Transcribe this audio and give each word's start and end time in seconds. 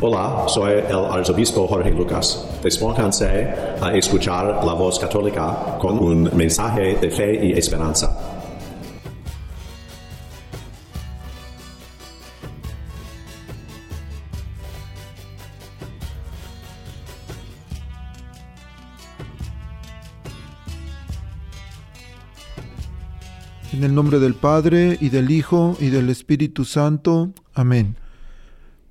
Hola, 0.00 0.44
soy 0.46 0.74
el 0.74 0.94
arzobispo 1.10 1.66
Jorge 1.66 1.90
Lucas. 1.90 2.46
Despónganse 2.62 3.26
a 3.80 3.92
escuchar 3.96 4.64
la 4.64 4.72
voz 4.72 4.96
católica 4.96 5.76
con 5.80 5.98
un 5.98 6.30
mensaje 6.36 6.94
de 6.94 7.10
fe 7.10 7.46
y 7.46 7.52
esperanza. 7.58 8.16
En 23.72 23.82
el 23.82 23.92
nombre 23.92 24.20
del 24.20 24.34
Padre, 24.34 24.96
y 25.00 25.08
del 25.08 25.32
Hijo, 25.32 25.76
y 25.80 25.88
del 25.88 26.08
Espíritu 26.08 26.64
Santo. 26.64 27.30
Amén. 27.52 27.96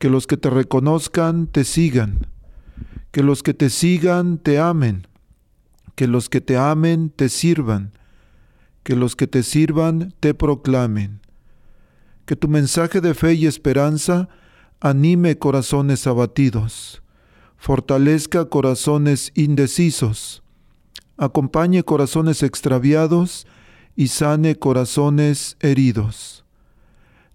que 0.00 0.08
los 0.08 0.26
que 0.26 0.38
te 0.38 0.48
reconozcan 0.48 1.46
te 1.46 1.62
sigan, 1.62 2.26
que 3.12 3.22
los 3.22 3.42
que 3.42 3.52
te 3.52 3.68
sigan 3.68 4.38
te 4.38 4.58
amen, 4.58 5.06
que 5.94 6.06
los 6.06 6.30
que 6.30 6.40
te 6.40 6.56
amen 6.56 7.10
te 7.10 7.28
sirvan, 7.28 7.92
que 8.82 8.96
los 8.96 9.14
que 9.14 9.26
te 9.26 9.42
sirvan 9.42 10.14
te 10.18 10.32
proclamen. 10.32 11.20
Que 12.24 12.34
tu 12.34 12.48
mensaje 12.48 13.02
de 13.02 13.12
fe 13.12 13.34
y 13.34 13.44
esperanza 13.46 14.30
anime 14.80 15.36
corazones 15.36 16.06
abatidos, 16.06 17.02
fortalezca 17.58 18.46
corazones 18.46 19.32
indecisos, 19.34 20.42
acompañe 21.18 21.82
corazones 21.82 22.42
extraviados 22.42 23.46
y 23.96 24.08
sane 24.08 24.56
corazones 24.56 25.58
heridos. 25.60 26.46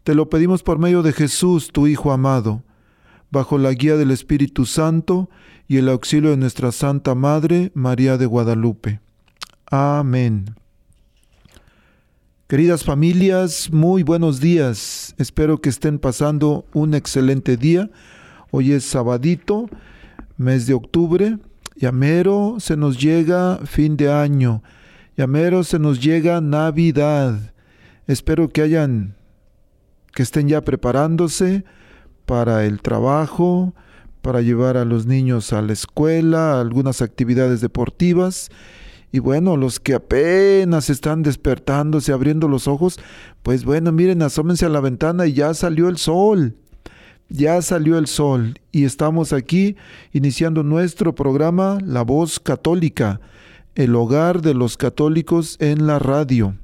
Te 0.05 0.13
lo 0.13 0.29
pedimos 0.29 0.61
por 0.61 0.77
medio 0.77 1.01
de 1.01 1.13
Jesús, 1.13 1.71
tu 1.71 1.87
Hijo 1.87 2.11
amado, 2.11 2.61
bajo 3.31 3.57
la 3.57 3.71
guía 3.71 3.97
del 3.97 4.11
Espíritu 4.11 4.67
Santo 4.67 5.31
y 5.67 5.77
el 5.77 5.89
auxilio 5.89 6.29
de 6.29 6.37
nuestra 6.37 6.71
Santa 6.71 7.15
Madre, 7.15 7.71
María 7.73 8.15
de 8.19 8.27
Guadalupe. 8.27 8.99
Amén. 9.65 10.53
Queridas 12.45 12.83
familias, 12.83 13.71
muy 13.71 14.03
buenos 14.03 14.39
días. 14.39 15.15
Espero 15.17 15.59
que 15.59 15.69
estén 15.69 15.97
pasando 15.97 16.67
un 16.71 16.93
excelente 16.93 17.57
día. 17.57 17.89
Hoy 18.51 18.73
es 18.73 18.83
sabadito, 18.83 19.71
mes 20.37 20.67
de 20.67 20.75
octubre. 20.75 21.39
Yamero 21.77 22.57
se 22.59 22.77
nos 22.77 23.01
llega 23.01 23.57
fin 23.65 23.97
de 23.97 24.11
año. 24.11 24.61
Yamero 25.17 25.63
se 25.63 25.79
nos 25.79 25.99
llega 25.99 26.41
Navidad. 26.41 27.53
Espero 28.05 28.49
que 28.49 28.61
hayan 28.61 29.14
que 30.15 30.23
estén 30.23 30.47
ya 30.47 30.61
preparándose 30.61 31.65
para 32.25 32.65
el 32.65 32.81
trabajo, 32.81 33.75
para 34.21 34.41
llevar 34.41 34.77
a 34.77 34.85
los 34.85 35.05
niños 35.05 35.51
a 35.51 35.61
la 35.61 35.73
escuela, 35.73 36.59
algunas 36.59 37.01
actividades 37.01 37.59
deportivas. 37.59 38.49
Y 39.11 39.19
bueno, 39.19 39.57
los 39.57 39.81
que 39.81 39.93
apenas 39.93 40.89
están 40.89 41.21
despertándose, 41.21 42.13
abriendo 42.13 42.47
los 42.47 42.67
ojos, 42.67 42.97
pues 43.43 43.65
bueno, 43.65 43.91
miren, 43.91 44.21
asómense 44.21 44.65
a 44.65 44.69
la 44.69 44.79
ventana 44.79 45.27
y 45.27 45.33
ya 45.33 45.53
salió 45.53 45.89
el 45.89 45.97
sol. 45.97 46.55
Ya 47.27 47.61
salió 47.61 47.97
el 47.97 48.07
sol 48.07 48.61
y 48.71 48.85
estamos 48.85 49.33
aquí 49.33 49.75
iniciando 50.13 50.63
nuestro 50.63 51.13
programa 51.13 51.77
La 51.83 52.03
Voz 52.03 52.39
Católica, 52.39 53.19
el 53.75 53.93
hogar 53.95 54.41
de 54.41 54.53
los 54.53 54.77
católicos 54.77 55.57
en 55.59 55.87
la 55.87 55.99
radio 55.99 56.55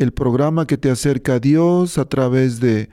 el 0.00 0.12
programa 0.12 0.66
que 0.66 0.78
te 0.78 0.90
acerca 0.90 1.34
a 1.34 1.40
Dios 1.40 1.98
a 1.98 2.06
través 2.06 2.58
de 2.58 2.88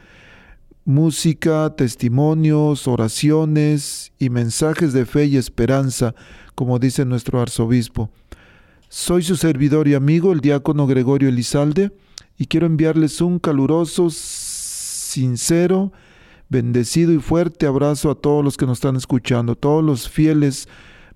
música, 0.83 1.73
testimonios, 1.77 2.85
oraciones 2.85 4.11
y 4.19 4.29
mensajes 4.29 4.91
de 4.91 5.05
fe 5.05 5.25
y 5.25 5.37
esperanza, 5.37 6.13
como 6.53 6.79
dice 6.79 7.05
nuestro 7.05 7.39
arzobispo. 7.39 8.09
Soy 8.89 9.23
su 9.23 9.37
servidor 9.37 9.87
y 9.87 9.93
amigo, 9.93 10.33
el 10.33 10.41
diácono 10.41 10.85
Gregorio 10.85 11.29
Elizalde, 11.29 11.93
y 12.37 12.47
quiero 12.47 12.65
enviarles 12.65 13.21
un 13.21 13.39
caluroso, 13.39 14.09
sincero, 14.09 15.93
bendecido 16.49 17.13
y 17.13 17.19
fuerte 17.19 17.67
abrazo 17.67 18.11
a 18.11 18.15
todos 18.15 18.43
los 18.43 18.57
que 18.57 18.65
nos 18.65 18.79
están 18.79 18.97
escuchando, 18.97 19.55
todos 19.55 19.81
los 19.81 20.09
fieles 20.09 20.67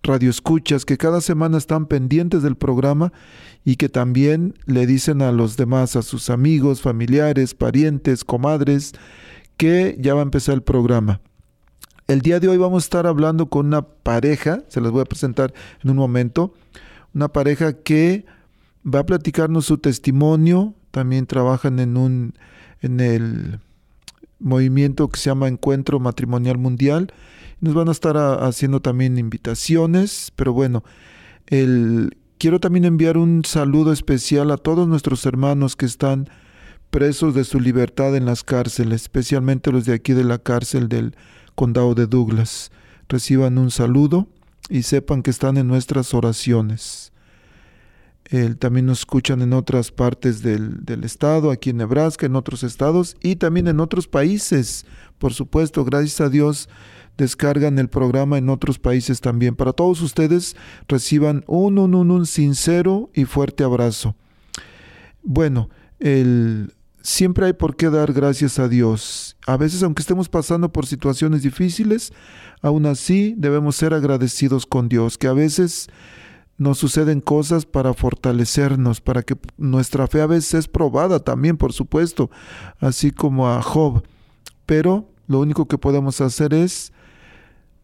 radioescuchas 0.04 0.86
que 0.86 0.98
cada 0.98 1.22
semana 1.22 1.58
están 1.58 1.86
pendientes 1.86 2.44
del 2.44 2.56
programa 2.56 3.14
y 3.64 3.76
que 3.76 3.90
también 3.90 4.56
le 4.66 4.86
dicen 4.86 5.22
a 5.22 5.32
los 5.32 5.58
demás, 5.58 5.96
a 5.96 6.02
sus 6.02 6.30
amigos, 6.30 6.82
familiares, 6.82 7.54
parientes, 7.54 8.24
comadres, 8.24 8.94
que 9.58 9.96
ya 10.00 10.14
va 10.14 10.22
a 10.22 10.24
empezar 10.24 10.56
el 10.56 10.64
programa. 10.64 11.22
El 12.08 12.22
día 12.22 12.40
de 12.40 12.48
hoy 12.48 12.58
vamos 12.58 12.84
a 12.84 12.86
estar 12.86 13.08
hablando 13.08 13.48
con 13.50 13.68
una 13.68 13.84
pareja, 13.84 14.64
se 14.68 14.82
las 14.82 14.92
voy 14.92 15.02
a 15.02 15.06
presentar 15.06 15.54
en 15.84 15.92
un 15.92 15.98
momento, 15.98 16.54
una 17.14 17.28
pareja 17.28 17.74
que 17.74 18.26
va 18.84 19.00
a 19.00 19.06
platicarnos 19.06 19.66
su 19.66 19.78
testimonio, 19.78 20.74
también 20.92 21.26
trabajan 21.26 21.80
en 21.80 21.98
un 21.98 22.34
en 22.82 23.00
el 23.00 23.60
movimiento 24.40 25.08
que 25.08 25.20
se 25.20 25.30
llama 25.30 25.48
Encuentro 25.48 26.00
Matrimonial 26.00 26.58
Mundial. 26.58 27.14
Nos 27.62 27.74
van 27.74 27.88
a 27.88 27.92
estar 27.92 28.18
haciendo 28.18 28.82
también 28.82 29.18
invitaciones, 29.18 30.32
pero 30.36 30.52
bueno, 30.52 30.84
el 31.48 32.18
Quiero 32.42 32.60
también 32.60 32.86
enviar 32.86 33.20
un 33.20 33.46
saludo 33.46 33.94
especial 33.94 34.50
a 34.50 34.58
todos 34.58 34.88
nuestros 34.88 35.28
hermanos 35.28 35.76
que 35.76 35.86
están 35.86 36.28
presos 36.90 37.36
de 37.36 37.44
su 37.44 37.60
libertad 37.60 38.16
en 38.16 38.26
las 38.26 38.44
cárceles, 38.44 39.04
especialmente 39.04 39.72
los 39.72 39.86
de 39.86 39.94
aquí 39.94 40.14
de 40.14 40.24
la 40.24 40.40
cárcel 40.40 40.90
del 40.90 41.16
condado 41.54 41.94
de 41.94 42.08
Douglas. 42.08 42.72
Reciban 43.08 43.60
un 43.60 43.70
saludo 43.70 44.28
y 44.70 44.82
sepan 44.82 45.22
que 45.22 45.30
están 45.30 45.56
en 45.58 45.68
nuestras 45.68 46.16
oraciones. 46.16 47.14
también 48.58 48.88
nos 48.88 49.02
escuchan 49.02 49.44
en 49.44 49.54
otras 49.54 49.92
partes 49.92 50.42
del, 50.42 50.84
del, 50.84 51.04
estado, 51.04 51.52
aquí 51.52 51.70
en 51.70 51.78
Nebraska, 51.78 52.26
en 52.26 52.36
otros 52.36 52.64
estados 52.64 53.18
y 53.22 53.36
también 53.36 53.68
en 53.68 53.80
otros 53.80 54.08
países. 54.08 54.88
Por 55.20 55.36
supuesto, 55.36 55.86
gracias 55.86 56.22
a 56.22 56.30
Dios 56.30 56.70
descargan 57.18 57.80
el 57.80 57.90
programa 57.90 58.38
en 58.38 58.50
otros 58.50 58.80
países 58.80 59.22
también. 59.22 59.56
Para 59.56 59.74
todos 59.74 60.02
ustedes 60.02 60.56
reciban 60.88 61.44
un, 61.48 61.78
un, 61.78 61.96
un, 61.96 62.12
un 62.12 62.26
sincero 62.26 63.10
y 63.14 63.26
fuerte 63.26 63.64
abrazo. 63.64 64.16
Bueno, 65.24 65.70
el, 66.00 66.74
siempre 67.02 67.48
hay 67.48 67.54
por 67.54 67.76
qué 67.76 67.90
dar 67.90 68.14
gracias 68.14 68.60
a 68.60 68.68
Dios. 68.68 69.38
A 69.46 69.58
veces, 69.58 69.84
aunque 69.84 70.02
estemos 70.02 70.30
pasando 70.30 70.72
por 70.72 70.86
situaciones 70.86 71.44
difíciles, 71.44 72.14
aún 72.62 72.86
así 72.86 73.36
debemos 73.38 73.76
ser 73.76 73.94
agradecidos 73.94 74.66
con 74.66 74.90
Dios, 74.90 75.18
que 75.18 75.28
a 75.28 75.34
veces 75.34 75.90
nos 76.58 76.78
suceden 76.78 77.22
cosas 77.22 77.66
para 77.66 77.94
fortalecernos, 77.94 79.02
para 79.02 79.24
que 79.24 79.36
nuestra 79.58 80.08
fe 80.08 80.22
a 80.22 80.28
veces 80.28 80.54
es 80.54 80.68
probada 80.68 81.20
también, 81.20 81.58
por 81.58 81.74
supuesto, 81.74 82.30
así 82.80 83.12
como 83.12 83.50
a 83.50 83.62
Job. 83.62 84.04
Pero 84.66 85.10
lo 85.28 85.40
único 85.40 85.68
que 85.68 85.80
podemos 85.80 86.22
hacer 86.22 86.54
es 86.54 86.94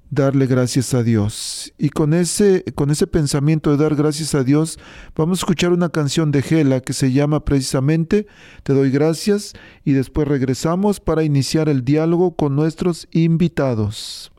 darle 0.09 0.47
gracias 0.47 0.93
a 0.93 1.03
Dios. 1.03 1.73
Y 1.77 1.89
con 1.89 2.13
ese, 2.13 2.63
con 2.75 2.91
ese 2.91 3.07
pensamiento 3.07 3.71
de 3.71 3.83
dar 3.83 3.95
gracias 3.95 4.35
a 4.35 4.43
Dios, 4.43 4.79
vamos 5.15 5.39
a 5.39 5.41
escuchar 5.41 5.71
una 5.71 5.89
canción 5.89 6.31
de 6.31 6.41
Gela 6.41 6.81
que 6.81 6.93
se 6.93 7.11
llama 7.11 7.45
precisamente 7.45 8.27
Te 8.63 8.73
doy 8.73 8.91
gracias 8.91 9.53
y 9.83 9.93
después 9.93 10.27
regresamos 10.27 10.99
para 10.99 11.23
iniciar 11.23 11.69
el 11.69 11.83
diálogo 11.83 12.35
con 12.35 12.55
nuestros 12.55 13.07
invitados. 13.11 14.31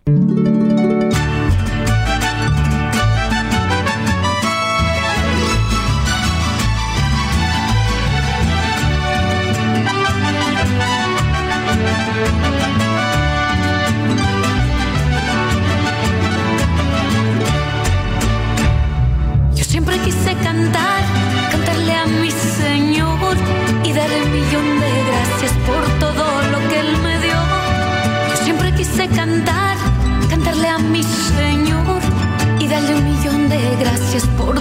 por 34.26 34.57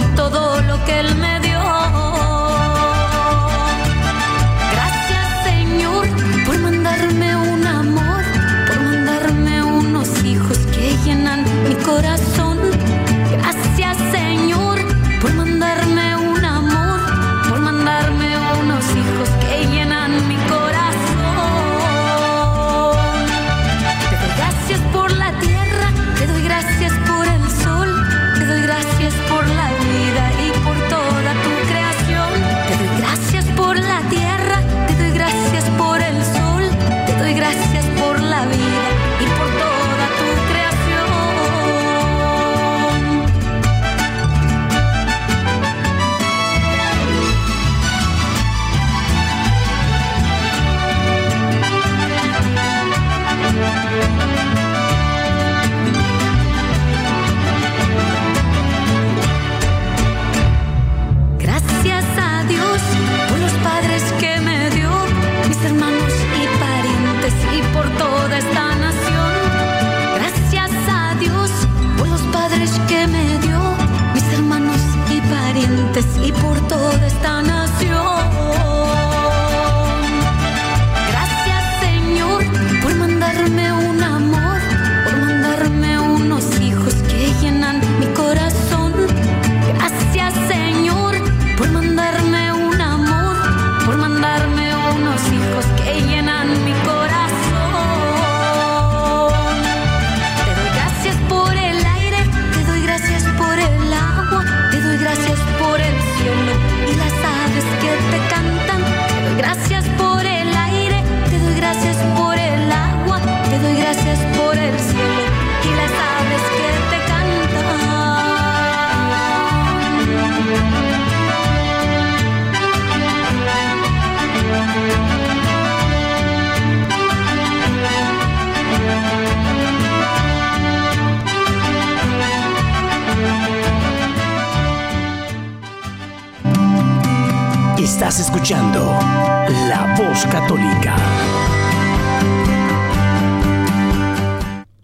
Católica. 140.26 140.96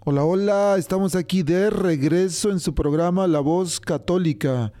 Hola, 0.05 0.23
hola, 0.23 0.75
estamos 0.77 1.15
aquí 1.15 1.43
de 1.43 1.69
regreso 1.69 2.51
en 2.51 2.59
su 2.59 2.73
programa 2.73 3.27
La 3.27 3.41
Voz 3.41 3.79
Católica, 3.81 4.71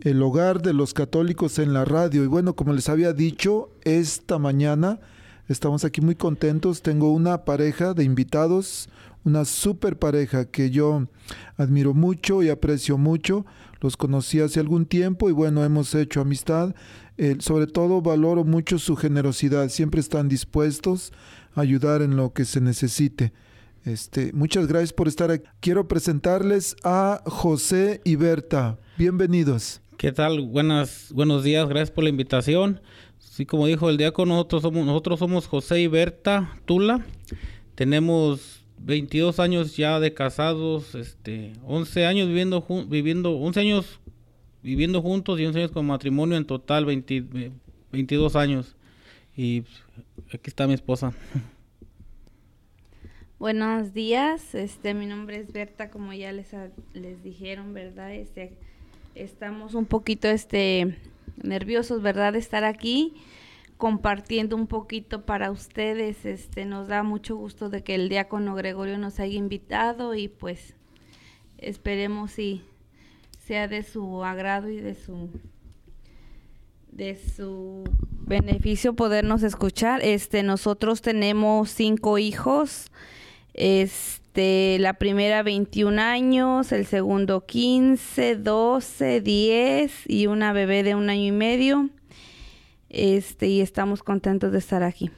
el 0.00 0.22
hogar 0.22 0.62
de 0.62 0.74
los 0.74 0.94
católicos 0.94 1.58
en 1.58 1.72
la 1.72 1.84
radio. 1.84 2.22
Y 2.22 2.28
bueno, 2.28 2.54
como 2.54 2.72
les 2.72 2.88
había 2.88 3.12
dicho, 3.12 3.70
esta 3.82 4.38
mañana 4.38 5.00
estamos 5.48 5.84
aquí 5.84 6.00
muy 6.00 6.14
contentos. 6.14 6.82
Tengo 6.82 7.12
una 7.12 7.44
pareja 7.44 7.92
de 7.92 8.04
invitados, 8.04 8.88
una 9.24 9.44
super 9.44 9.98
pareja 9.98 10.44
que 10.44 10.70
yo 10.70 11.08
admiro 11.56 11.94
mucho 11.94 12.42
y 12.42 12.48
aprecio 12.48 12.96
mucho. 12.96 13.44
Los 13.80 13.96
conocí 13.96 14.40
hace 14.40 14.60
algún 14.60 14.86
tiempo 14.86 15.28
y 15.28 15.32
bueno, 15.32 15.64
hemos 15.64 15.94
hecho 15.94 16.20
amistad. 16.20 16.74
Sobre 17.38 17.66
todo 17.66 18.02
valoro 18.02 18.44
mucho 18.44 18.78
su 18.78 18.96
generosidad. 18.96 19.68
Siempre 19.68 20.00
están 20.00 20.28
dispuestos 20.28 21.12
a 21.54 21.62
ayudar 21.62 22.02
en 22.02 22.16
lo 22.16 22.32
que 22.32 22.44
se 22.44 22.60
necesite. 22.60 23.32
Este, 23.84 24.32
muchas 24.32 24.66
gracias 24.66 24.92
por 24.92 25.06
estar 25.06 25.30
aquí. 25.30 25.46
Quiero 25.60 25.86
presentarles 25.86 26.76
a 26.82 27.22
José 27.24 28.00
y 28.04 28.16
Berta. 28.16 28.78
Bienvenidos. 28.98 29.80
¿Qué 29.96 30.12
tal? 30.12 30.40
Buenas, 30.40 31.10
buenos 31.14 31.44
días, 31.44 31.68
gracias 31.68 31.90
por 31.90 32.04
la 32.04 32.10
invitación. 32.10 32.80
Sí, 33.18 33.46
como 33.46 33.66
dijo 33.66 33.88
el 33.88 33.96
diácono, 33.96 34.34
nosotros 34.34 34.62
somos, 34.62 34.84
nosotros 34.84 35.18
somos 35.18 35.46
José 35.46 35.80
y 35.80 35.86
Berta 35.86 36.58
Tula. 36.66 37.06
Tenemos 37.76 38.64
22 38.78 39.38
años 39.40 39.76
ya 39.76 40.00
de 40.00 40.12
casados, 40.12 40.94
este, 40.94 41.52
11 41.64 42.06
años 42.06 42.28
viviendo, 42.28 42.66
viviendo 42.88 43.32
11 43.32 43.60
años 43.60 44.00
viviendo 44.66 45.00
juntos 45.00 45.38
y 45.38 45.46
11 45.46 45.58
años 45.60 45.70
con 45.70 45.86
matrimonio, 45.86 46.36
en 46.36 46.44
total 46.44 46.86
22 46.86 48.34
años. 48.34 48.74
Y 49.36 49.62
aquí 50.32 50.42
está 50.46 50.66
mi 50.66 50.74
esposa. 50.74 51.12
Buenos 53.38 53.94
días, 53.94 54.56
este, 54.56 54.92
mi 54.92 55.06
nombre 55.06 55.38
es 55.38 55.52
Berta, 55.52 55.88
como 55.88 56.12
ya 56.14 56.32
les, 56.32 56.48
les 56.94 57.22
dijeron, 57.22 57.74
¿verdad? 57.74 58.12
Este, 58.12 58.54
estamos 59.14 59.74
un 59.74 59.86
poquito, 59.86 60.26
este, 60.26 60.98
nerviosos, 61.40 62.02
¿verdad? 62.02 62.32
De 62.32 62.40
estar 62.40 62.64
aquí 62.64 63.14
compartiendo 63.76 64.56
un 64.56 64.66
poquito 64.66 65.24
para 65.24 65.52
ustedes, 65.52 66.26
este, 66.26 66.64
nos 66.64 66.88
da 66.88 67.04
mucho 67.04 67.36
gusto 67.36 67.68
de 67.68 67.84
que 67.84 67.94
el 67.94 68.08
diácono 68.08 68.56
Gregorio 68.56 68.98
nos 68.98 69.20
haya 69.20 69.36
invitado 69.36 70.16
y 70.16 70.26
pues 70.26 70.74
esperemos 71.58 72.40
y 72.40 72.64
sea 73.46 73.68
de 73.68 73.84
su 73.84 74.24
agrado 74.24 74.68
y 74.68 74.80
de 74.80 74.94
su 74.94 75.30
de 76.90 77.16
su 77.36 77.84
beneficio 78.26 78.94
podernos 78.94 79.42
escuchar. 79.42 80.00
Este, 80.02 80.42
nosotros 80.42 81.02
tenemos 81.02 81.70
cinco 81.70 82.18
hijos. 82.18 82.86
Este, 83.52 84.78
la 84.80 84.94
primera 84.94 85.42
21 85.42 86.00
años, 86.00 86.72
el 86.72 86.86
segundo 86.86 87.44
15, 87.44 88.36
12, 88.36 89.20
10 89.20 89.92
y 90.08 90.26
una 90.26 90.52
bebé 90.52 90.82
de 90.82 90.94
un 90.94 91.10
año 91.10 91.26
y 91.26 91.32
medio. 91.32 91.90
Este, 92.88 93.46
y 93.46 93.60
estamos 93.60 94.02
contentos 94.02 94.52
de 94.52 94.58
estar 94.58 94.82
aquí. 94.82 95.10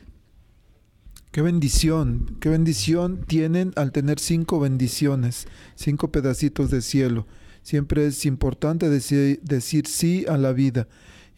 Qué 1.31 1.43
bendición, 1.43 2.37
qué 2.41 2.49
bendición 2.49 3.25
tienen 3.25 3.73
al 3.77 3.93
tener 3.93 4.19
cinco 4.19 4.59
bendiciones, 4.59 5.47
cinco 5.77 6.11
pedacitos 6.11 6.71
de 6.71 6.83
cielo. 6.83 7.27
Siempre 7.63 8.07
es 8.07 8.25
importante 8.27 8.89
decir, 8.89 9.41
decir 9.43 9.87
sí 9.87 10.25
a 10.29 10.37
la 10.37 10.53
vida. 10.53 10.89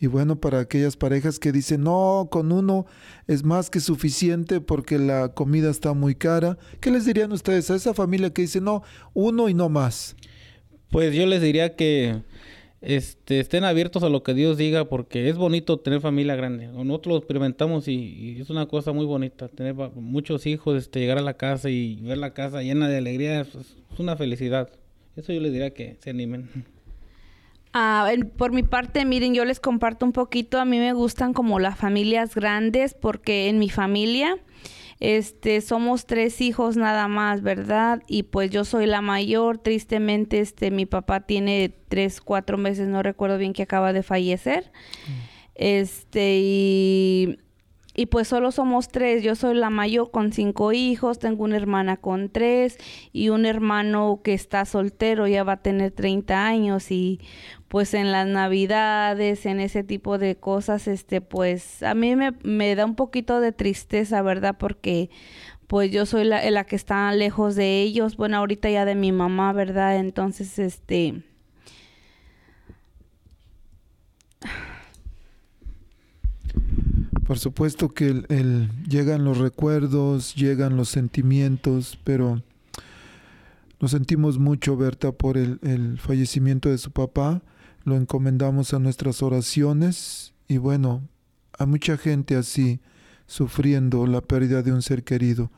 Y 0.02 0.06
bueno, 0.06 0.40
para 0.40 0.60
aquellas 0.60 0.96
parejas 0.96 1.38
que 1.38 1.52
dicen, 1.52 1.82
no, 1.82 2.28
con 2.30 2.52
uno 2.52 2.86
es 3.26 3.44
más 3.44 3.68
que 3.68 3.80
suficiente 3.80 4.62
porque 4.62 4.98
la 4.98 5.34
comida 5.34 5.70
está 5.70 5.92
muy 5.92 6.14
cara, 6.14 6.56
¿qué 6.80 6.90
les 6.90 7.04
dirían 7.04 7.32
ustedes 7.32 7.70
a 7.70 7.76
esa 7.76 7.92
familia 7.92 8.30
que 8.30 8.42
dice, 8.42 8.62
no, 8.62 8.82
uno 9.12 9.50
y 9.50 9.54
no 9.54 9.68
más? 9.68 10.16
Pues 10.88 11.14
yo 11.14 11.26
les 11.26 11.42
diría 11.42 11.76
que 11.76 12.22
este, 12.80 13.40
estén 13.40 13.64
abiertos 13.64 14.02
a 14.02 14.08
lo 14.08 14.22
que 14.22 14.32
Dios 14.32 14.56
diga 14.56 14.88
porque 14.88 15.28
es 15.28 15.36
bonito 15.36 15.80
tener 15.80 16.00
familia 16.00 16.34
grande. 16.34 16.68
Nosotros 16.68 17.12
lo 17.12 17.18
experimentamos 17.18 17.86
y, 17.86 18.38
es 18.40 18.48
una 18.48 18.66
cosa 18.66 18.92
muy 18.92 19.04
bonita. 19.04 19.48
Tener 19.48 19.74
muchos 19.74 20.46
hijos, 20.46 20.78
este, 20.78 21.00
llegar 21.00 21.18
a 21.18 21.22
la 21.22 21.34
casa 21.34 21.68
y 21.68 21.96
ver 21.96 22.16
la 22.16 22.32
casa 22.32 22.62
llena 22.62 22.88
de 22.88 22.96
alegría 22.96 23.42
es, 23.42 23.54
es 23.54 23.98
una 23.98 24.16
felicidad. 24.16 24.70
Eso 25.16 25.32
yo 25.32 25.40
les 25.40 25.52
diría 25.52 25.72
que 25.72 25.96
se 26.00 26.10
animen. 26.10 26.48
Ah, 27.72 28.10
por 28.36 28.52
mi 28.52 28.62
parte, 28.62 29.04
miren, 29.04 29.34
yo 29.34 29.44
les 29.44 29.60
comparto 29.60 30.04
un 30.04 30.12
poquito. 30.12 30.58
A 30.58 30.64
mí 30.64 30.78
me 30.78 30.92
gustan 30.92 31.32
como 31.32 31.60
las 31.60 31.78
familias 31.78 32.34
grandes 32.34 32.94
porque 32.94 33.48
en 33.48 33.58
mi 33.58 33.70
familia, 33.70 34.38
este, 34.98 35.60
somos 35.60 36.06
tres 36.06 36.40
hijos 36.40 36.76
nada 36.76 37.06
más, 37.06 37.42
¿verdad? 37.42 38.02
Y 38.08 38.24
pues 38.24 38.50
yo 38.50 38.64
soy 38.64 38.86
la 38.86 39.02
mayor. 39.02 39.58
Tristemente, 39.58 40.40
este, 40.40 40.70
mi 40.70 40.84
papá 40.84 41.20
tiene 41.20 41.72
tres, 41.88 42.20
cuatro 42.20 42.58
meses, 42.58 42.88
no 42.88 43.02
recuerdo 43.02 43.38
bien 43.38 43.52
que 43.52 43.62
acaba 43.62 43.92
de 43.92 44.02
fallecer. 44.02 44.72
Mm. 45.06 45.30
Este, 45.54 46.38
y 46.42 47.38
y 48.00 48.06
pues 48.06 48.28
solo 48.28 48.50
somos 48.50 48.88
tres. 48.88 49.22
Yo 49.22 49.34
soy 49.34 49.54
la 49.54 49.68
mayor 49.68 50.10
con 50.10 50.32
cinco 50.32 50.72
hijos, 50.72 51.18
tengo 51.18 51.44
una 51.44 51.58
hermana 51.58 51.98
con 51.98 52.30
tres 52.30 52.78
y 53.12 53.28
un 53.28 53.44
hermano 53.44 54.22
que 54.24 54.32
está 54.32 54.64
soltero, 54.64 55.26
ya 55.26 55.44
va 55.44 55.52
a 55.52 55.62
tener 55.62 55.90
30 55.92 56.46
años 56.46 56.90
y 56.90 57.20
pues 57.68 57.92
en 57.92 58.10
las 58.10 58.26
navidades, 58.26 59.44
en 59.44 59.60
ese 59.60 59.84
tipo 59.84 60.16
de 60.16 60.36
cosas, 60.36 60.88
este 60.88 61.20
pues 61.20 61.82
a 61.82 61.94
mí 61.94 62.16
me, 62.16 62.32
me 62.42 62.74
da 62.74 62.86
un 62.86 62.94
poquito 62.94 63.38
de 63.38 63.52
tristeza, 63.52 64.22
¿verdad? 64.22 64.56
Porque 64.58 65.10
pues 65.66 65.90
yo 65.90 66.06
soy 66.06 66.24
la, 66.24 66.50
la 66.50 66.64
que 66.64 66.76
está 66.76 67.12
lejos 67.12 67.54
de 67.54 67.82
ellos, 67.82 68.16
bueno, 68.16 68.38
ahorita 68.38 68.70
ya 68.70 68.86
de 68.86 68.94
mi 68.94 69.12
mamá, 69.12 69.52
¿verdad? 69.52 69.98
Entonces, 69.98 70.58
este 70.58 71.22
Por 77.30 77.38
supuesto 77.38 77.90
que 77.90 78.08
el, 78.08 78.68
llegan 78.88 79.22
los 79.22 79.38
recuerdos, 79.38 80.34
llegan 80.34 80.76
los 80.76 80.88
sentimientos, 80.88 81.96
pero 82.02 82.42
nos 83.78 83.92
sentimos 83.92 84.40
mucho, 84.40 84.76
Berta, 84.76 85.12
por 85.12 85.38
el, 85.38 85.96
fallecimiento 86.00 86.70
de 86.70 86.78
su 86.78 86.90
papá. 86.90 87.40
Lo 87.84 87.94
encomendamos 87.94 88.74
a 88.74 88.80
nuestras 88.80 89.22
oraciones 89.22 90.34
y 90.48 90.56
bueno, 90.56 91.08
a 91.56 91.66
mucha 91.66 91.96
gente 91.96 92.34
así, 92.34 92.80
sufriendo 93.28 94.08
la 94.08 94.22
pérdida 94.22 94.64
de 94.64 94.72
un 94.72 94.82
ser 94.82 95.04
querido. 95.04 95.52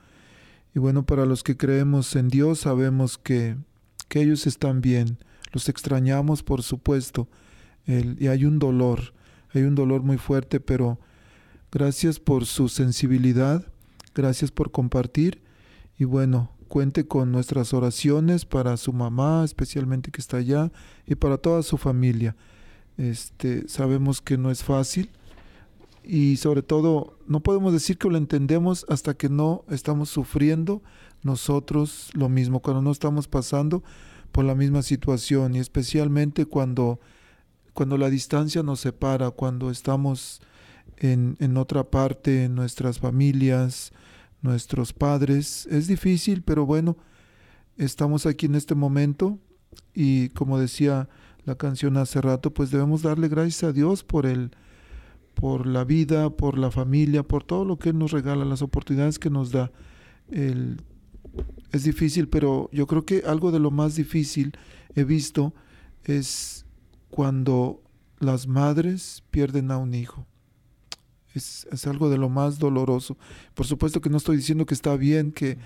Y 0.75 0.79
bueno, 0.79 1.07
para 1.07 1.25
los 1.25 1.43
que 1.43 1.57
creemos 1.57 2.15
en 2.17 2.29
Dios, 2.29 2.59
sabemos 2.59 3.17
que, 3.17 3.57
que 4.09 4.21
ellos 4.21 4.47
están 4.47 4.83
bien. 4.83 5.17
Los 5.53 5.71
extrañamos, 5.71 6.43
por 6.43 6.63
supuesto, 6.63 7.29
y 7.87 8.27
hay 8.27 8.45
un 8.45 8.59
dolor, 8.59 9.15
hay 9.55 9.63
un 9.63 9.75
dolor 9.75 10.03
muy 10.03 10.19
fuerte, 10.19 10.61
pero 10.61 10.99
Gracias 11.75 12.21
por 12.21 12.45
su 12.45 12.69
sensibilidad, 12.69 13.67
gracias 14.15 14.51
por 14.51 14.71
compartir 14.71 15.41
y 15.99 16.05
bueno, 16.05 16.51
cuente 16.69 17.07
con 17.07 17.33
nuestras 17.33 17.73
oraciones 17.73 18.45
para 18.45 18.77
su 18.77 18.93
mamá, 18.93 19.43
especialmente 19.43 20.11
que 20.11 20.21
está 20.21 20.37
allá, 20.37 20.71
y 21.07 21.15
para 21.15 21.39
toda 21.39 21.63
su 21.63 21.79
familia. 21.79 22.37
Este, 22.99 23.67
sabemos 23.69 24.21
que 24.21 24.37
no 24.37 24.51
es 24.51 24.63
fácil 24.63 25.09
y 26.05 26.37
sobre 26.37 26.61
todo 26.61 27.17
no 27.27 27.41
podemos 27.41 27.73
decir 27.73 27.97
que 27.97 28.11
lo 28.11 28.19
entendemos 28.19 28.85
hasta 28.91 29.15
que 29.15 29.31
no 29.31 29.65
estamos 29.71 30.11
sufriendo 30.11 30.83
nosotros 31.23 32.11
lo 32.13 32.29
mismo, 32.29 32.61
cuando 32.61 32.83
no 32.83 32.91
estamos 32.91 33.29
pasando 33.29 33.83
por 34.31 34.45
la 34.45 34.55
misma 34.55 34.83
situación 34.83 35.57
y 35.57 35.59
especialmente 35.59 36.45
cuando 36.45 37.01
cuando 37.73 37.97
la 37.97 38.11
distancia 38.11 38.63
nos 38.63 38.81
separa, 38.81 39.31
cuando 39.31 39.71
estamos 39.71 40.43
en, 40.97 41.57
otra 41.57 41.91
parte, 41.91 42.45
en 42.45 42.55
nuestras 42.55 42.99
familias, 42.99 43.93
nuestros 44.41 44.93
padres. 44.93 45.67
Es 45.67 45.89
difícil, 45.89 46.43
pero 46.43 46.65
bueno, 46.65 46.97
estamos 47.77 48.27
aquí 48.27 48.47
en 48.47 48.55
este 48.55 48.75
momento 48.75 49.39
y 49.95 50.29
como 50.31 50.59
decía 50.59 51.09
la 51.45 51.57
canción 51.57 51.97
hace 51.97 52.21
rato, 52.21 52.55
pues 52.55 52.71
debemos 52.71 53.03
darle 53.03 53.29
gracias 53.29 53.65
a 53.65 53.73
Dios 53.73 54.05
por 54.05 54.27
el 54.27 54.53
por 55.35 55.67
la 55.67 55.85
vida, 55.85 56.29
por 56.29 56.59
la 56.59 56.71
familia, 56.71 57.23
por 57.23 57.43
todo 57.43 57.65
lo 57.65 57.79
que 57.79 57.95
nos 57.95 58.13
regala, 58.13 58.45
las 58.45 58.61
oportunidades 58.61 59.19
que 59.19 59.31
nos 59.31 59.51
da. 59.51 59.73
El, 60.31 60.83
es 61.73 61.85
difícil, 61.85 62.29
pero 62.29 62.69
yo 62.71 62.87
creo 62.87 63.07
que 63.07 63.23
algo 63.27 63.51
de 63.51 63.59
lo 63.59 63.71
más 63.71 63.97
difícil 63.97 64.53
he 64.95 65.05
visto 65.05 65.55
es 66.05 66.67
cuando 67.11 67.83
las 68.19 68.47
madres 68.47 69.25
pierden 69.31 69.71
a 69.71 69.79
un 69.79 69.95
hijo. 69.95 70.27
Es, 71.35 71.87
algo 71.87 72.11
de 72.11 72.19
lo 72.19 72.29
más 72.29 72.59
doloroso. 72.59 73.17
Por 73.55 73.67
supuesto 73.67 74.01
que 74.01 74.11
no 74.11 74.17
estoy 74.19 74.37
diciendo 74.37 74.67
que 74.67 74.75
está 74.75 74.97
bien 74.97 75.33
que, 75.33 75.59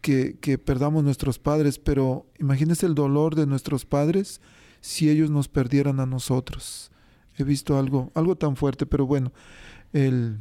que, 0.00 0.58
perdamos 0.58 1.04
nuestros 1.04 1.38
padres, 1.38 1.78
pero 1.78 2.26
imagínese 2.38 2.86
el 2.86 2.94
dolor 2.94 3.34
de 3.34 3.46
nuestros 3.46 3.84
padres 3.84 4.40
si 4.80 5.10
ellos 5.10 5.30
nos 5.30 5.48
perdieran 5.48 6.00
a 6.00 6.06
nosotros. 6.06 6.90
he 7.36 7.44
visto 7.44 7.78
algo, 7.78 8.10
algo 8.14 8.36
tan 8.36 8.56
fuerte, 8.56 8.86
pero 8.86 9.06
bueno, 9.06 9.32
el, 9.92 10.38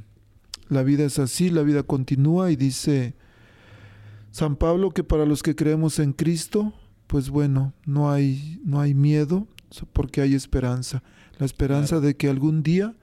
la 0.70 0.84
vida 0.84 1.06
es 1.06 1.20
así, 1.20 1.50
la 1.50 1.64
vida 1.64 1.84
continúa 1.84 2.52
y 2.52 2.56
dice 2.56 3.16
San 4.32 4.56
Pablo 4.56 4.92
que 4.92 5.04
para 5.04 5.26
los 5.26 5.44
que 5.44 5.56
creemos 5.56 6.00
en 6.00 6.14
Cristo, 6.14 6.74
pues 7.08 7.30
bueno, 7.30 7.74
no 7.86 8.12
hay, 8.12 8.62
no 8.64 8.80
hay 8.80 8.94
miedo 8.94 9.48
porque 9.94 10.22
hay 10.22 10.36
esperanza, 10.36 11.04
la 11.40 11.46
esperanza 11.46 12.00
de 12.00 12.16
que 12.16 12.30
algún 12.30 12.64
día 12.64 12.96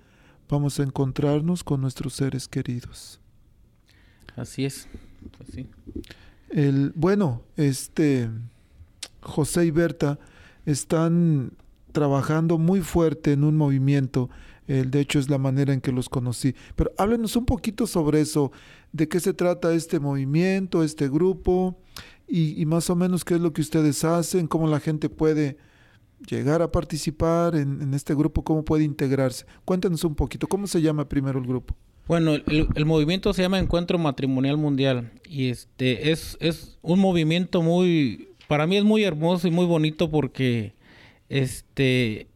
vamos 0.49 0.79
a 0.81 0.83
encontrarnos 0.83 1.65
con 1.65 1.81
nuestros 1.81 2.15
seres 2.15 2.49
queridos. 2.49 3.21
Así 4.37 4.65
es, 4.65 4.89
El, 6.49 6.93
bueno, 6.95 7.43
este 7.57 8.29
José 9.21 9.67
y 9.67 9.71
Berta 9.71 10.19
están 10.67 11.53
trabajando 11.93 12.59
muy 12.59 12.81
fuerte 12.81 13.33
en 13.33 13.45
un 13.45 13.57
movimiento. 13.57 14.29
El, 14.67 14.91
de 14.91 15.01
hecho, 15.01 15.19
es 15.19 15.29
la 15.29 15.39
manera 15.39 15.73
en 15.73 15.81
que 15.81 15.93
los 15.93 16.09
conocí. 16.09 16.55
Pero 16.75 16.93
háblenos 16.99 17.37
un 17.37 17.45
poquito 17.45 17.87
sobre 17.87 18.21
eso, 18.21 18.51
de 18.93 19.09
qué 19.09 19.21
se 19.21 19.35
trata 19.35 19.75
este 19.75 20.01
movimiento, 20.01 20.83
este 20.83 21.09
grupo, 21.09 21.79
y, 22.27 22.65
más 22.67 22.89
o 22.91 22.97
menos 22.97 23.25
qué 23.25 23.35
es 23.35 23.41
lo 23.41 23.53
que 23.53 23.61
ustedes 23.61 24.03
hacen, 24.05 24.47
cómo 24.47 24.67
la 24.67 24.81
gente 24.81 25.09
puede 25.09 25.59
llegar 26.29 26.63
a 26.63 26.71
participar 26.71 27.55
en, 27.55 27.93
este 27.95 28.15
grupo, 28.15 28.43
cómo 28.43 28.65
puede 28.65 28.85
integrarse. 28.85 29.47
Cuéntenos 29.65 30.05
un 30.05 30.15
poquito, 30.15 30.47
¿cómo 30.47 30.67
se 30.67 30.83
llama 30.83 31.09
primero 31.09 31.39
el 31.39 31.47
grupo? 31.47 31.75
Bueno, 32.07 32.35
el, 32.35 32.85
movimiento 32.85 33.33
se 33.33 33.43
llama 33.43 33.59
Encuentro 33.59 33.99
Matrimonial 33.99 34.59
Mundial 34.59 35.13
y 35.29 35.49
este 35.49 36.11
es, 36.11 36.37
es 36.41 36.79
un 36.83 36.99
movimiento 36.99 37.63
muy, 37.63 38.29
para 38.47 38.67
mí 38.67 38.77
es 38.77 38.85
muy 38.85 39.05
hermoso 39.05 39.49
y 39.49 39.51
muy 39.51 39.65
bonito 39.65 40.11
porque 40.11 40.75
este 41.31 42.29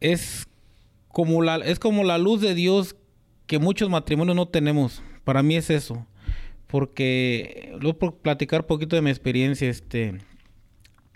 es 0.00 0.46
como 1.08 1.42
la 1.42 1.56
es 1.56 1.78
como 1.78 2.04
la 2.04 2.18
luz 2.18 2.40
de 2.40 2.54
Dios 2.54 2.94
que 3.46 3.58
muchos 3.58 3.88
matrimonios 3.90 4.36
no 4.36 4.48
tenemos. 4.48 5.02
Para 5.24 5.42
mí 5.42 5.56
es 5.56 5.70
eso. 5.70 6.06
Porque 6.66 7.72
luego 7.80 7.98
por 7.98 8.16
platicar 8.16 8.62
un 8.62 8.66
poquito 8.66 8.96
de 8.96 9.02
mi 9.02 9.10
experiencia, 9.10 9.68
este 9.68 10.18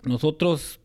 nosotros 0.04 0.80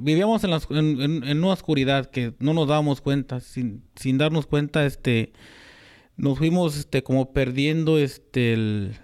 vivíamos 0.00 0.44
en, 0.44 0.50
la, 0.50 0.60
en, 0.70 1.38
una 1.38 1.52
oscuridad 1.52 2.10
que 2.10 2.34
no 2.38 2.54
nos 2.54 2.68
dábamos 2.68 3.00
cuenta, 3.00 3.40
sin, 3.40 3.82
sin 3.96 4.18
darnos 4.18 4.46
cuenta, 4.46 4.84
este 4.86 5.32
nos 6.16 6.38
fuimos 6.38 6.76
este 6.76 7.02
como 7.02 7.32
perdiendo 7.32 7.98
este 7.98 8.52
el, 8.52 8.96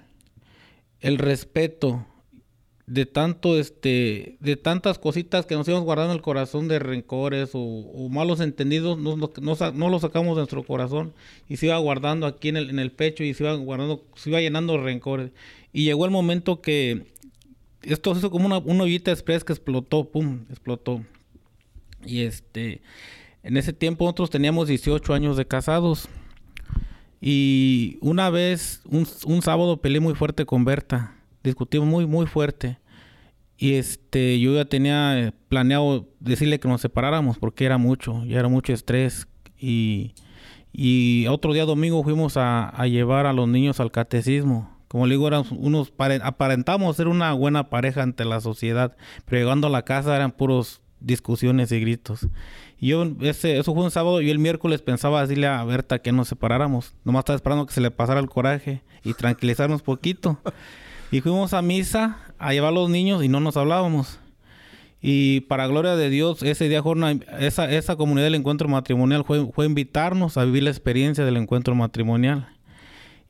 el 1.00 1.18
respeto 1.18 2.06
de 2.90 3.06
tanto 3.06 3.56
este 3.56 4.37
de 4.40 4.56
tantas 4.56 4.99
cositas 4.99 5.47
que 5.47 5.54
nos 5.54 5.68
íbamos 5.68 5.85
guardando 5.85 6.12
en 6.12 6.16
el 6.16 6.23
corazón 6.23 6.66
de 6.66 6.80
rencores 6.80 7.50
o, 7.52 8.09
malos 8.11 8.40
entendidos 8.40 8.99
no, 8.99 9.16
no, 9.16 9.30
no, 9.38 9.88
lo 9.88 10.00
sacamos 10.00 10.37
de 10.37 10.40
nuestro 10.40 10.64
corazón 10.64 11.12
y 11.49 11.56
se 11.56 11.66
iba 11.66 11.78
guardando 11.78 12.26
aquí 12.26 12.49
en 12.49 12.56
el, 12.56 12.68
en 12.70 12.80
el 12.80 12.90
pecho 12.90 13.23
y 13.23 13.32
se 13.32 13.44
iba 13.44 13.54
guardando 13.54 14.04
se 14.16 14.30
iba 14.30 14.40
llenando 14.40 14.73
de 14.73 14.80
rencores. 14.80 15.30
Y 15.73 15.85
llegó 15.85 16.04
el 16.04 16.11
momento 16.11 16.61
que 16.61 17.06
esto 17.82 18.12
hizo 18.12 18.30
como 18.30 18.46
una, 18.46 18.58
una 18.58 18.84
ollita 18.84 19.10
express 19.10 19.44
que 19.44 19.52
explotó 19.52 20.10
pum 20.10 20.44
explotó 20.50 21.02
y 22.04 22.22
este 22.22 22.82
en 23.42 23.56
ese 23.56 23.72
tiempo 23.72 24.04
nosotros 24.04 24.30
teníamos 24.30 24.68
18 24.68 25.14
años 25.14 25.37
de 25.37 25.46
casados 25.46 26.08
y 27.20 27.99
una 28.00 28.30
vez 28.30 28.82
un, 28.88 29.06
un 29.26 29.42
sábado 29.42 29.80
peleé 29.80 30.00
muy 30.00 30.14
fuerte 30.14 30.46
con 30.46 30.64
Berta 30.64 31.14
discutimos 31.42 31.88
muy, 31.88 32.06
muy 32.06 32.26
fuerte. 32.26 32.78
Y 33.56 33.75
este, 33.75 34.40
yo 34.40 34.54
ya 34.54 34.64
tenía 34.64 35.18
eh, 35.18 35.32
planeado 35.49 36.08
decirle 36.18 36.60
que 36.60 36.68
nos 36.68 36.80
separáramos 36.80 37.38
porque 37.38 37.66
era 37.66 37.78
mucho, 37.78 38.25
ya 38.25 38.38
era 38.38 38.49
mucho 38.49 38.72
estrés. 38.72 39.28
Y, 39.58 40.14
y 40.72 41.26
otro 41.28 41.52
día 41.52 41.66
domingo 41.66 42.02
fuimos 42.02 42.37
a, 42.37 42.68
a 42.68 42.87
llevar 42.87 43.26
a 43.26 43.32
los 43.32 43.49
niños 43.49 43.80
al 43.80 43.90
catecismo. 43.90 44.79
Como 44.90 45.06
le 45.06 45.14
digo, 45.14 45.28
éramos 45.28 45.52
unos 45.52 45.92
aparentamos 46.25 46.97
ser 46.97 47.06
una 47.06 47.32
buena 47.32 47.70
pareja 47.70 48.02
ante 48.02 48.25
la 48.25 48.40
sociedad, 48.40 48.97
pero 49.25 49.40
llegando 49.40 49.68
a 49.68 49.70
la 49.70 49.85
casa 49.85 50.16
eran 50.16 50.32
puros 50.32 50.80
discusiones 50.99 51.70
y 51.70 51.78
gritos. 51.78 52.26
Y 52.76 52.88
yo, 52.88 53.06
ese, 53.20 53.56
eso 53.56 53.73
fue 53.73 53.85
un 53.85 53.92
sábado, 53.92 54.20
y 54.20 54.30
el 54.30 54.40
miércoles 54.40 54.82
pensaba 54.82 55.20
decirle 55.23 55.47
a 55.47 55.62
Berta 55.62 56.00
que 56.00 56.11
nos 56.11 56.26
separáramos. 56.26 56.92
Nomás 57.04 57.20
estaba 57.20 57.37
esperando 57.37 57.66
que 57.66 57.73
se 57.73 57.80
le 57.80 57.92
pasara 57.92 58.18
el 58.18 58.28
coraje 58.28 58.82
y 59.04 59.14
tranquilizarnos 59.14 59.82
poquito. 59.82 60.40
Y 61.12 61.20
fuimos 61.20 61.54
a 61.54 61.62
misa 61.62 62.18
a 62.40 62.52
llevar 62.52 62.70
a 62.70 62.75
los 62.75 62.90
niños 62.90 63.23
y 63.23 63.28
no 63.28 63.38
nos 63.38 63.56
hablábamos. 63.56 64.18
Y 65.00 65.42
para 65.42 65.68
gloria 65.68 65.94
de 65.94 66.11
Dios, 66.11 66.42
ese 66.42 66.68
día 66.68 66.82
esa, 67.38 67.70
esa 67.70 67.94
comunidad 67.94 68.26
del 68.26 68.35
encuentro 68.35 68.68
matrimonial 68.68 69.23
fue, 69.23 69.52
fue 69.52 69.66
invitarnos 69.66 70.37
a 70.37 70.44
vivir 70.44 70.64
la 70.64 70.70
experiencia 70.70 71.25
del 71.25 71.37
encuentro 71.37 71.76
matrimonial. 71.76 72.49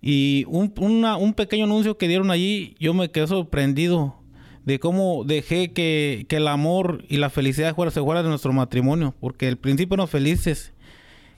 Y 0.03 0.45
un, 0.49 0.73
un 0.79 1.35
pequeño 1.35 1.65
anuncio 1.65 1.99
que 1.99 2.09
dieron 2.09 2.31
allí, 2.31 2.75
yo 2.81 2.95
me 2.95 3.11
quedé 3.11 3.27
sorprendido 3.27 4.17
de 4.65 4.79
cómo 4.79 5.25
dejé 5.25 5.73
que, 5.73 6.27
que 6.29 6.37
el 6.37 6.49
amor 6.49 7.05
y 7.09 7.17
la 7.17 7.31
felicidad 7.31 7.75
se 7.91 8.01
fuera 8.01 8.23
de 8.23 8.29
nuestro 8.29 8.53
matrimonio, 8.53 9.15
porque 9.21 9.49
al 9.49 9.57
principio 9.57 9.95
éramos 9.95 10.11
felices. 10.11 10.73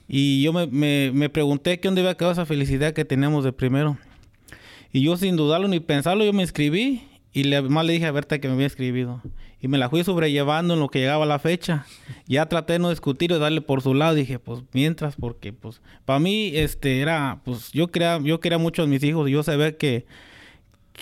Y 0.07 0.43
yo 0.43 0.53
me, 0.53 0.67
me, 1.11 1.29
pregunté 1.29 1.79
qué 1.79 1.87
dónde 1.87 2.01
había 2.01 2.15
quedado 2.15 2.33
esa 2.33 2.45
felicidad 2.45 2.93
que 2.93 3.05
teníamos 3.05 3.43
de 3.43 3.53
primero. 3.53 3.97
Y 4.91 5.01
yo 5.01 5.17
sin 5.17 5.35
dudarlo 5.35 5.67
ni 5.67 5.79
pensarlo, 5.79 6.23
yo 6.25 6.33
me 6.33 6.43
inscribí 6.43 7.03
y 7.31 7.45
le, 7.45 7.61
más 7.61 7.85
le 7.85 7.93
dije 7.93 8.05
a 8.05 8.11
Berta 8.11 8.39
que 8.39 8.47
me 8.47 8.53
había 8.53 8.65
inscribido. 8.65 9.21
Y 9.63 9.69
me 9.69 9.77
la 9.77 9.89
fui 9.89 10.03
sobrellevando 10.03 10.73
en 10.73 10.81
lo 10.81 10.89
que 10.89 10.99
llegaba 10.99 11.25
la 11.25 11.39
fecha. 11.39 11.85
Ya 12.27 12.47
traté 12.47 12.73
de 12.73 12.79
no 12.79 12.89
discutir 12.89 13.31
y 13.31 13.39
darle 13.39 13.61
por 13.61 13.81
su 13.81 13.93
lado. 13.93 14.13
Dije, 14.13 14.37
pues 14.37 14.61
mientras, 14.73 15.15
porque 15.15 15.53
pues 15.53 15.81
para 16.03 16.19
mí 16.19 16.51
este 16.53 16.99
era, 16.99 17.39
pues 17.45 17.71
yo 17.71 17.87
quería, 17.87 18.19
yo 18.19 18.41
quería 18.41 18.57
mucho 18.57 18.83
a 18.83 18.87
mis 18.87 19.01
hijos 19.03 19.29
y 19.29 19.31
yo 19.31 19.41
sabía 19.41 19.77
que, 19.77 20.05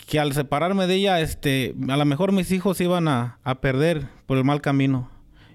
que 0.05 0.19
al 0.19 0.33
separarme 0.33 0.85
de 0.85 0.93
ella, 0.93 1.19
este, 1.21 1.73
a 1.89 1.97
lo 1.97 2.05
mejor 2.05 2.33
mis 2.33 2.51
hijos 2.51 2.79
iban 2.81 3.07
a, 3.07 3.39
a 3.43 3.55
perder 3.61 4.05
por 4.27 4.37
el 4.37 4.43
mal 4.43 4.61
camino. 4.61 5.09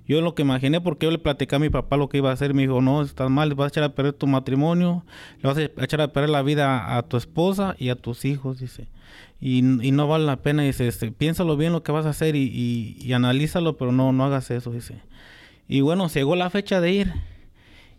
Yo 0.08 0.20
lo 0.20 0.34
que 0.34 0.42
imaginé, 0.42 0.80
porque 0.80 1.06
yo 1.06 1.12
le 1.12 1.18
platicé 1.18 1.54
a 1.54 1.58
mi 1.60 1.70
papá 1.70 1.96
lo 1.96 2.08
que 2.08 2.18
iba 2.18 2.30
a 2.30 2.32
hacer, 2.32 2.54
me 2.54 2.62
dijo, 2.62 2.80
no, 2.80 3.02
estás 3.02 3.30
mal, 3.30 3.54
vas 3.54 3.66
a 3.66 3.68
echar 3.68 3.84
a 3.84 3.94
perder 3.94 4.14
tu 4.14 4.26
matrimonio, 4.26 5.04
le 5.42 5.48
vas 5.48 5.58
a 5.58 5.62
echar 5.62 6.00
a 6.00 6.12
perder 6.12 6.30
la 6.30 6.42
vida 6.42 6.96
a, 6.96 7.02
tu 7.02 7.16
esposa 7.16 7.76
y 7.78 7.88
a 7.88 7.96
tus 7.96 8.24
hijos, 8.24 8.58
dice. 8.58 8.88
Y, 9.40 9.62
no 9.62 10.08
vale 10.08 10.24
la 10.24 10.42
pena, 10.42 10.62
dice, 10.62 10.88
este, 10.88 11.12
piénsalo 11.12 11.56
bien 11.56 11.72
lo 11.72 11.82
que 11.82 11.92
vas 11.92 12.06
a 12.06 12.10
hacer 12.10 12.36
y, 12.36 12.96
y, 12.98 13.12
analízalo, 13.12 13.76
pero 13.76 13.92
no, 13.92 14.12
no 14.12 14.24
hagas 14.24 14.50
eso, 14.50 14.70
dice. 14.70 15.02
Y 15.68 15.82
bueno, 15.82 16.08
llegó 16.08 16.36
la 16.36 16.50
fecha 16.50 16.80
de 16.80 16.92
ir. 16.92 17.12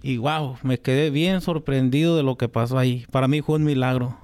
Y 0.01 0.17
wow, 0.17 0.57
me 0.63 0.79
quedé 0.79 1.09
bien 1.09 1.41
sorprendido 1.41 2.15
de 2.17 2.23
lo 2.23 2.37
que 2.37 2.49
pasó 2.49 2.77
ahí. 2.77 3.05
Para 3.11 3.27
mí 3.27 3.41
fue 3.41 3.55
un 3.57 3.63
milagro. 3.63 4.17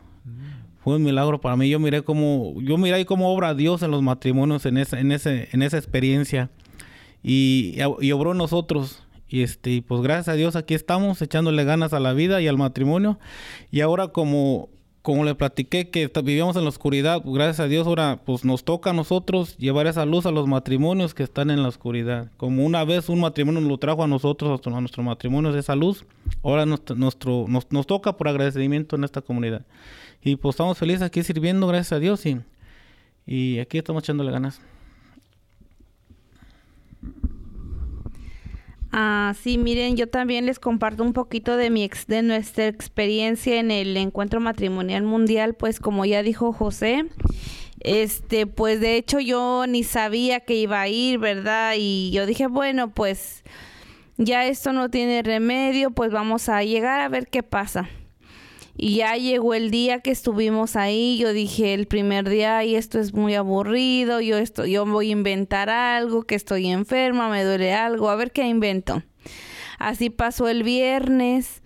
Fue 0.84 0.98
un 0.98 1.04
milagro 1.04 1.40
para 1.40 1.56
mí. 1.56 1.70
Yo 1.70 1.80
miré 1.80 2.04
como, 2.04 2.60
yo 2.62 2.78
miré 2.78 2.96
ahí 2.96 3.06
cómo 3.06 3.34
obra 3.34 3.54
Dios 3.54 3.84
en 3.84 3.92
los 3.92 4.02
matrimonios, 4.02 4.66
en 4.66 4.78
esa, 4.78 5.00
en 5.00 5.12
ese, 5.12 5.50
en 5.52 5.62
esa 5.62 5.78
experiencia 5.78 6.50
y, 7.24 7.78
y 8.02 8.12
obró 8.12 8.34
nosotros. 8.34 9.02
Y 9.28 9.42
este, 9.42 9.82
pues 9.82 10.02
gracias 10.02 10.28
a 10.28 10.34
Dios 10.34 10.56
aquí 10.56 10.76
estamos 10.76 11.22
echándole 11.22 11.64
ganas 11.64 11.94
a 11.94 12.00
la 12.00 12.14
vida 12.14 12.42
y 12.42 12.48
al 12.48 12.58
matrimonio. 12.58 13.18
Y 13.72 13.82
ahora 13.82 14.10
como, 14.10 14.70
como 15.04 15.26
le 15.26 15.36
platiqué 15.36 15.90
que 15.90 16.10
vivíamos 16.24 16.56
en 16.56 16.64
la 16.64 16.70
oscuridad, 16.70 17.22
pues 17.22 17.36
gracias 17.36 17.60
a 17.60 17.68
Dios 17.68 17.86
ahora 17.86 18.22
pues 18.26 18.46
nos 18.46 18.64
toca 18.64 18.92
a 18.92 18.94
nosotros 18.94 19.58
llevar 19.58 19.86
esa 19.86 20.06
luz 20.06 20.26
a 20.26 20.32
los 20.32 20.48
matrimonios 20.48 21.14
que 21.14 21.24
están 21.24 21.52
en 21.52 21.62
la 21.62 21.68
oscuridad. 21.68 22.32
Como 22.38 22.66
una 22.66 22.86
vez 22.86 23.10
un 23.10 23.20
matrimonio 23.20 23.60
lo 23.60 23.78
trajo 23.78 24.02
a 24.06 24.08
nosotros, 24.08 24.62
a 24.66 24.80
nuestro 24.80 25.04
matrimonio 25.04 25.56
esa 25.58 25.76
luz, 25.76 26.06
ahora 26.42 26.66
nos, 26.66 26.80
nuestro, 26.96 27.48
nos 27.48 27.86
toca 27.86 28.16
por 28.16 28.30
agradecimiento 28.30 28.96
en 28.96 29.04
esta 29.04 29.22
comunidad. 29.22 29.66
Y 30.24 30.38
pues 30.38 30.54
estamos 30.54 30.78
felices 30.78 31.02
aquí 31.02 31.22
sirviendo, 31.22 31.68
gracias 31.68 31.92
a 31.92 32.00
Dios, 32.00 32.26
y, 32.26 32.40
y 33.26 33.60
aquí 33.60 33.80
estamos 33.80 34.04
echándole 34.04 34.32
ganas. 34.32 34.62
Ah, 38.96 39.34
sí, 39.42 39.58
miren, 39.58 39.98
yo 39.98 40.08
también 40.08 40.46
les 40.46 40.60
comparto 40.60 41.02
un 41.02 41.14
poquito 41.14 41.58
de 41.58 41.72
mi 41.72 41.84
ex, 41.84 42.06
de 42.06 42.22
nuestra 42.22 42.68
experiencia 42.68 43.60
en 43.60 43.72
el 43.72 43.98
encuentro 43.98 44.40
matrimonial 44.40 45.02
mundial, 45.02 45.56
pues 45.56 45.80
como 45.80 46.06
ya 46.06 46.22
dijo 46.22 46.54
José, 46.54 47.06
este, 47.80 48.46
pues 48.46 48.80
de 48.82 48.98
hecho 48.98 49.20
yo 49.20 49.66
ni 49.68 49.84
sabía 49.84 50.42
que 50.42 50.54
iba 50.54 50.80
a 50.80 50.88
ir, 50.90 51.18
¿verdad? 51.18 51.74
Y 51.76 52.12
yo 52.12 52.28
dije, 52.28 52.46
bueno, 52.46 52.92
pues 52.92 53.44
ya 54.18 54.46
esto 54.46 54.74
no 54.74 54.90
tiene 54.90 55.24
remedio, 55.24 55.90
pues 55.90 56.12
vamos 56.12 56.48
a 56.48 56.64
llegar 56.64 57.00
a 57.02 57.10
ver 57.10 57.28
qué 57.30 57.42
pasa. 57.42 57.90
Y 58.76 58.96
ya 58.98 59.16
llegó 59.16 59.54
el 59.54 59.72
día 59.72 60.00
que 60.00 60.12
estuvimos 60.12 60.76
ahí, 60.76 61.18
yo 61.18 61.32
dije 61.32 61.74
el 61.74 61.88
primer 61.88 62.30
día, 62.30 62.64
y 62.64 62.76
esto 62.76 63.00
es 63.00 63.14
muy 63.14 63.36
aburrido, 63.36 64.20
yo 64.20 64.38
esto, 64.38 64.66
yo 64.66 64.86
voy 64.86 65.10
a 65.10 65.12
inventar 65.12 65.70
algo, 65.70 66.24
que 66.24 66.36
estoy 66.36 66.68
enferma, 66.68 67.30
me 67.30 67.44
duele 67.44 67.74
algo, 67.74 68.10
a 68.10 68.16
ver 68.16 68.32
qué 68.32 68.48
invento. 68.48 69.04
Así 69.80 70.10
pasó 70.10 70.48
el 70.48 70.64
viernes. 70.64 71.63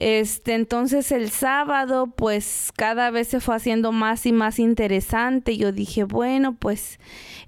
Este, 0.00 0.54
entonces 0.54 1.12
el 1.12 1.28
sábado, 1.28 2.06
pues 2.06 2.72
cada 2.74 3.10
vez 3.10 3.28
se 3.28 3.38
fue 3.38 3.54
haciendo 3.54 3.92
más 3.92 4.24
y 4.24 4.32
más 4.32 4.58
interesante. 4.58 5.58
Yo 5.58 5.72
dije, 5.72 6.04
bueno, 6.04 6.56
pues 6.58 6.98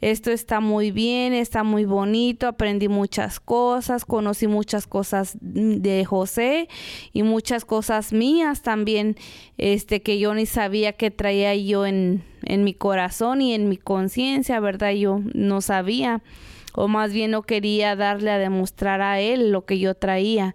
esto 0.02 0.30
está 0.30 0.60
muy 0.60 0.90
bien, 0.90 1.32
está 1.32 1.64
muy 1.64 1.86
bonito, 1.86 2.46
aprendí 2.46 2.88
muchas 2.88 3.40
cosas, 3.40 4.04
conocí 4.04 4.48
muchas 4.48 4.86
cosas 4.86 5.38
de 5.40 6.04
José 6.04 6.68
y 7.14 7.22
muchas 7.22 7.64
cosas 7.64 8.12
mías 8.12 8.60
también, 8.60 9.16
este, 9.56 10.02
que 10.02 10.18
yo 10.18 10.34
ni 10.34 10.44
sabía 10.44 10.92
que 10.92 11.10
traía 11.10 11.56
yo 11.56 11.86
en, 11.86 12.22
en 12.42 12.64
mi 12.64 12.74
corazón 12.74 13.40
y 13.40 13.54
en 13.54 13.70
mi 13.70 13.78
conciencia, 13.78 14.60
¿verdad? 14.60 14.92
Yo 14.92 15.20
no 15.32 15.62
sabía 15.62 16.22
o 16.74 16.88
más 16.88 17.12
bien 17.12 17.30
no 17.30 17.42
quería 17.42 17.96
darle 17.96 18.30
a 18.30 18.38
demostrar 18.38 19.00
a 19.00 19.20
él 19.20 19.50
lo 19.50 19.64
que 19.64 19.78
yo 19.78 19.94
traía. 19.94 20.54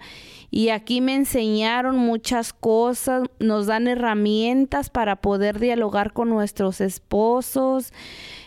Y 0.50 0.70
aquí 0.70 1.02
me 1.02 1.14
enseñaron 1.16 1.98
muchas 1.98 2.54
cosas, 2.54 3.24
nos 3.40 3.66
dan 3.68 3.88
herramientas 3.88 4.90
para 4.90 5.18
poder 5.18 5.60
dialogar 5.60 6.14
con 6.14 6.30
nuestros 6.30 6.80
esposos, 6.80 7.92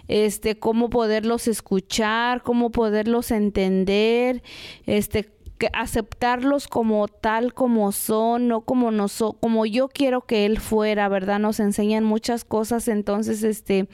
este, 0.08 0.58
cómo 0.58 0.88
poderlos 0.88 1.46
escuchar, 1.46 2.42
cómo 2.42 2.70
poderlos 2.70 3.30
entender, 3.30 4.42
este, 4.86 5.30
aceptarlos 5.72 6.68
como 6.68 7.08
tal 7.08 7.52
como 7.54 7.92
son, 7.92 8.48
no 8.48 8.62
como 8.62 8.90
no 8.90 9.06
como 9.40 9.66
yo 9.66 9.88
quiero 9.88 10.22
que 10.22 10.46
él 10.46 10.58
fuera, 10.58 11.08
¿verdad? 11.08 11.38
Nos 11.38 11.60
enseñan 11.60 12.04
muchas 12.04 12.44
cosas, 12.44 12.88
entonces 12.88 13.42
este 13.42 13.88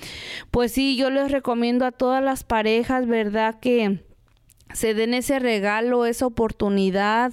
pues 0.51 0.73
sí, 0.73 0.97
yo 0.97 1.11
les 1.11 1.31
recomiendo 1.31 1.85
a 1.87 1.93
todas 1.93 2.23
las 2.23 2.45
parejas, 2.45 3.07
¿verdad? 3.07 3.59
que 3.61 4.07
se 4.75 4.95
den 4.95 5.15
ese 5.15 5.39
regalo, 5.39 6.07
esa 6.07 6.27
oportunidad, 6.27 7.33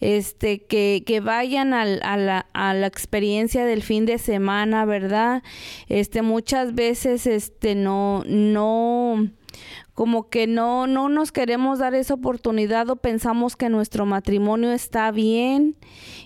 este, 0.00 0.64
que, 0.64 1.02
que 1.06 1.20
vayan 1.20 1.74
a, 1.74 1.84
la, 1.84 2.46
a 2.52 2.74
la 2.74 2.86
experiencia 2.86 3.64
del 3.64 3.82
fin 3.82 4.06
de 4.06 4.18
semana, 4.18 4.84
¿verdad? 4.84 5.42
Este, 5.88 6.22
muchas 6.22 6.74
veces, 6.74 7.26
este, 7.26 7.74
no, 7.74 8.22
no, 8.26 9.28
como 9.98 10.28
que 10.28 10.46
no, 10.46 10.86
no 10.86 11.08
nos 11.08 11.32
queremos 11.32 11.80
dar 11.80 11.92
esa 11.96 12.14
oportunidad 12.14 12.88
o 12.88 12.94
pensamos 12.94 13.56
que 13.56 13.68
nuestro 13.68 14.06
matrimonio 14.06 14.70
está 14.70 15.10
bien 15.10 15.74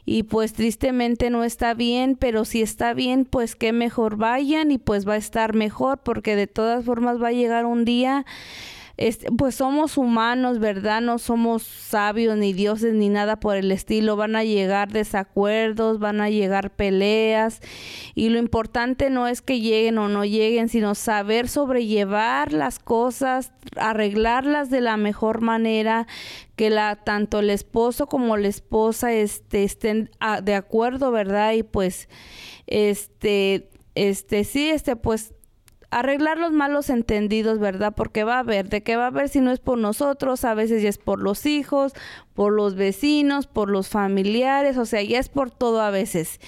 y 0.05 0.25
pues 0.25 0.53
tristemente 0.53 1.31
no 1.31 1.43
está 1.43 1.73
bien, 1.73 2.15
pero 2.17 2.45
si 2.45 2.61
está 2.61 2.93
bien, 2.93 3.25
pues 3.25 3.57
qué 3.57 3.73
mejor 3.73 4.17
vayan 4.17 4.73
y 4.73 4.77
pues 4.77 5.09
va 5.09 5.15
a 5.15 5.17
estar 5.17 5.55
mejor 5.55 6.01
porque 6.01 6.37
de 6.37 6.47
todas 6.47 6.85
formas 6.85 7.19
va 7.19 7.29
a 7.29 7.33
llegar 7.33 7.65
un 7.65 7.87
día 7.87 8.27
pues 9.37 9.55
somos 9.55 9.97
humanos, 9.97 10.59
¿verdad? 10.59 11.01
No 11.01 11.19
somos 11.19 11.63
sabios 11.63 12.37
ni 12.37 12.53
dioses 12.53 12.95
ni 12.95 13.09
nada 13.09 13.41
por 13.41 13.57
el 13.57 13.73
estilo. 13.73 14.17
Van 14.17 14.37
a 14.37 14.45
llegar 14.45 14.93
desacuerdos, 14.93 15.99
van 15.99 16.21
a 16.21 16.31
llegar 16.31 16.71
peleas 16.71 17.61
y 18.15 18.29
lo 18.29 18.39
importante 18.39 19.11
no 19.11 19.27
es 19.27 19.43
que 19.43 19.61
lleguen 19.61 19.99
o 19.99 20.09
no 20.09 20.25
lleguen, 20.25 20.69
sino 20.69 20.95
saber 20.95 21.49
sobrellevar 21.49 22.53
las 22.53 22.79
cosas, 22.79 23.53
arreglarlas 23.77 24.71
de 24.71 24.81
la 24.81 24.97
mejor 24.97 25.41
manera, 25.41 26.07
que 26.57 26.71
la 26.71 26.97
tanto 26.97 27.41
el 27.41 27.51
esposo 27.51 28.07
como 28.07 28.37
la 28.37 28.49
esposa 28.49 29.13
este, 29.13 29.65
estén 29.65 30.11
ah, 30.21 30.41
de 30.41 30.55
acuerdo, 30.55 31.11
¿verdad? 31.11 31.53
Y 31.53 31.63
pues 31.63 32.09
este 32.67 33.71
este 33.95 34.45
sí, 34.45 34.71
este 34.71 34.97
pues 34.97 35.35
arreglar 35.93 36.39
los 36.39 36.53
malos 36.53 36.89
entendidos, 36.89 37.59
¿verdad? 37.59 37.93
Porque 37.95 38.25
va 38.25 38.37
a 38.37 38.39
haber, 38.41 38.71
de 38.71 38.83
qué 38.83 38.97
va 38.97 39.05
a 39.05 39.09
haber 39.09 39.29
si 39.29 39.41
no 39.41 39.53
es 39.53 39.61
por 39.61 39.77
nosotros, 39.77 40.45
a 40.47 40.55
veces 40.55 40.83
ya 40.83 40.89
es 40.89 40.97
por 40.97 41.21
los 41.21 41.45
hijos, 41.45 41.93
por 42.33 42.55
los 42.55 42.75
vecinos, 42.77 43.47
por 43.47 43.69
los 43.69 43.91
familiares, 43.91 44.79
o 44.79 44.87
sea, 44.87 45.03
ya 45.03 45.19
es 45.19 45.29
por 45.29 45.51
todo 45.51 45.83
a 45.83 45.91
veces. 45.91 46.41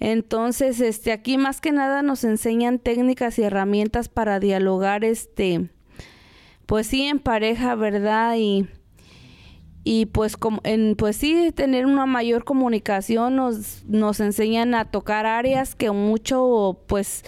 Entonces, 0.00 0.80
este, 0.80 1.12
aquí 1.12 1.38
más 1.38 1.60
que 1.60 1.70
nada 1.70 2.02
nos 2.02 2.24
enseñan 2.24 2.80
técnicas 2.80 3.38
y 3.38 3.44
herramientas 3.44 4.08
para 4.08 4.40
dialogar, 4.40 5.04
este, 5.04 5.70
pues 6.66 6.88
sí, 6.88 7.04
en 7.04 7.20
pareja, 7.20 7.76
¿verdad? 7.76 8.34
Y 8.36 8.66
y 9.84 10.06
pues 10.06 10.36
como 10.36 10.60
en 10.64 10.96
pues 10.96 11.16
sí 11.16 11.52
tener 11.54 11.86
una 11.86 12.04
mayor 12.04 12.44
comunicación 12.44 13.36
nos 13.36 13.84
nos 13.86 14.20
enseñan 14.20 14.74
a 14.74 14.90
tocar 14.90 15.24
áreas 15.24 15.74
que 15.74 15.90
mucho 15.92 16.80
pues 16.86 17.24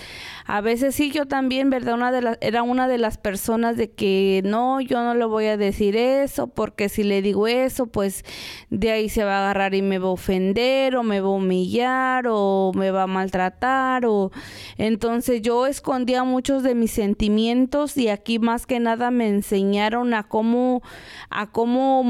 a 0.47 0.61
veces 0.61 0.95
sí 0.95 1.11
yo 1.11 1.27
también 1.27 1.71
verdad 1.71 1.95
una 1.95 2.13
de 2.13 2.23
las 2.23 2.39
era 2.41 2.63
una 2.63 2.89
de 2.89 2.99
las 2.99 3.19
personas 3.19 3.77
de 3.77 3.93
que 3.93 4.43
no 4.45 4.81
yo 4.81 5.03
no 5.03 5.15
le 5.15 5.25
voy 5.25 5.47
a 5.47 5.57
decir 5.57 5.97
eso 5.97 6.49
porque 6.49 6.89
si 6.89 7.05
le 7.05 7.23
digo 7.23 7.47
eso 7.47 7.87
pues 7.87 8.25
de 8.69 8.91
ahí 8.91 9.09
se 9.09 9.25
va 9.25 9.37
a 9.37 9.43
agarrar 9.45 9.75
y 9.75 9.83
me 9.83 9.99
va 9.99 10.09
a 10.09 10.13
ofender 10.13 10.97
o 10.97 11.03
me 11.03 11.21
va 11.21 11.29
a 11.29 11.33
humillar 11.33 12.27
o 12.29 12.73
me 12.75 12.91
va 12.91 13.05
a 13.05 13.07
maltratar 13.07 14.05
o 14.07 14.33
entonces 14.77 15.41
yo 15.41 15.67
escondía 15.67 16.25
muchos 16.25 16.63
de 16.63 16.75
mis 16.75 16.91
sentimientos 16.91 17.97
y 17.97 18.09
aquí 18.09 18.39
más 18.39 18.67
que 18.67 18.81
nada 18.81 19.11
me 19.11 19.29
enseñaron 19.29 20.15
a 20.15 20.25
cómo 20.25 20.83
a 21.31 21.51
cómo 21.51 22.03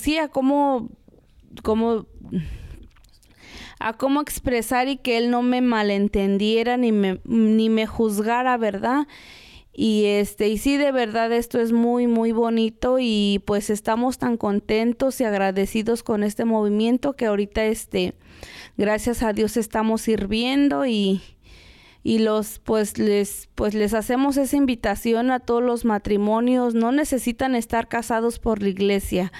sí, 0.00 0.18
a 0.18 0.28
cómo, 0.28 0.90
cómo, 1.62 2.06
a 3.78 3.92
cómo 3.94 4.20
expresar 4.20 4.88
y 4.88 4.96
que 4.96 5.18
él 5.18 5.30
no 5.30 5.42
me 5.42 5.60
malentendiera 5.60 6.76
ni 6.76 6.92
me, 6.92 7.20
ni 7.24 7.68
me 7.68 7.86
juzgara, 7.86 8.56
¿verdad? 8.56 9.06
Y 9.74 10.04
este, 10.04 10.48
y 10.48 10.58
sí, 10.58 10.76
de 10.76 10.92
verdad 10.92 11.32
esto 11.32 11.58
es 11.58 11.72
muy, 11.72 12.06
muy 12.06 12.32
bonito 12.32 12.98
y 13.00 13.42
pues 13.46 13.70
estamos 13.70 14.18
tan 14.18 14.36
contentos 14.36 15.18
y 15.20 15.24
agradecidos 15.24 16.02
con 16.02 16.22
este 16.24 16.44
movimiento 16.44 17.14
que 17.14 17.24
ahorita 17.24 17.64
este, 17.64 18.14
gracias 18.76 19.22
a 19.22 19.32
Dios 19.32 19.56
estamos 19.56 20.02
sirviendo 20.02 20.84
y, 20.84 21.22
y 22.02 22.18
los 22.18 22.58
pues 22.58 22.98
les 22.98 23.48
pues 23.54 23.72
les 23.72 23.94
hacemos 23.94 24.36
esa 24.36 24.56
invitación 24.56 25.30
a 25.30 25.40
todos 25.40 25.62
los 25.62 25.86
matrimonios 25.86 26.74
no 26.74 26.92
necesitan 26.92 27.54
estar 27.54 27.88
casados 27.88 28.38
por 28.38 28.60
la 28.60 28.68
iglesia 28.68 29.32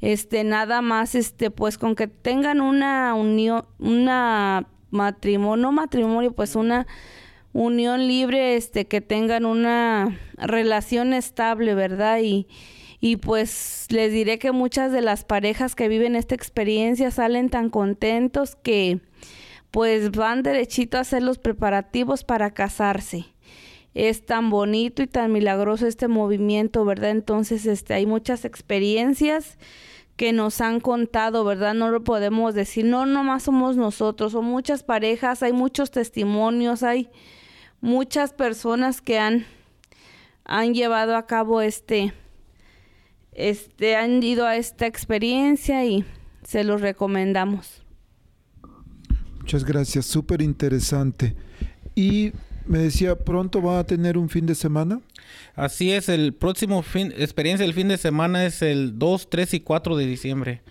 este 0.00 0.44
nada 0.44 0.82
más 0.82 1.14
este 1.14 1.50
pues 1.50 1.78
con 1.78 1.94
que 1.94 2.08
tengan 2.08 2.60
una 2.60 3.14
unión 3.14 3.66
una 3.78 4.66
matrimonio 4.90 5.56
no 5.56 5.72
matrimonio 5.72 6.32
pues 6.32 6.56
una 6.56 6.86
unión 7.52 8.06
libre 8.06 8.56
este 8.56 8.86
que 8.86 9.00
tengan 9.00 9.44
una 9.44 10.18
relación 10.36 11.12
estable 11.12 11.74
verdad 11.74 12.18
y 12.22 12.46
y 13.00 13.16
pues 13.16 13.86
les 13.88 14.12
diré 14.12 14.38
que 14.38 14.52
muchas 14.52 14.92
de 14.92 15.00
las 15.00 15.24
parejas 15.24 15.74
que 15.74 15.88
viven 15.88 16.16
esta 16.16 16.34
experiencia 16.34 17.10
salen 17.10 17.48
tan 17.48 17.70
contentos 17.70 18.56
que 18.56 19.00
pues 19.70 20.10
van 20.10 20.42
derechito 20.42 20.98
a 20.98 21.00
hacer 21.00 21.22
los 21.22 21.38
preparativos 21.38 22.24
para 22.24 22.52
casarse. 22.52 23.26
Es 23.94 24.24
tan 24.24 24.50
bonito 24.50 25.02
y 25.02 25.06
tan 25.06 25.32
milagroso 25.32 25.86
este 25.86 26.08
movimiento, 26.08 26.84
¿verdad? 26.84 27.10
Entonces, 27.10 27.66
este, 27.66 27.94
hay 27.94 28.06
muchas 28.06 28.44
experiencias 28.44 29.58
que 30.16 30.32
nos 30.32 30.60
han 30.60 30.80
contado, 30.80 31.44
¿verdad? 31.44 31.74
No 31.74 31.90
lo 31.90 32.04
podemos 32.04 32.54
decir, 32.54 32.84
no, 32.84 33.06
nomás 33.06 33.44
somos 33.44 33.76
nosotros, 33.76 34.32
son 34.32 34.44
muchas 34.44 34.82
parejas, 34.82 35.42
hay 35.42 35.52
muchos 35.52 35.90
testimonios, 35.90 36.82
hay 36.82 37.08
muchas 37.80 38.32
personas 38.32 39.00
que 39.00 39.18
han, 39.18 39.46
han 40.44 40.74
llevado 40.74 41.16
a 41.16 41.26
cabo 41.26 41.62
este, 41.62 42.12
este, 43.32 43.96
han 43.96 44.22
ido 44.22 44.46
a 44.46 44.56
esta 44.56 44.86
experiencia 44.86 45.84
y 45.86 46.04
se 46.42 46.64
los 46.64 46.82
recomendamos. 46.82 47.82
Muchas 49.38 49.64
gracias, 49.64 50.04
súper 50.04 50.42
interesante. 50.42 51.34
Y 51.94 52.32
me 52.70 52.78
decía, 52.78 53.16
¿pronto 53.16 53.60
va 53.60 53.80
a 53.80 53.84
tener 53.84 54.16
un 54.16 54.28
fin 54.28 54.46
de 54.46 54.54
semana? 54.54 55.00
Así 55.56 55.90
es, 55.92 56.08
el 56.08 56.32
próximo 56.32 56.82
fin, 56.82 57.12
experiencia 57.16 57.66
del 57.66 57.74
fin 57.74 57.88
de 57.88 57.98
semana 57.98 58.46
es 58.46 58.62
el 58.62 58.96
2, 58.96 59.28
3 59.28 59.54
y 59.54 59.60
4 59.60 59.96
de 59.96 60.06
diciembre. 60.06 60.62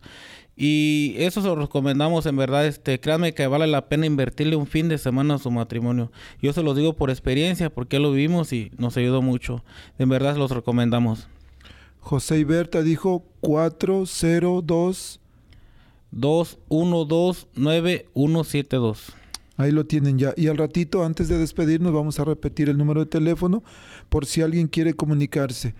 Y 0.59 1.13
eso 1.19 1.43
se 1.43 1.47
lo 1.47 1.55
recomendamos, 1.55 2.25
en 2.25 2.35
verdad, 2.35 2.65
este, 2.65 2.99
créanme 2.99 3.35
que 3.35 3.45
vale 3.45 3.67
la 3.67 3.87
pena 3.87 4.07
invertirle 4.07 4.55
un 4.55 4.65
fin 4.65 4.89
de 4.89 4.97
semana 4.97 5.35
a 5.35 5.37
su 5.37 5.51
matrimonio. 5.51 6.11
Yo 6.41 6.51
se 6.51 6.63
lo 6.63 6.73
digo 6.73 6.93
por 6.93 7.11
experiencia, 7.11 7.69
porque 7.69 7.99
lo 7.99 8.11
vivimos 8.11 8.51
y 8.53 8.71
nos 8.79 8.97
ayudó 8.97 9.21
mucho. 9.21 9.63
En 9.99 10.09
verdad 10.09 10.33
se 10.33 10.39
los 10.39 10.49
recomendamos. 10.49 11.27
José 11.99 12.39
Iberta 12.39 12.81
dijo 12.81 13.23
402 13.41 15.19
212 16.09 17.47
9172. 17.53 19.13
Ahí 19.57 19.71
lo 19.71 19.85
tienen 19.85 20.17
ya. 20.17 20.33
Y 20.35 20.47
al 20.47 20.57
ratito, 20.57 21.03
antes 21.03 21.27
de 21.27 21.37
despedirnos, 21.37 21.93
vamos 21.93 22.19
a 22.19 22.25
repetir 22.25 22.69
el 22.69 22.79
número 22.79 23.01
de 23.01 23.07
teléfono 23.11 23.63
por 24.09 24.25
si 24.25 24.41
alguien 24.41 24.67
quiere 24.67 24.95
comunicarse. 24.95 25.75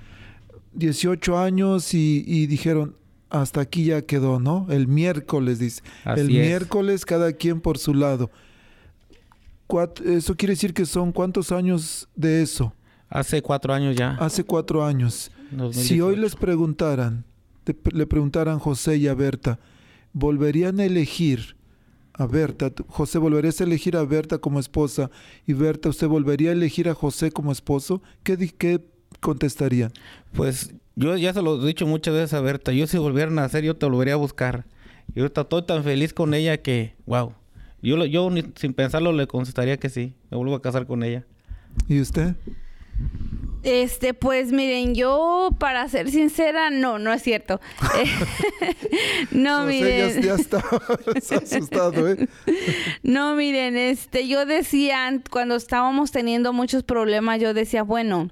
18 0.74 1.40
años 1.40 1.96
y, 1.96 2.24
y 2.28 2.46
dijeron, 2.46 2.96
hasta 3.30 3.62
aquí 3.62 3.86
ya 3.86 4.02
quedó, 4.02 4.40
¿no? 4.40 4.68
El 4.70 4.88
miércoles, 4.88 5.60
dice. 5.60 5.82
Así 6.04 6.22
el 6.22 6.28
es. 6.28 6.34
miércoles 6.34 7.06
cada 7.06 7.34
quien 7.34 7.62
por 7.62 7.78
su 7.78 7.94
lado. 7.94 8.30
Eso 10.06 10.36
quiere 10.36 10.54
decir 10.54 10.74
que 10.74 10.86
son 10.86 11.12
cuántos 11.12 11.52
años 11.52 12.08
de 12.16 12.42
eso? 12.42 12.74
Hace 13.10 13.42
cuatro 13.42 13.74
años 13.74 13.96
ya. 13.96 14.12
Hace 14.12 14.44
cuatro 14.44 14.86
años. 14.86 15.32
2018. 15.52 15.88
Si 15.88 16.02
hoy 16.02 16.16
les 16.16 16.36
preguntaran, 16.36 17.26
le 17.92 18.06
preguntaran 18.06 18.60
José 18.60 18.98
y 18.98 19.08
a 19.08 19.14
Berta, 19.14 19.60
¿volverían 20.14 20.80
a 20.80 20.86
elegir 20.86 21.58
a 22.14 22.26
Berta? 22.26 22.72
José, 22.88 23.18
¿volverías 23.18 23.60
a 23.60 23.66
elegir 23.66 23.98
a 23.98 24.04
Berta 24.04 24.38
como 24.38 24.60
esposa? 24.60 25.10
Y 25.46 25.54
Berta, 25.54 25.90
¿usted 25.90 26.08
volvería 26.08 26.50
a 26.50 26.54
elegir 26.54 26.90
a 26.90 26.94
José 26.94 27.32
como 27.32 27.52
esposo? 27.52 28.02
¿Qué, 28.24 28.38
qué 28.58 28.82
contestarían? 29.20 29.92
Pues 30.34 30.74
yo 30.96 31.16
ya 31.18 31.34
se 31.34 31.42
lo 31.42 31.62
he 31.62 31.68
dicho 31.68 31.86
muchas 31.86 32.14
veces 32.14 32.34
a 32.34 32.42
Berta. 32.42 32.72
Yo 32.72 32.88
si 32.88 32.98
volviera 32.98 33.32
a 33.32 33.34
nacer, 33.34 33.64
yo 33.64 33.76
te 33.76 33.86
volvería 33.86 34.16
a 34.16 34.18
buscar. 34.18 34.66
Y 35.16 35.20
ahorita 35.20 35.42
estoy 35.42 35.64
tan 35.64 35.84
feliz 35.84 36.14
con 36.14 36.34
ella 36.34 36.58
que, 36.58 36.96
wow. 37.06 37.34
Yo, 37.82 38.04
yo 38.06 38.30
sin 38.56 38.74
pensarlo 38.74 39.12
le 39.14 39.28
contestaría 39.28 39.78
que 39.78 39.90
sí. 39.90 40.14
Me 40.30 40.38
vuelvo 40.38 40.56
a 40.56 40.62
casar 40.62 40.88
con 40.88 41.04
ella. 41.04 41.26
¿Y 41.88 42.02
usted? 42.02 42.36
Este, 43.64 44.14
pues 44.14 44.52
miren, 44.52 44.96
yo 44.96 45.50
para 45.60 45.88
ser 45.90 46.10
sincera, 46.10 46.70
no, 46.70 47.00
no 47.00 47.12
es 47.12 47.22
cierto. 47.24 47.60
No, 49.32 49.64
miren. 49.66 50.22
ya, 50.22 50.22
ya 50.22 50.36
está 50.36 50.64
asustado, 51.38 52.08
¿eh? 52.10 52.28
No, 53.04 53.36
miren, 53.36 53.78
este, 53.78 54.28
yo 54.28 54.46
decía 54.46 55.08
an- 55.08 55.24
cuando 55.30 55.56
estábamos 55.56 56.12
teniendo 56.12 56.54
muchos 56.54 56.84
problemas, 56.84 57.40
yo 57.40 57.54
decía, 57.54 57.84
bueno, 57.84 58.30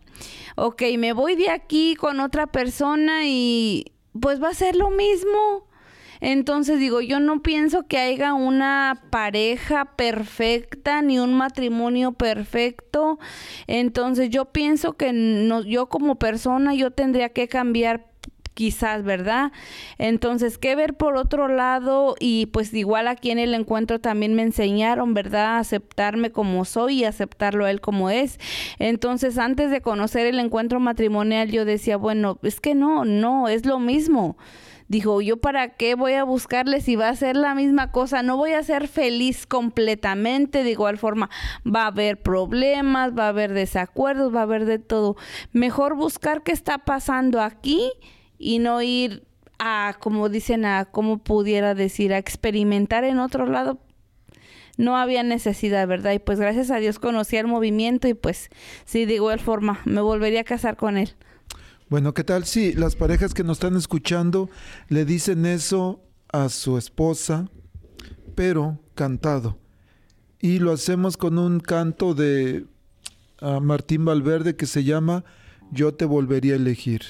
ok, 0.56 0.84
me 0.98 1.14
voy 1.14 1.36
de 1.36 1.50
aquí 1.50 1.96
con 1.96 2.20
otra 2.20 2.48
persona 2.48 3.22
y 3.28 3.92
pues 4.20 4.42
va 4.42 4.50
a 4.50 4.54
ser 4.54 4.76
lo 4.76 4.90
mismo. 4.90 5.68
Entonces 6.28 6.80
digo, 6.80 7.02
yo 7.02 7.20
no 7.20 7.44
pienso 7.44 7.84
que 7.84 8.00
haya 8.00 8.34
una 8.34 9.00
pareja 9.12 9.86
perfecta 9.96 11.04
ni 11.04 11.20
un 11.20 11.36
matrimonio 11.36 12.14
perfecto. 12.14 13.20
Entonces 13.68 14.32
yo 14.32 14.46
pienso 14.46 14.94
que 14.94 15.14
no, 15.14 15.62
yo 15.62 15.88
como 15.88 16.16
persona 16.16 16.74
yo 16.74 16.90
tendría 16.90 17.30
que 17.30 17.48
cambiar 17.48 18.08
quizás, 18.56 19.04
¿verdad? 19.04 19.52
Entonces, 20.00 20.58
¿qué 20.58 20.76
ver 20.76 20.96
por 20.96 21.16
otro 21.16 21.48
lado? 21.48 22.16
Y 22.20 22.48
pues 22.48 22.74
igual 22.74 23.08
aquí 23.08 23.30
en 23.30 23.38
el 23.38 23.54
encuentro 23.54 24.00
también 24.00 24.34
me 24.34 24.42
enseñaron, 24.42 25.14
¿verdad? 25.14 25.58
A 25.58 25.60
aceptarme 25.60 26.32
como 26.32 26.66
soy 26.66 27.02
y 27.02 27.06
aceptarlo 27.06 27.66
a 27.66 27.70
él 27.70 27.82
como 27.82 28.10
es. 28.10 28.40
Entonces, 28.80 29.38
antes 29.38 29.70
de 29.70 29.82
conocer 29.82 30.26
el 30.26 30.40
encuentro 30.40 30.80
matrimonial, 30.80 31.52
yo 31.52 31.66
decía, 31.66 31.98
bueno, 31.98 32.40
es 32.42 32.60
que 32.60 32.74
no, 32.74 33.06
no, 33.06 33.48
es 33.48 33.68
lo 33.68 33.78
mismo. 33.78 34.38
Dijo, 34.88 35.20
yo 35.22 35.38
para 35.38 35.70
qué 35.70 35.96
voy 35.96 36.14
a 36.14 36.24
buscarle 36.24 36.80
si 36.80 36.96
va 36.96 37.10
a 37.10 37.16
ser 37.16 37.36
la 37.36 37.56
misma 37.56 37.92
cosa, 37.92 38.22
no 38.22 38.38
voy 38.38 38.52
a 38.52 38.62
ser 38.62 38.88
feliz 38.88 39.48
completamente, 39.48 40.64
de 40.64 40.72
igual 40.72 41.00
forma 41.00 41.30
va 41.66 41.84
a 41.84 41.88
haber 41.88 42.22
problemas, 42.22 43.18
va 43.18 43.26
a 43.26 43.30
haber 43.30 43.54
desacuerdos, 43.54 44.34
va 44.34 44.42
a 44.42 44.44
haber 44.44 44.66
de 44.66 44.78
todo. 44.78 45.16
Mejor 45.54 45.96
buscar 45.96 46.44
qué 46.44 46.52
está 46.52 46.78
pasando 46.78 47.42
aquí 47.42 47.92
y 48.38 48.60
no 48.60 48.82
ir 48.84 49.24
a, 49.58 49.96
como 50.00 50.30
dicen, 50.30 50.66
a, 50.66 50.86
como 50.86 51.18
pudiera 51.18 51.74
decir, 51.74 52.14
a 52.14 52.20
experimentar 52.20 53.04
en 53.04 53.18
otro 53.18 53.48
lado. 53.48 53.80
No 54.78 54.98
había 54.98 55.24
necesidad, 55.24 55.88
¿verdad? 55.88 56.12
Y 56.12 56.20
pues 56.20 56.40
gracias 56.40 56.70
a 56.70 56.78
Dios 56.78 57.00
conocí 57.00 57.38
el 57.38 57.48
movimiento 57.48 58.08
y 58.08 58.14
pues 58.14 58.50
sí, 58.84 59.06
de 59.06 59.16
igual 59.16 59.40
forma, 59.40 59.80
me 59.86 60.02
volvería 60.02 60.42
a 60.42 60.44
casar 60.44 60.76
con 60.76 60.98
él. 60.98 61.16
Bueno, 61.88 62.14
¿qué 62.14 62.24
tal 62.24 62.46
si 62.46 62.74
las 62.74 62.96
parejas 62.96 63.34
que 63.34 63.44
nos 63.44 63.58
están 63.58 63.76
escuchando 63.76 64.50
le 64.90 65.06
dicen 65.06 65.46
eso 65.46 66.02
a 66.34 66.50
su 66.50 66.78
esposa, 66.78 67.50
pero 68.34 68.80
cantado? 68.96 69.60
Y 70.40 70.60
lo 70.60 70.72
hacemos 70.72 71.16
con 71.16 71.38
un 71.38 71.60
canto 71.60 72.16
de 72.16 72.66
Martín 73.62 74.06
Valverde 74.06 74.56
que 74.56 74.66
se 74.66 74.84
llama 74.84 75.24
Yo 75.72 75.94
te 75.94 76.06
volvería 76.06 76.54
a 76.54 76.58
elegir. 76.58 77.04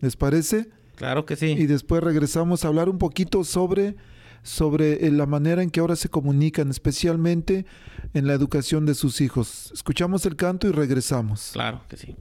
¿Les 0.00 0.16
parece? 0.16 0.70
Claro 0.94 1.26
que 1.26 1.36
sí. 1.36 1.46
Y 1.46 1.66
después 1.66 2.02
regresamos 2.02 2.64
a 2.64 2.68
hablar 2.68 2.88
un 2.88 2.98
poquito 2.98 3.42
sobre, 3.42 3.96
sobre 4.42 5.06
eh, 5.06 5.10
la 5.10 5.26
manera 5.26 5.62
en 5.62 5.70
que 5.70 5.80
ahora 5.80 5.96
se 5.96 6.08
comunican, 6.08 6.70
especialmente 6.70 7.66
en 8.14 8.26
la 8.26 8.34
educación 8.34 8.86
de 8.86 8.94
sus 8.94 9.20
hijos. 9.20 9.70
Escuchamos 9.74 10.24
el 10.26 10.36
canto 10.36 10.68
y 10.68 10.72
regresamos. 10.72 11.50
Claro 11.52 11.82
que 11.88 11.96
sí. 11.96 12.16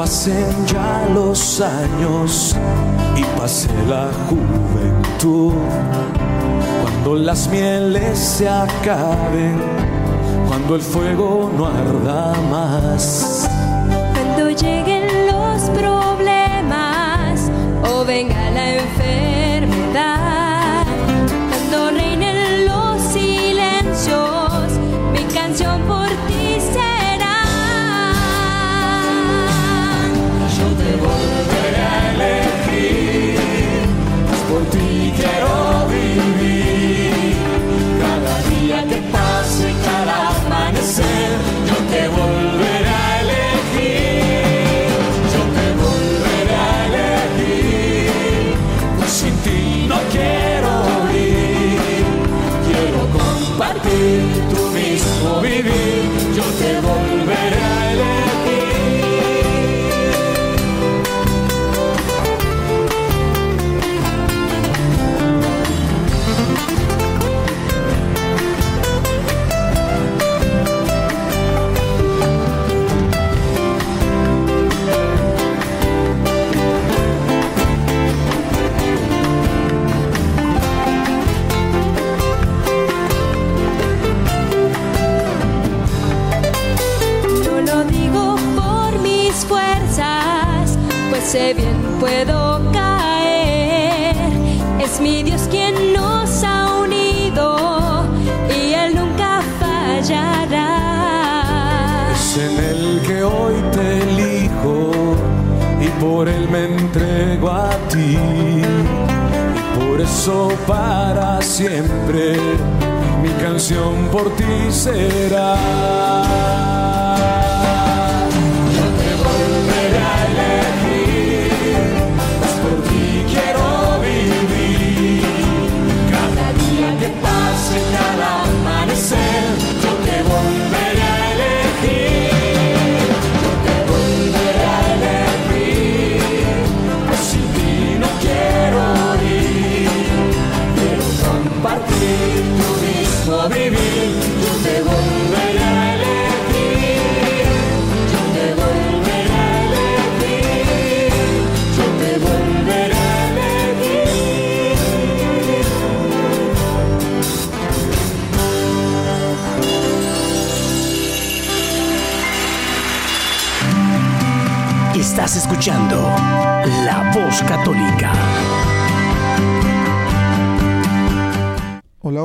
Pasen 0.00 0.66
ya 0.66 1.06
los 1.12 1.60
años 1.60 2.56
y 3.14 3.22
pase 3.38 3.68
la 3.86 4.08
juventud, 4.30 5.52
cuando 6.90 7.14
las 7.14 7.48
mieles 7.48 8.18
se 8.18 8.48
acaben, 8.48 9.58
cuando 10.48 10.74
el 10.74 10.82
fuego 10.82 11.50
no 11.56 11.66
arda 11.66 12.34
más. 12.50 13.48
Cuando 14.12 14.50
lleguen 14.50 15.04
los 15.28 15.70
problemas 15.70 17.50
o 17.90 18.04
venga 18.04 18.49
la 18.49 18.49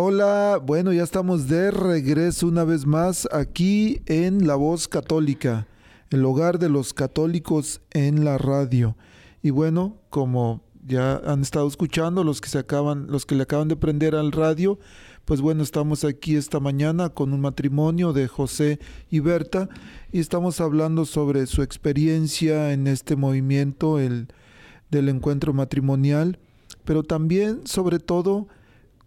Hola. 0.07 0.61
Bueno, 0.63 0.93
ya 0.93 1.01
estamos 1.01 1.47
de 1.47 1.71
regreso 1.71 2.45
una 2.45 2.63
vez 2.63 2.85
más 2.85 3.27
aquí 3.31 4.03
en 4.05 4.45
La 4.45 4.53
Voz 4.53 4.87
Católica, 4.87 5.65
el 6.11 6.23
hogar 6.25 6.59
de 6.59 6.69
los 6.69 6.93
católicos 6.93 7.81
en 7.89 8.23
la 8.23 8.37
radio. 8.37 8.95
Y 9.41 9.49
bueno, 9.49 9.97
como 10.11 10.61
ya 10.85 11.15
han 11.25 11.41
estado 11.41 11.67
escuchando 11.67 12.23
los 12.23 12.39
que 12.39 12.49
se 12.49 12.59
acaban, 12.59 13.07
los 13.07 13.25
que 13.25 13.33
le 13.33 13.41
acaban 13.41 13.67
de 13.67 13.77
prender 13.77 14.13
al 14.13 14.31
radio, 14.31 14.77
pues 15.25 15.41
bueno, 15.41 15.63
estamos 15.63 16.03
aquí 16.03 16.35
esta 16.35 16.59
mañana 16.59 17.09
con 17.09 17.33
un 17.33 17.41
matrimonio 17.41 18.13
de 18.13 18.27
José 18.27 18.77
y 19.09 19.21
Berta 19.21 19.69
y 20.11 20.19
estamos 20.19 20.61
hablando 20.61 21.05
sobre 21.05 21.47
su 21.47 21.63
experiencia 21.63 22.73
en 22.73 22.85
este 22.85 23.15
movimiento 23.15 23.97
el 23.97 24.27
del 24.91 25.09
encuentro 25.09 25.51
matrimonial, 25.51 26.37
pero 26.83 27.01
también 27.01 27.65
sobre 27.65 27.97
todo 27.97 28.47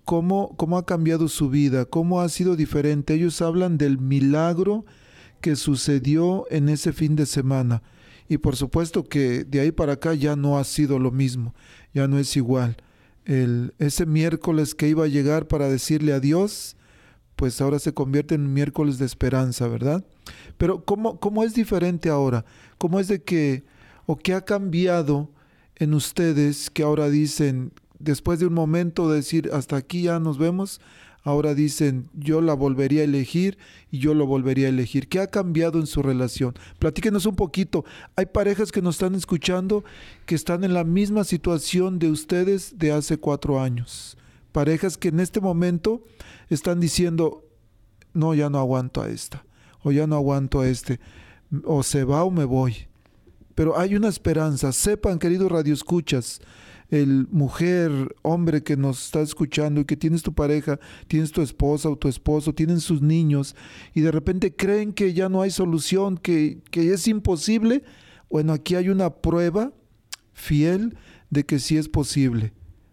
cómo, 0.09 0.57
cómo 0.57 0.79
ha 0.79 0.87
cambiado 0.87 1.29
su 1.29 1.51
vida, 1.51 1.85
cómo 1.85 2.23
ha 2.23 2.31
sido 2.31 2.57
diferente. 2.57 3.13
Ellos 3.13 3.43
hablan 3.43 3.77
del 3.77 3.99
milagro 3.99 4.87
que 5.43 5.55
sucedió 5.55 6.47
en 6.49 6.71
ese 6.71 6.95
fin 6.95 7.15
de 7.15 7.27
semana. 7.27 7.83
Y 8.27 8.39
por 8.39 8.57
supuesto 8.57 9.05
que 9.05 9.45
de 9.45 9.61
ahí 9.61 9.71
para 9.71 9.93
acá 9.93 10.15
ya 10.15 10.35
no 10.35 10.59
ha 10.59 10.65
sido 10.65 10.99
lo 10.99 11.11
mismo, 11.11 11.55
ya 11.93 12.09
no 12.09 12.19
es 12.19 12.39
igual. 12.39 12.79
El, 13.27 13.75
ese 13.79 14.07
miércoles 14.07 14.75
que 14.75 14.89
iba 14.89 15.05
a 15.05 15.09
llegar 15.09 15.47
para 15.47 15.69
decirle 15.69 16.15
adiós, 16.15 16.79
pues 17.37 17.61
ahora 17.61 17.79
se 17.79 17.93
convierte 17.93 18.35
en 18.35 18.47
un 18.47 18.55
miércoles 18.55 18.97
de 18.97 19.05
esperanza, 19.05 19.69
¿verdad? 19.69 20.07
Pero 20.57 20.87
¿cómo, 20.87 21.21
cómo 21.21 21.45
es 21.45 21.53
diferente 21.53 22.09
ahora? 22.09 22.47
¿Cómo 22.79 22.99
es 22.99 23.09
de 23.09 23.23
que, 23.23 23.63
o 24.07 24.17
qué 24.17 24.33
ha 24.33 24.41
cambiado 24.41 25.31
en 25.77 25.93
ustedes 25.93 26.71
que 26.71 26.83
ahora 26.83 27.11
dicen, 27.11 27.73
después 27.99 28.39
de 28.39 28.47
un 28.47 28.55
momento 28.55 29.11
de 29.11 29.17
decir, 29.17 29.51
hasta 29.53 29.77
aquí 29.77 30.03
ya 30.03 30.19
nos 30.21 30.39
vemos, 30.39 30.81
ahora 31.23 31.55
dicen, 31.55 32.09
yo 32.15 32.41
la 32.41 32.55
volvería 32.55 33.03
a 33.03 33.05
elegir 33.05 33.59
y 33.91 33.99
yo 33.99 34.15
lo 34.15 34.27
volvería 34.27 34.67
a 34.67 34.71
elegir. 34.71 35.09
¿Qué 35.09 35.21
ha 35.21 35.29
cambiado 35.29 35.79
en 35.79 35.87
su 35.87 36.03
relación? 36.03 36.55
Platíquenos 36.79 37.27
un 37.27 37.37
poquito. 37.37 37.85
Hay 38.17 38.27
parejas 38.27 38.73
que 38.73 38.83
nos 38.83 38.97
están 38.97 39.15
escuchando 39.15 39.85
que 40.27 40.35
están 40.35 40.65
en 40.65 40.75
la 40.75 40.85
misma 40.85 41.25
situación 41.25 41.99
de 41.99 42.11
ustedes 42.11 42.79
de 42.79 42.93
hace 42.93 43.19
cuatro 43.19 43.61
años. 43.61 44.17
Parejas 44.53 44.97
que 44.97 45.09
en 45.09 45.21
este 45.21 45.41
momento 45.41 46.03
están 46.49 46.81
diciendo, 46.81 47.45
no, 48.15 48.35
ya 48.35 48.49
no 48.49 48.59
aguanto 48.59 49.03
a 49.03 49.09
esta, 49.09 49.45
o 49.83 49.93
ya 49.93 50.07
no 50.07 50.17
aguanto 50.17 50.61
a 50.61 50.69
este, 50.69 50.99
o 51.65 51.83
se 51.83 52.05
va 52.05 52.25
o 52.25 52.31
me 52.31 52.45
voy. 52.45 52.89
Pero 53.55 53.79
hay 53.79 53.97
una 53.97 54.09
esperanza. 54.09 54.73
Sepan, 54.73 55.19
queridos 55.19 55.51
radioescuchas, 55.51 56.41
el 56.91 57.27
mujer, 57.31 58.17
hombre 58.23 58.63
que 58.63 58.77
nos 58.77 59.05
está 59.05 59.21
escuchando 59.21 59.81
y 59.81 59.85
que 59.85 59.97
tienes 59.97 60.23
tu 60.23 60.33
pareja, 60.33 60.79
tienes 61.07 61.33
tu 61.33 61.43
esposa 61.43 61.89
o 61.91 61.97
tu 61.97 62.09
esposo, 62.09 62.55
tienen 62.55 62.81
sus 62.81 63.03
niños 63.03 63.55
y 63.95 64.01
de 64.01 64.11
repente 64.11 64.55
creen 64.55 64.93
que 64.93 65.13
ya 65.13 65.29
no 65.29 65.43
hay 65.43 65.51
solución, 65.51 66.17
que, 66.17 66.59
que 66.71 66.93
es 66.93 67.07
imposible, 67.07 67.83
bueno, 68.31 68.53
aquí 68.53 68.75
hay 68.75 68.89
una 68.89 69.11
prueba 69.11 69.73
fiel 70.33 70.97
de 71.31 71.45
que 71.45 71.59
sí 71.59 71.77
es 71.77 71.89
posible. 71.89 72.53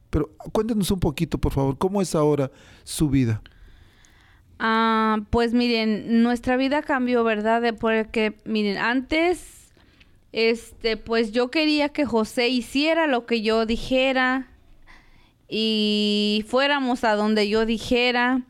Pero 0.10 0.30
cuéntenos 0.52 0.92
un 0.92 1.00
poquito, 1.00 1.38
por 1.38 1.52
favor, 1.52 1.78
¿cómo 1.78 2.02
es 2.02 2.16
ahora 2.16 2.52
su 2.84 3.10
vida? 3.10 3.42
Ah, 4.60 5.20
pues 5.30 5.54
miren, 5.54 6.24
nuestra 6.24 6.56
vida 6.56 6.82
cambió, 6.82 7.24
¿verdad? 7.24 7.62
De 7.62 7.74
porque, 7.74 8.38
miren, 8.46 8.78
antes 8.78 9.55
este, 10.36 10.98
pues 10.98 11.32
yo 11.32 11.50
quería 11.50 11.88
que 11.88 12.04
José 12.04 12.50
hiciera 12.50 13.08
lo 13.08 13.26
que 13.26 13.42
yo 13.42 13.66
dijera 13.66 14.50
y 15.48 16.44
fuéramos 16.50 17.06
a 17.06 17.16
donde 17.16 17.48
yo 17.48 17.66
dijera, 17.66 18.42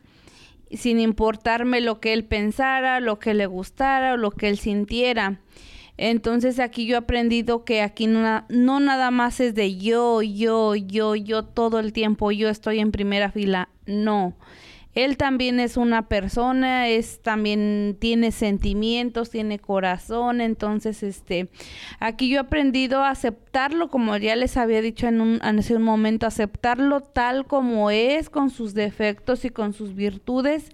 sin 0.72 0.98
importarme 0.98 1.80
lo 1.80 2.00
que 2.00 2.12
él 2.12 2.24
pensara, 2.24 2.98
lo 2.98 3.20
que 3.20 3.34
le 3.34 3.46
gustara 3.46 4.14
o 4.14 4.16
lo 4.16 4.32
que 4.32 4.48
él 4.48 4.58
sintiera. 4.58 5.38
Entonces 5.96 6.58
aquí 6.58 6.86
yo 6.86 6.96
he 6.96 6.98
aprendido 6.98 7.64
que 7.64 7.82
aquí 7.82 8.08
no, 8.08 8.44
no, 8.48 8.80
nada 8.80 9.12
más 9.12 9.38
es 9.38 9.54
de 9.54 9.76
yo, 9.76 10.22
yo, 10.22 10.74
yo, 10.74 11.14
yo 11.14 11.44
todo 11.44 11.78
el 11.78 11.92
tiempo, 11.92 12.32
yo 12.32 12.48
estoy 12.48 12.80
en 12.80 12.90
primera 12.90 13.30
fila. 13.30 13.68
No, 13.86 14.34
él 14.96 15.18
también 15.18 15.60
es 15.60 15.76
una 15.76 16.08
persona, 16.08 16.88
es 16.88 17.20
también 17.20 17.98
tiene 18.00 18.32
sentimientos, 18.32 19.28
tiene 19.28 19.58
corazón, 19.58 20.40
entonces 20.40 21.02
este 21.02 21.50
aquí 22.00 22.30
yo 22.30 22.38
he 22.38 22.40
aprendido 22.40 23.02
a 23.02 23.10
aceptarlo 23.10 23.90
como 23.90 24.16
ya 24.16 24.34
les 24.36 24.56
había 24.56 24.80
dicho 24.80 25.06
en 25.06 25.20
un 25.20 25.38
hace 25.42 25.76
un 25.76 25.82
momento, 25.82 26.26
aceptarlo 26.26 27.02
tal 27.02 27.46
como 27.46 27.90
es 27.90 28.30
con 28.30 28.48
sus 28.48 28.72
defectos 28.72 29.44
y 29.44 29.50
con 29.50 29.74
sus 29.74 29.94
virtudes, 29.94 30.70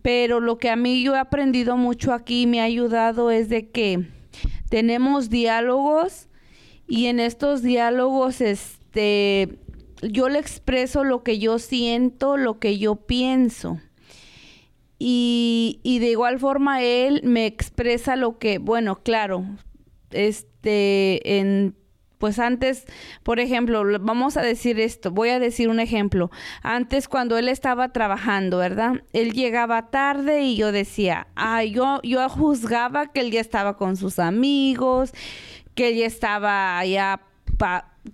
pero 0.00 0.40
lo 0.40 0.56
que 0.56 0.70
a 0.70 0.76
mí 0.76 1.02
yo 1.02 1.14
he 1.14 1.18
aprendido 1.18 1.76
mucho 1.76 2.14
aquí 2.14 2.46
me 2.46 2.62
ha 2.62 2.64
ayudado 2.64 3.30
es 3.30 3.50
de 3.50 3.68
que 3.68 4.08
tenemos 4.70 5.28
diálogos 5.28 6.30
y 6.88 7.04
en 7.06 7.20
estos 7.20 7.60
diálogos 7.60 8.40
este 8.40 9.58
yo 10.02 10.28
le 10.28 10.38
expreso 10.38 11.04
lo 11.04 11.22
que 11.22 11.38
yo 11.38 11.58
siento, 11.58 12.36
lo 12.36 12.58
que 12.58 12.78
yo 12.78 12.96
pienso. 12.96 13.80
Y, 14.98 15.80
y, 15.82 15.98
de 15.98 16.10
igual 16.10 16.38
forma 16.38 16.82
él 16.82 17.22
me 17.24 17.46
expresa 17.46 18.14
lo 18.14 18.38
que, 18.38 18.58
bueno, 18.58 19.02
claro, 19.02 19.44
este, 20.12 21.38
en, 21.40 21.74
pues 22.18 22.38
antes, 22.38 22.84
por 23.24 23.40
ejemplo, 23.40 23.82
vamos 24.00 24.36
a 24.36 24.42
decir 24.42 24.78
esto, 24.78 25.10
voy 25.10 25.30
a 25.30 25.40
decir 25.40 25.68
un 25.68 25.80
ejemplo. 25.80 26.30
Antes 26.62 27.08
cuando 27.08 27.36
él 27.36 27.48
estaba 27.48 27.92
trabajando, 27.92 28.58
¿verdad? 28.58 29.02
Él 29.12 29.32
llegaba 29.32 29.90
tarde 29.90 30.42
y 30.42 30.54
yo 30.54 30.70
decía, 30.70 31.26
ay, 31.34 31.72
yo, 31.72 32.00
yo 32.04 32.28
juzgaba 32.28 33.08
que 33.08 33.22
él 33.22 33.32
ya 33.32 33.40
estaba 33.40 33.76
con 33.76 33.96
sus 33.96 34.20
amigos, 34.20 35.12
que 35.74 35.88
él 35.88 35.96
ya 35.96 36.06
estaba 36.06 36.78
allá 36.78 37.22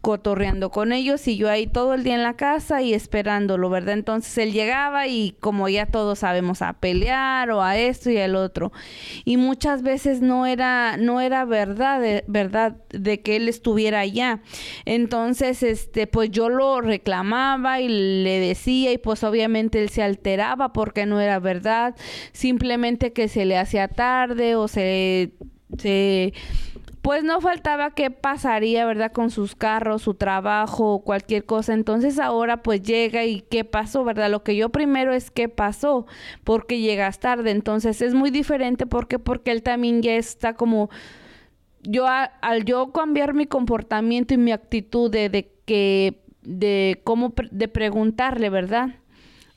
cotorreando 0.02 0.70
con 0.70 0.92
ellos 0.92 1.26
y 1.28 1.38
yo 1.38 1.48
ahí 1.48 1.66
todo 1.66 1.94
el 1.94 2.04
día 2.04 2.14
en 2.14 2.22
la 2.22 2.36
casa 2.36 2.82
y 2.82 2.92
esperándolo, 2.92 3.70
¿verdad? 3.70 3.94
Entonces 3.94 4.36
él 4.36 4.52
llegaba 4.52 5.06
y 5.06 5.34
como 5.40 5.68
ya 5.70 5.86
todos 5.86 6.18
sabemos 6.18 6.60
a 6.60 6.74
pelear 6.74 7.50
o 7.50 7.62
a 7.62 7.78
esto 7.78 8.10
y 8.10 8.18
al 8.18 8.36
otro. 8.36 8.70
Y 9.24 9.38
muchas 9.38 9.82
veces 9.82 10.20
no 10.20 10.44
era 10.44 10.98
no 10.98 11.22
era 11.22 11.46
verdad, 11.46 12.00
de, 12.02 12.22
verdad 12.28 12.76
de 12.90 13.22
que 13.22 13.36
él 13.36 13.48
estuviera 13.48 14.00
allá. 14.00 14.42
Entonces, 14.84 15.62
este 15.62 16.06
pues 16.06 16.30
yo 16.30 16.50
lo 16.50 16.82
reclamaba 16.82 17.80
y 17.80 17.88
le 17.88 18.40
decía 18.40 18.92
y 18.92 18.98
pues 18.98 19.24
obviamente 19.24 19.80
él 19.80 19.88
se 19.88 20.02
alteraba 20.02 20.72
porque 20.74 21.06
no 21.06 21.18
era 21.20 21.38
verdad, 21.38 21.96
simplemente 22.32 23.14
que 23.14 23.28
se 23.28 23.46
le 23.46 23.56
hacía 23.56 23.88
tarde 23.88 24.54
o 24.54 24.68
se 24.68 25.32
se 25.76 26.32
pues 27.02 27.24
no 27.24 27.40
faltaba 27.40 27.92
qué 27.92 28.10
pasaría, 28.10 28.84
¿verdad? 28.86 29.12
Con 29.12 29.30
sus 29.30 29.54
carros, 29.54 30.02
su 30.02 30.14
trabajo 30.14 31.00
cualquier 31.00 31.44
cosa. 31.44 31.74
Entonces 31.74 32.18
ahora 32.18 32.62
pues 32.62 32.82
llega 32.82 33.24
y 33.24 33.42
qué 33.42 33.64
pasó, 33.64 34.04
¿verdad? 34.04 34.30
Lo 34.30 34.42
que 34.42 34.56
yo 34.56 34.68
primero 34.70 35.12
es 35.12 35.30
qué 35.30 35.48
pasó, 35.48 36.06
porque 36.44 36.80
llegas 36.80 37.20
tarde. 37.20 37.50
Entonces 37.50 38.02
es 38.02 38.14
muy 38.14 38.30
diferente 38.30 38.86
porque 38.86 39.18
porque 39.18 39.50
él 39.52 39.62
también 39.62 40.02
ya 40.02 40.14
está 40.14 40.54
como 40.54 40.90
yo 41.82 42.06
al 42.06 42.64
yo 42.64 42.92
cambiar 42.92 43.34
mi 43.34 43.46
comportamiento 43.46 44.34
y 44.34 44.38
mi 44.38 44.52
actitud 44.52 45.10
de 45.10 45.52
que 45.64 46.22
de 46.42 47.00
cómo 47.04 47.32
de 47.50 47.68
preguntarle, 47.68 48.50
¿verdad? 48.50 48.96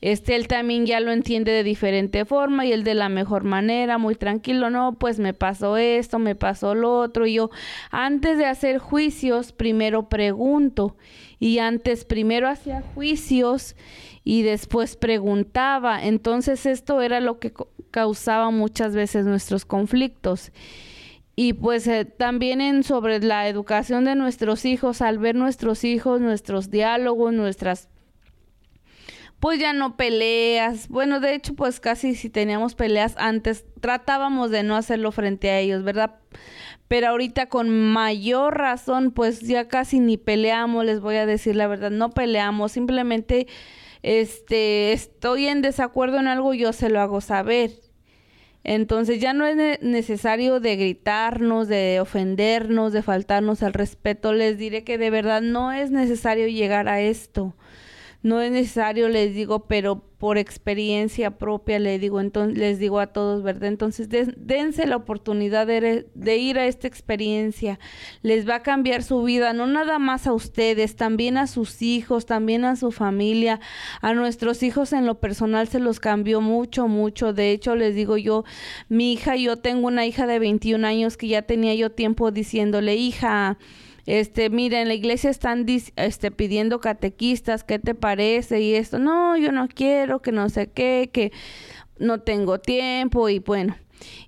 Este, 0.01 0.35
él 0.35 0.47
también 0.47 0.87
ya 0.87 0.99
lo 0.99 1.11
entiende 1.11 1.51
de 1.51 1.63
diferente 1.63 2.25
forma 2.25 2.65
y 2.65 2.71
él 2.71 2.83
de 2.83 2.95
la 2.95 3.07
mejor 3.07 3.43
manera, 3.43 3.99
muy 3.99 4.15
tranquilo, 4.15 4.71
no, 4.71 4.93
pues 4.93 5.19
me 5.19 5.35
pasó 5.35 5.77
esto, 5.77 6.17
me 6.17 6.35
pasó 6.35 6.73
lo 6.73 6.97
otro. 6.99 7.27
Y 7.27 7.35
yo, 7.35 7.51
antes 7.91 8.39
de 8.39 8.45
hacer 8.45 8.79
juicios, 8.79 9.51
primero 9.51 10.09
pregunto. 10.09 10.95
Y 11.39 11.59
antes, 11.59 12.03
primero 12.05 12.49
hacía 12.49 12.81
juicios 12.95 13.75
y 14.23 14.41
después 14.41 14.95
preguntaba. 14.95 16.03
Entonces 16.03 16.65
esto 16.65 17.01
era 17.01 17.19
lo 17.19 17.39
que 17.39 17.53
causaba 17.91 18.49
muchas 18.49 18.95
veces 18.95 19.25
nuestros 19.25 19.65
conflictos. 19.65 20.51
Y 21.35 21.53
pues 21.53 21.87
eh, 21.87 22.05
también 22.05 22.83
sobre 22.83 23.19
la 23.19 23.47
educación 23.47 24.05
de 24.05 24.15
nuestros 24.15 24.65
hijos, 24.65 25.01
al 25.01 25.17
ver 25.17 25.35
nuestros 25.35 25.83
hijos, 25.83 26.21
nuestros 26.21 26.69
diálogos, 26.69 27.33
nuestras 27.33 27.87
pues 29.41 29.59
ya 29.59 29.73
no 29.73 29.97
peleas. 29.97 30.87
Bueno, 30.87 31.19
de 31.19 31.33
hecho, 31.33 31.55
pues 31.55 31.79
casi 31.79 32.15
si 32.15 32.29
teníamos 32.29 32.75
peleas 32.75 33.15
antes, 33.17 33.65
tratábamos 33.81 34.51
de 34.51 34.63
no 34.63 34.77
hacerlo 34.77 35.11
frente 35.11 35.49
a 35.49 35.59
ellos, 35.59 35.83
¿verdad? 35.83 36.19
Pero 36.87 37.07
ahorita 37.07 37.47
con 37.47 37.69
mayor 37.69 38.57
razón, 38.57 39.11
pues 39.11 39.41
ya 39.41 39.67
casi 39.67 39.99
ni 39.99 40.17
peleamos, 40.17 40.85
les 40.85 40.99
voy 41.01 41.15
a 41.15 41.25
decir 41.25 41.55
la 41.55 41.67
verdad, 41.67 41.89
no 41.89 42.11
peleamos, 42.11 42.73
simplemente 42.73 43.47
este 44.03 44.93
estoy 44.93 45.47
en 45.47 45.61
desacuerdo 45.61 46.19
en 46.19 46.27
algo, 46.27 46.53
yo 46.53 46.71
se 46.71 46.89
lo 46.89 47.01
hago 47.01 47.19
saber. 47.19 47.71
Entonces 48.63 49.19
ya 49.19 49.33
no 49.33 49.47
es 49.47 49.55
ne- 49.55 49.79
necesario 49.81 50.59
de 50.59 50.75
gritarnos, 50.75 51.67
de 51.67 51.99
ofendernos, 51.99 52.93
de 52.93 53.01
faltarnos 53.01 53.63
al 53.63 53.73
respeto. 53.73 54.33
Les 54.33 54.59
diré 54.59 54.83
que 54.83 54.99
de 54.99 55.09
verdad 55.09 55.41
no 55.41 55.71
es 55.71 55.89
necesario 55.89 56.47
llegar 56.47 56.87
a 56.87 57.01
esto. 57.01 57.55
No 58.23 58.39
es 58.41 58.51
necesario, 58.51 59.09
les 59.09 59.33
digo, 59.33 59.65
pero 59.67 60.03
por 60.21 60.37
experiencia 60.37 61.39
propia 61.39 61.79
les 61.79 61.99
digo, 61.99 62.21
entonces 62.21 62.55
les 62.55 62.77
digo 62.77 62.99
a 62.99 63.07
todos, 63.07 63.41
¿verdad? 63.41 63.69
Entonces 63.69 64.07
dense 64.37 64.85
la 64.85 64.97
oportunidad 64.97 65.65
de, 65.65 66.07
de 66.13 66.37
ir 66.37 66.59
a 66.59 66.67
esta 66.67 66.87
experiencia. 66.87 67.79
Les 68.21 68.47
va 68.47 68.57
a 68.57 68.61
cambiar 68.61 69.01
su 69.01 69.23
vida, 69.23 69.53
no 69.53 69.65
nada 69.65 69.97
más 69.97 70.27
a 70.27 70.33
ustedes, 70.33 70.95
también 70.95 71.37
a 71.37 71.47
sus 71.47 71.81
hijos, 71.81 72.27
también 72.27 72.65
a 72.65 72.75
su 72.75 72.91
familia. 72.91 73.59
A 74.01 74.13
nuestros 74.13 74.61
hijos 74.61 74.93
en 74.93 75.07
lo 75.07 75.19
personal 75.19 75.67
se 75.67 75.79
los 75.79 75.99
cambió 75.99 76.39
mucho, 76.39 76.87
mucho. 76.87 77.33
De 77.33 77.49
hecho, 77.49 77.75
les 77.75 77.95
digo 77.95 78.15
yo, 78.17 78.43
mi 78.89 79.13
hija, 79.13 79.35
yo 79.35 79.57
tengo 79.57 79.87
una 79.87 80.05
hija 80.05 80.27
de 80.27 80.37
21 80.37 80.85
años 80.85 81.17
que 81.17 81.29
ya 81.29 81.41
tenía 81.41 81.73
yo 81.73 81.91
tiempo 81.91 82.29
diciéndole, 82.29 82.95
hija, 82.95 83.57
este, 84.05 84.49
mira, 84.49 84.81
en 84.81 84.87
la 84.87 84.93
iglesia 84.93 85.29
están 85.29 85.65
este, 85.95 86.31
pidiendo 86.31 86.79
catequistas, 86.79 87.63
¿qué 87.63 87.79
te 87.79 87.95
parece? 87.95 88.61
Y 88.61 88.75
esto, 88.75 88.99
no, 88.99 89.37
yo 89.37 89.51
no 89.51 89.67
quiero, 89.67 90.21
que 90.21 90.31
no 90.31 90.49
sé 90.49 90.67
qué, 90.67 91.09
que 91.13 91.31
no 91.99 92.21
tengo 92.21 92.59
tiempo 92.59 93.29
y 93.29 93.39
bueno. 93.39 93.75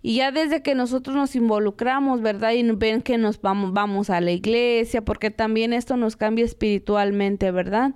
Y 0.01 0.15
ya 0.15 0.31
desde 0.31 0.62
que 0.62 0.75
nosotros 0.75 1.15
nos 1.15 1.36
involucramos, 1.36 2.21
¿verdad? 2.21 2.51
Y 2.51 2.63
ven 2.71 3.01
que 3.01 3.17
nos 3.17 3.41
vamos, 3.41 3.73
vamos 3.73 4.09
a 4.09 4.21
la 4.21 4.31
iglesia, 4.31 5.03
porque 5.03 5.31
también 5.31 5.73
esto 5.73 5.97
nos 5.97 6.15
cambia 6.15 6.45
espiritualmente, 6.45 7.51
¿verdad? 7.51 7.95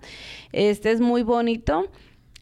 Este 0.52 0.92
es 0.92 1.00
muy 1.00 1.22
bonito 1.22 1.90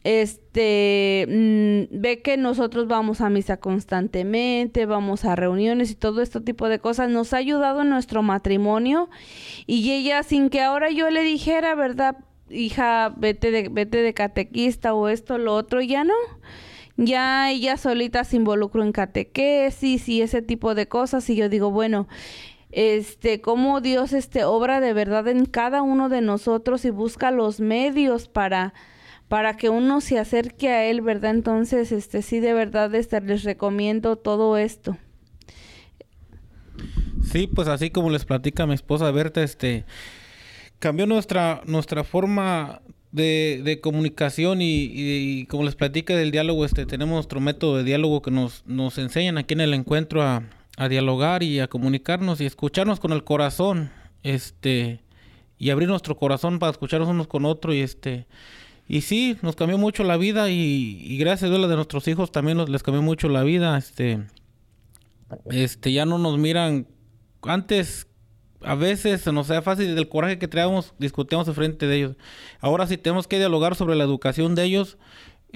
este 0.06 1.26
mm, 1.28 2.00
ve 2.00 2.22
que 2.22 2.36
nosotros 2.36 2.86
vamos 2.86 3.20
a 3.20 3.28
misa 3.28 3.56
constantemente, 3.56 4.86
vamos 4.86 5.24
a 5.24 5.34
reuniones 5.34 5.90
y 5.90 5.96
todo 5.96 6.22
este 6.22 6.40
tipo 6.40 6.68
de 6.68 6.78
cosas, 6.78 7.10
nos 7.10 7.32
ha 7.32 7.38
ayudado 7.38 7.82
en 7.82 7.90
nuestro 7.90 8.22
matrimonio 8.22 9.10
y 9.66 9.90
ella 9.90 10.22
sin 10.22 10.48
que 10.48 10.62
ahora 10.62 10.90
yo 10.90 11.10
le 11.10 11.24
dijera, 11.24 11.74
¿verdad? 11.74 12.18
Hija, 12.48 13.12
vete 13.16 13.50
de, 13.50 13.68
vete 13.68 13.98
de 13.98 14.14
catequista 14.14 14.94
o 14.94 15.08
esto, 15.08 15.38
lo 15.38 15.54
otro, 15.54 15.80
ya 15.80 16.04
no. 16.04 16.14
Ya 16.96 17.50
ella 17.50 17.76
solita 17.76 18.22
se 18.22 18.36
involucró 18.36 18.84
en 18.84 18.92
catequesis 18.92 20.08
y 20.08 20.22
ese 20.22 20.40
tipo 20.40 20.76
de 20.76 20.86
cosas 20.86 21.28
y 21.28 21.34
yo 21.34 21.48
digo, 21.48 21.72
bueno, 21.72 22.06
este, 22.70 23.40
cómo 23.40 23.80
Dios 23.80 24.12
este 24.12 24.44
obra 24.44 24.78
de 24.78 24.92
verdad 24.92 25.26
en 25.26 25.46
cada 25.46 25.82
uno 25.82 26.08
de 26.08 26.20
nosotros 26.20 26.84
y 26.84 26.90
busca 26.90 27.32
los 27.32 27.58
medios 27.58 28.28
para 28.28 28.72
para 29.28 29.56
que 29.56 29.68
uno 29.68 30.00
se 30.00 30.18
acerque 30.18 30.68
a 30.68 30.84
él, 30.84 31.00
¿verdad? 31.00 31.32
Entonces, 31.32 31.92
este 31.92 32.22
sí 32.22 32.40
de 32.40 32.52
verdad 32.52 32.94
este 32.94 33.20
les 33.20 33.42
recomiendo 33.42 34.16
todo 34.16 34.56
esto. 34.56 34.96
Sí, 37.24 37.46
pues 37.46 37.68
así 37.68 37.90
como 37.90 38.10
les 38.10 38.24
platica 38.24 38.66
mi 38.66 38.74
esposa 38.74 39.10
Berta, 39.10 39.42
este 39.42 39.84
cambió 40.78 41.06
nuestra 41.06 41.62
nuestra 41.66 42.04
forma 42.04 42.82
de, 43.10 43.62
de 43.64 43.80
comunicación 43.80 44.58
y, 44.60 45.46
como 45.46 45.64
les 45.64 45.74
platica 45.74 46.14
del 46.14 46.30
diálogo, 46.30 46.64
este 46.64 46.86
tenemos 46.86 47.14
nuestro 47.14 47.40
método 47.40 47.78
de 47.78 47.84
diálogo 47.84 48.22
que 48.22 48.30
nos, 48.30 48.62
nos 48.66 48.98
enseñan 48.98 49.38
aquí 49.38 49.54
en 49.54 49.62
el 49.62 49.74
encuentro 49.74 50.22
a, 50.22 50.42
a 50.76 50.88
dialogar 50.88 51.42
y 51.42 51.60
a 51.60 51.66
comunicarnos 51.66 52.40
y 52.40 52.46
escucharnos 52.46 53.00
con 53.00 53.12
el 53.12 53.24
corazón, 53.24 53.90
este 54.22 55.00
y 55.58 55.70
abrir 55.70 55.88
nuestro 55.88 56.16
corazón 56.16 56.58
para 56.58 56.72
escucharnos 56.72 57.08
unos 57.08 57.26
con 57.26 57.46
otros 57.46 57.74
y 57.74 57.80
este 57.80 58.26
y 58.88 59.00
sí, 59.00 59.36
nos 59.42 59.56
cambió 59.56 59.78
mucho 59.78 60.04
la 60.04 60.16
vida 60.16 60.50
y, 60.50 61.00
y 61.02 61.18
gracias 61.18 61.44
a 61.44 61.48
Dios 61.48 61.60
la 61.60 61.68
de 61.68 61.76
nuestros 61.76 62.06
hijos 62.08 62.30
también 62.32 62.56
nos, 62.56 62.68
les 62.68 62.82
cambió 62.82 63.02
mucho 63.02 63.28
la 63.28 63.42
vida, 63.42 63.76
este 63.76 64.20
este 65.50 65.92
ya 65.92 66.06
no 66.06 66.18
nos 66.18 66.38
miran. 66.38 66.86
Antes 67.42 68.06
a 68.62 68.74
veces 68.74 69.26
nos 69.32 69.48
sea 69.48 69.62
fácil 69.62 69.94
del 69.94 70.08
coraje 70.08 70.38
que 70.38 70.48
traíamos 70.48 70.94
discutíamos 70.98 71.52
frente 71.54 71.86
de 71.86 71.96
ellos. 71.96 72.16
Ahora 72.60 72.86
si 72.86 72.96
tenemos 72.96 73.26
que 73.26 73.38
dialogar 73.38 73.74
sobre 73.76 73.96
la 73.96 74.04
educación 74.04 74.54
de 74.54 74.64
ellos 74.64 74.98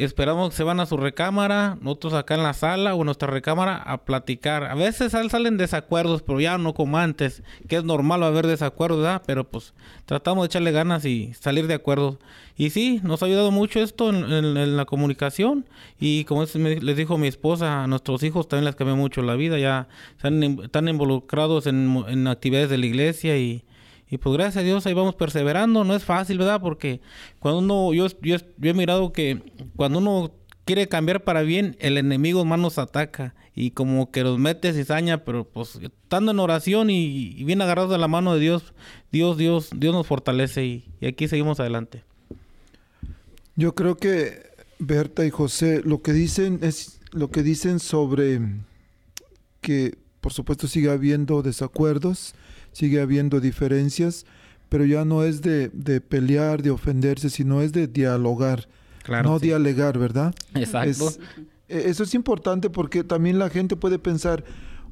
esperamos 0.04 0.50
que 0.50 0.56
se 0.56 0.64
van 0.64 0.80
a 0.80 0.86
su 0.86 0.96
recámara 0.96 1.76
nosotros 1.80 2.14
acá 2.14 2.34
en 2.34 2.42
la 2.42 2.54
sala 2.54 2.94
o 2.94 3.00
en 3.00 3.06
nuestra 3.06 3.28
recámara 3.28 3.76
a 3.76 4.04
platicar. 4.04 4.64
A 4.64 4.74
veces 4.74 5.12
sal- 5.12 5.30
salen 5.30 5.56
desacuerdos 5.56 6.22
pero 6.22 6.40
ya 6.40 6.58
no 6.58 6.74
como 6.74 6.98
antes 6.98 7.42
que 7.68 7.76
es 7.76 7.84
normal 7.84 8.22
haber 8.22 8.46
desacuerdos 8.46 8.98
¿verdad? 9.02 9.22
pero 9.26 9.44
pues 9.44 9.74
tratamos 10.06 10.42
de 10.42 10.46
echarle 10.46 10.72
ganas 10.72 11.04
y 11.04 11.32
salir 11.34 11.66
de 11.66 11.74
acuerdo. 11.74 12.18
Y 12.56 12.70
sí 12.70 13.00
nos 13.02 13.22
ha 13.22 13.26
ayudado 13.26 13.50
mucho 13.50 13.80
esto 13.80 14.10
en, 14.10 14.16
en- 14.30 14.56
en 14.56 14.76
la 14.76 14.84
comunicación. 14.84 15.64
Y 15.98 16.24
como 16.24 16.44
les 16.44 16.96
dijo 16.96 17.16
mi 17.16 17.28
esposa 17.28 17.84
a 17.84 17.86
nuestros 17.86 18.22
hijos 18.22 18.48
también 18.48 18.66
les 18.66 18.76
cambió 18.76 18.96
mucho 18.96 19.22
la 19.22 19.34
vida 19.34 19.58
ya 19.58 19.88
están, 20.16 20.42
están 20.62 20.88
involucrados 20.88 21.66
en, 21.66 22.04
en 22.08 22.26
actividades 22.28 22.68
de 22.70 22.78
la 22.78 22.86
iglesia 22.86 23.36
y, 23.38 23.64
y 24.10 24.18
pues 24.18 24.34
gracias 24.34 24.56
a 24.56 24.64
Dios 24.64 24.86
ahí 24.86 24.94
vamos 24.94 25.14
perseverando. 25.14 25.84
No 25.84 25.94
es 25.94 26.04
fácil 26.04 26.38
verdad 26.38 26.60
porque 26.60 27.00
cuando 27.38 27.60
uno 27.60 27.94
yo, 27.94 28.06
yo, 28.22 28.36
he 28.62 28.74
mirado 28.74 29.12
que 29.12 29.40
cuando 29.76 29.98
uno 29.98 30.32
quiere 30.64 30.88
cambiar 30.88 31.22
para 31.22 31.42
bien 31.42 31.76
el 31.78 31.96
enemigo 31.96 32.44
más 32.44 32.58
nos 32.58 32.78
ataca. 32.78 33.34
Y 33.54 33.72
como 33.72 34.10
que 34.10 34.22
los 34.22 34.38
mete 34.38 34.72
cizaña 34.72 35.24
pero 35.24 35.44
pues 35.44 35.76
estando 35.76 36.32
en 36.32 36.40
oración 36.40 36.90
y, 36.90 37.34
y 37.36 37.44
bien 37.44 37.62
agarrados 37.62 37.90
de 37.90 37.98
la 37.98 38.08
mano 38.08 38.34
de 38.34 38.40
Dios 38.40 38.74
Dios 39.12 39.36
Dios 39.36 39.70
Dios 39.74 39.94
nos 39.94 40.06
fortalece 40.06 40.64
y, 40.64 40.84
y 41.00 41.06
aquí 41.06 41.28
seguimos 41.28 41.60
adelante. 41.60 42.04
Yo 43.56 43.74
creo 43.74 43.96
que 43.96 44.42
Berta 44.78 45.24
y 45.26 45.30
José 45.30 45.82
lo 45.84 46.02
que 46.02 46.12
dicen 46.12 46.60
es 46.62 47.00
lo 47.12 47.30
que 47.30 47.42
dicen 47.42 47.78
sobre 47.78 48.40
que 49.60 49.98
por 50.20 50.32
supuesto 50.32 50.66
sigue 50.66 50.90
habiendo 50.90 51.42
desacuerdos, 51.42 52.34
sigue 52.72 53.00
habiendo 53.00 53.40
diferencias, 53.40 54.26
pero 54.68 54.84
ya 54.84 55.04
no 55.04 55.24
es 55.24 55.42
de, 55.42 55.68
de 55.70 56.00
pelear, 56.00 56.62
de 56.62 56.70
ofenderse, 56.70 57.28
sino 57.30 57.60
es 57.62 57.72
de 57.72 57.86
dialogar, 57.88 58.68
claro 59.02 59.28
no 59.30 59.38
sí. 59.38 59.46
dialegar, 59.46 59.98
¿verdad? 59.98 60.34
exacto 60.54 61.08
Es- 61.08 61.20
eh, 61.68 61.84
eso 61.86 62.02
es 62.04 62.14
importante 62.14 62.68
porque 62.70 63.04
también 63.04 63.38
la 63.38 63.48
gente 63.50 63.76
puede 63.76 63.98
pensar, 63.98 64.44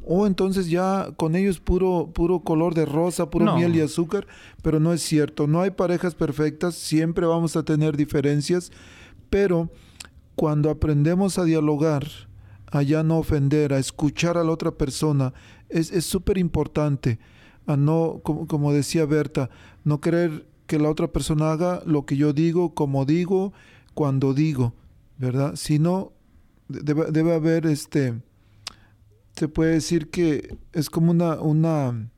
oh, 0.04 0.26
entonces 0.26 0.68
ya 0.70 1.08
con 1.16 1.34
ellos 1.36 1.58
puro, 1.60 2.10
puro 2.14 2.40
color 2.40 2.74
de 2.74 2.86
rosa, 2.86 3.30
puro 3.30 3.44
No. 3.46 3.56
miel 3.56 3.74
y 3.76 3.80
azúcar, 3.80 4.26
pero 4.62 4.78
no 4.80 4.92
es 4.92 5.02
cierto, 5.02 5.46
no 5.46 5.60
hay 5.60 5.70
parejas 5.70 6.14
perfectas, 6.14 6.74
siempre 6.76 7.26
vamos 7.26 7.56
a 7.56 7.62
tener 7.64 7.96
diferencias, 7.96 8.70
pero 9.30 9.70
cuando 10.34 10.70
aprendemos 10.70 11.38
a 11.38 11.44
dialogar, 11.44 12.06
a 12.70 12.82
ya 12.82 13.02
no 13.02 13.18
ofender, 13.18 13.72
a 13.72 13.78
escuchar 13.78 14.38
a 14.38 14.44
la 14.44 14.52
otra 14.52 14.70
persona, 14.72 15.32
es 15.68 15.90
es 15.90 16.04
súper 16.06 16.38
importante, 16.38 17.18
a 17.68 17.76
no, 17.76 18.20
como, 18.24 18.46
como 18.48 18.72
decía 18.72 19.04
Berta, 19.06 19.48
no 19.84 20.00
querer 20.00 20.46
que 20.66 20.78
la 20.80 20.90
otra 20.90 21.08
persona 21.12 21.52
haga 21.52 21.80
lo 21.86 22.04
que 22.04 22.16
yo 22.16 22.32
digo, 22.32 22.74
como 22.74 23.04
digo, 23.04 23.52
cuando 23.94 24.34
digo, 24.34 24.74
¿verdad? 25.18 25.54
Sino 25.54 26.12
de- 26.68 26.80
debe, 26.80 27.10
debe 27.12 27.34
haber 27.34 27.66
este 27.66 28.20
se 29.36 29.46
puede 29.48 29.74
decir 29.74 30.10
que 30.10 30.58
es 30.72 30.90
como 30.90 31.12
una 31.12 31.40
una 31.40 32.10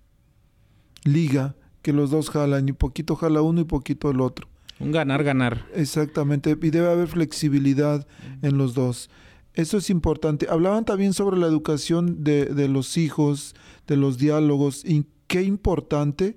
liga 1.05 1.55
que 1.83 1.93
los 1.93 2.11
dos 2.11 2.31
jalan 2.31 2.69
y 2.69 2.73
poquito 2.73 3.17
jala 3.17 3.43
uno 3.43 3.61
y 3.61 3.65
poquito 3.65 4.11
el 4.11 4.21
otro. 4.21 4.49
Un 4.79 4.93
ganar 4.93 5.23
ganar. 5.25 5.67
Exactamente 5.75 6.57
y 6.61 6.71
debe 6.71 6.91
haber 6.91 7.09
flexibilidad 7.09 8.07
en 8.43 8.57
los 8.57 8.75
dos. 8.75 9.11
Eso 9.55 9.77
es 9.79 9.91
importante. 9.91 10.47
Hablaban 10.49 10.85
también 10.85 11.13
sobre 11.13 11.37
la 11.37 11.47
educación 11.47 12.23
de, 12.25 12.47
de 12.47 12.69
los 12.69 12.97
hijos 12.97 13.55
de 13.87 13.97
los 13.97 14.17
diálogos 14.19 14.83
qué 15.31 15.45
importante 15.45 16.37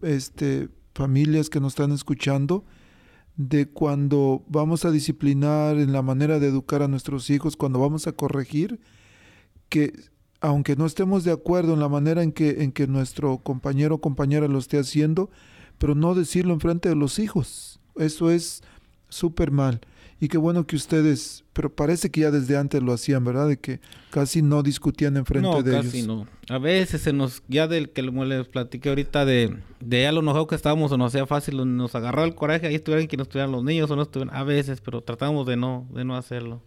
este 0.00 0.68
familias 0.94 1.50
que 1.50 1.58
nos 1.58 1.72
están 1.72 1.90
escuchando 1.90 2.64
de 3.36 3.68
cuando 3.68 4.44
vamos 4.46 4.84
a 4.84 4.92
disciplinar 4.92 5.76
en 5.76 5.92
la 5.92 6.02
manera 6.02 6.38
de 6.38 6.46
educar 6.46 6.82
a 6.82 6.88
nuestros 6.88 7.30
hijos, 7.30 7.56
cuando 7.56 7.80
vamos 7.80 8.06
a 8.06 8.12
corregir, 8.12 8.78
que 9.68 9.92
aunque 10.40 10.76
no 10.76 10.86
estemos 10.86 11.24
de 11.24 11.32
acuerdo 11.32 11.74
en 11.74 11.80
la 11.80 11.88
manera 11.88 12.22
en 12.22 12.30
que, 12.30 12.62
en 12.62 12.70
que 12.70 12.86
nuestro 12.86 13.38
compañero 13.38 13.96
o 13.96 14.00
compañera 14.00 14.46
lo 14.46 14.60
esté 14.60 14.78
haciendo, 14.78 15.30
pero 15.78 15.96
no 15.96 16.14
decirlo 16.14 16.54
en 16.54 16.60
frente 16.60 16.88
de 16.88 16.94
los 16.94 17.18
hijos. 17.18 17.80
Eso 17.96 18.30
es 18.30 18.62
súper 19.08 19.50
mal. 19.50 19.80
Y 20.20 20.28
qué 20.28 20.36
bueno 20.36 20.66
que 20.66 20.74
ustedes, 20.74 21.44
pero 21.52 21.72
parece 21.72 22.10
que 22.10 22.22
ya 22.22 22.32
desde 22.32 22.56
antes 22.56 22.82
lo 22.82 22.92
hacían, 22.92 23.24
¿verdad? 23.24 23.46
De 23.46 23.58
que 23.58 23.80
casi 24.10 24.42
no 24.42 24.64
discutían 24.64 25.16
en 25.16 25.24
frente 25.24 25.48
no, 25.48 25.62
de 25.62 25.72
casi 25.72 25.98
ellos. 25.98 26.08
no. 26.08 26.26
A 26.48 26.58
veces 26.58 27.02
se 27.02 27.12
nos, 27.12 27.44
ya 27.46 27.68
del 27.68 27.90
que 27.90 28.02
les 28.02 28.48
platiqué 28.48 28.88
ahorita 28.88 29.24
de, 29.24 29.56
de 29.78 30.02
ya 30.02 30.10
lo 30.10 30.20
enojado 30.20 30.48
que 30.48 30.56
estábamos, 30.56 30.90
o 30.90 30.96
nos 30.96 31.14
hacía 31.14 31.26
fácil, 31.26 31.76
nos 31.76 31.94
agarraba 31.94 32.26
el 32.26 32.34
coraje, 32.34 32.66
ahí 32.66 32.74
estuvieran 32.74 33.06
quienes 33.06 33.26
estuvieran 33.26 33.52
los 33.52 33.62
niños 33.62 33.88
o 33.92 33.96
no 33.96 34.02
estuvieran, 34.02 34.34
a 34.34 34.42
veces, 34.42 34.80
pero 34.80 35.02
tratamos 35.02 35.46
de 35.46 35.56
no, 35.56 35.86
de 35.94 36.04
no 36.04 36.16
hacerlo. 36.16 36.62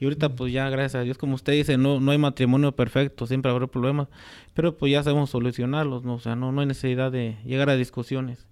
Y 0.00 0.04
ahorita 0.04 0.34
pues 0.34 0.52
ya, 0.52 0.70
gracias 0.70 0.94
a 0.94 1.04
Dios, 1.04 1.18
como 1.18 1.34
usted 1.34 1.52
dice, 1.52 1.76
no, 1.76 2.00
no 2.00 2.10
hay 2.10 2.18
matrimonio 2.18 2.72
perfecto, 2.72 3.26
siempre 3.26 3.50
habrá 3.50 3.66
problemas, 3.66 4.08
pero 4.54 4.76
pues 4.78 4.90
ya 4.92 5.02
sabemos 5.02 5.28
solucionarlos, 5.28 6.04
¿no? 6.04 6.14
O 6.14 6.20
sea, 6.20 6.36
no, 6.36 6.52
no 6.52 6.62
hay 6.62 6.66
necesidad 6.66 7.12
de 7.12 7.36
llegar 7.44 7.68
a 7.68 7.76
discusiones. 7.76 8.46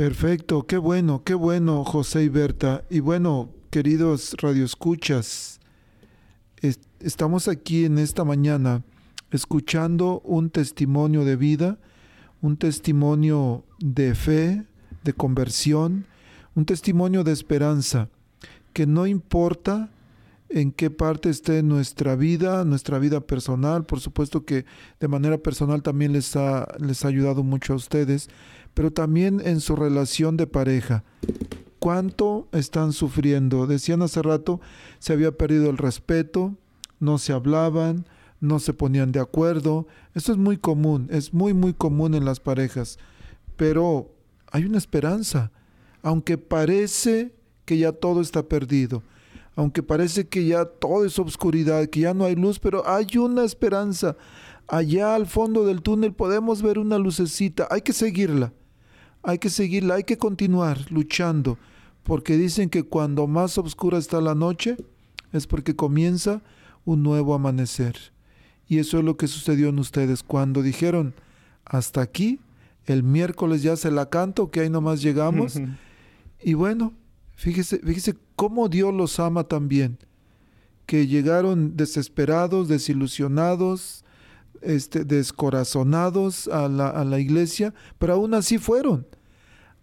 Perfecto, 0.00 0.66
qué 0.66 0.78
bueno, 0.78 1.24
qué 1.24 1.34
bueno, 1.34 1.84
José 1.84 2.22
y 2.24 2.30
Berta. 2.30 2.84
Y 2.88 3.00
bueno, 3.00 3.50
queridos 3.68 4.34
radioescuchas, 4.40 5.60
es- 6.62 6.80
estamos 7.00 7.48
aquí 7.48 7.84
en 7.84 7.98
esta 7.98 8.24
mañana 8.24 8.82
escuchando 9.30 10.22
un 10.24 10.48
testimonio 10.48 11.26
de 11.26 11.36
vida, 11.36 11.78
un 12.40 12.56
testimonio 12.56 13.66
de 13.78 14.14
fe, 14.14 14.64
de 15.04 15.12
conversión, 15.12 16.06
un 16.54 16.64
testimonio 16.64 17.22
de 17.22 17.32
esperanza, 17.32 18.08
que 18.72 18.86
no 18.86 19.06
importa 19.06 19.90
en 20.48 20.72
qué 20.72 20.88
parte 20.90 21.28
esté 21.28 21.62
nuestra 21.62 22.16
vida, 22.16 22.64
nuestra 22.64 22.98
vida 22.98 23.20
personal, 23.20 23.84
por 23.84 24.00
supuesto 24.00 24.46
que 24.46 24.64
de 24.98 25.08
manera 25.08 25.36
personal 25.36 25.82
también 25.82 26.14
les 26.14 26.34
ha, 26.36 26.66
les 26.78 27.04
ha 27.04 27.08
ayudado 27.08 27.42
mucho 27.42 27.74
a 27.74 27.76
ustedes, 27.76 28.30
pero 28.74 28.92
también 28.92 29.40
en 29.44 29.60
su 29.60 29.76
relación 29.76 30.36
de 30.36 30.46
pareja. 30.46 31.04
¿Cuánto 31.78 32.48
están 32.52 32.92
sufriendo? 32.92 33.66
Decían 33.66 34.02
hace 34.02 34.22
rato, 34.22 34.60
se 34.98 35.12
había 35.12 35.32
perdido 35.32 35.70
el 35.70 35.78
respeto, 35.78 36.54
no 36.98 37.18
se 37.18 37.32
hablaban, 37.32 38.06
no 38.40 38.58
se 38.58 38.72
ponían 38.74 39.12
de 39.12 39.20
acuerdo. 39.20 39.86
Esto 40.14 40.32
es 40.32 40.38
muy 40.38 40.56
común, 40.56 41.08
es 41.10 41.32
muy, 41.32 41.54
muy 41.54 41.72
común 41.72 42.14
en 42.14 42.24
las 42.24 42.40
parejas. 42.40 42.98
Pero 43.56 44.10
hay 44.50 44.64
una 44.64 44.78
esperanza, 44.78 45.52
aunque 46.02 46.38
parece 46.38 47.32
que 47.64 47.78
ya 47.78 47.92
todo 47.92 48.20
está 48.20 48.42
perdido, 48.42 49.02
aunque 49.54 49.82
parece 49.82 50.28
que 50.28 50.46
ya 50.46 50.64
todo 50.64 51.04
es 51.04 51.18
obscuridad, 51.18 51.86
que 51.86 52.00
ya 52.00 52.14
no 52.14 52.24
hay 52.24 52.34
luz, 52.34 52.58
pero 52.58 52.88
hay 52.88 53.16
una 53.16 53.44
esperanza. 53.44 54.16
Allá 54.66 55.14
al 55.14 55.26
fondo 55.26 55.64
del 55.66 55.82
túnel 55.82 56.12
podemos 56.12 56.62
ver 56.62 56.78
una 56.78 56.98
lucecita, 56.98 57.68
hay 57.70 57.82
que 57.82 57.92
seguirla, 57.92 58.52
hay 59.22 59.38
que 59.38 59.50
seguirla, 59.50 59.96
hay 59.96 60.04
que 60.04 60.18
continuar 60.18 60.90
luchando, 60.90 61.58
porque 62.02 62.36
dicen 62.36 62.70
que 62.70 62.82
cuando 62.82 63.26
más 63.26 63.58
oscura 63.58 63.98
está 63.98 64.20
la 64.20 64.34
noche 64.34 64.76
es 65.32 65.46
porque 65.46 65.76
comienza 65.76 66.42
un 66.84 67.02
nuevo 67.02 67.34
amanecer. 67.34 67.96
Y 68.66 68.78
eso 68.78 68.98
es 68.98 69.04
lo 69.04 69.16
que 69.16 69.28
sucedió 69.28 69.68
en 69.68 69.78
ustedes 69.78 70.22
cuando 70.22 70.62
dijeron, 70.62 71.14
hasta 71.64 72.00
aquí, 72.00 72.40
el 72.86 73.02
miércoles 73.02 73.62
ya 73.62 73.76
se 73.76 73.90
la 73.90 74.08
canto, 74.08 74.50
que 74.50 74.60
ahí 74.60 74.70
nomás 74.70 75.02
llegamos. 75.02 75.60
y 76.42 76.54
bueno, 76.54 76.94
fíjese, 77.34 77.78
fíjese 77.78 78.16
cómo 78.36 78.68
Dios 78.68 78.94
los 78.94 79.20
ama 79.20 79.44
también, 79.44 79.98
que 80.86 81.06
llegaron 81.06 81.76
desesperados, 81.76 82.68
desilusionados, 82.68 84.04
este, 84.62 85.04
descorazonados 85.04 86.48
a 86.48 86.68
la, 86.68 86.88
a 86.88 87.04
la 87.04 87.18
iglesia, 87.18 87.74
pero 87.98 88.14
aún 88.14 88.34
así 88.34 88.58
fueron, 88.58 89.06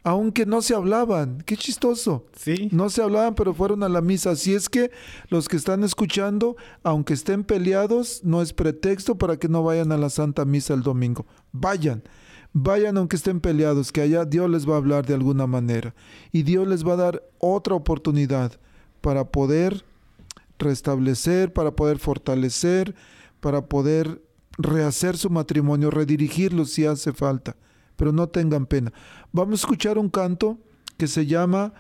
aunque 0.07 0.45
no 0.45 0.61
se 0.61 0.73
hablaban. 0.73 1.43
Qué 1.45 1.57
chistoso. 1.57 2.25
Sí. 2.34 2.69
No 2.71 2.89
se 2.89 3.01
hablaban, 3.01 3.36
pero 3.36 3.53
fueron 3.53 3.84
a 3.84 3.89
la 3.89 3.99
misa. 3.99 4.32
Así 4.32 4.53
es 4.53 4.69
que 4.69 4.89
los 5.28 5.49
que 5.49 5.57
están 5.57 5.84
escuchando, 5.84 6.55
aunque 6.82 7.13
estén 7.13 7.43
peleados, 7.43 8.21
no 8.23 8.41
es 8.41 8.53
pretexto 8.53 9.17
para 9.17 9.36
que 9.36 9.49
no 9.49 9.63
vayan 9.63 9.91
a 9.91 9.97
la 9.97 10.09
Santa 10.09 10.45
Misa 10.45 10.73
el 10.73 10.82
domingo. 10.82 11.25
Vayan, 11.51 12.03
vayan 12.53 12.97
aunque 12.97 13.17
estén 13.17 13.41
peleados, 13.41 13.91
que 13.91 13.99
allá 13.99 14.23
Dios 14.23 14.49
les 14.49 14.65
va 14.65 14.75
a 14.75 14.78
hablar 14.78 15.05
de 15.05 15.13
alguna 15.13 15.45
manera. 15.45 15.93
Y 16.32 16.43
Dios 16.43 16.65
les 16.69 16.88
va 16.88 16.93
a 16.93 16.97
dar 16.97 17.23
otra 17.38 17.75
oportunidad 17.75 18.53
para 19.01 19.30
poder 19.30 19.84
restablecer, 20.57 21.51
para 21.51 21.71
poder 21.71 21.99
fortalecer, 21.99 22.95
para 23.41 23.65
poder 23.65 24.21
rehacer 24.58 25.18
su 25.18 25.30
matrimonio, 25.30 25.91
redirigirlo 25.91 26.66
si 26.66 26.86
hace 26.86 27.14
falta. 27.14 27.55
Pero 27.95 28.12
no 28.12 28.28
tengan 28.28 28.66
pena. 28.66 28.93
Vamos 29.32 29.60
a 29.60 29.64
escuchar 29.64 29.97
un 29.97 30.10
canto 30.10 30.60
que 30.97 31.08
se 31.08 31.26
llama, 31.26 31.74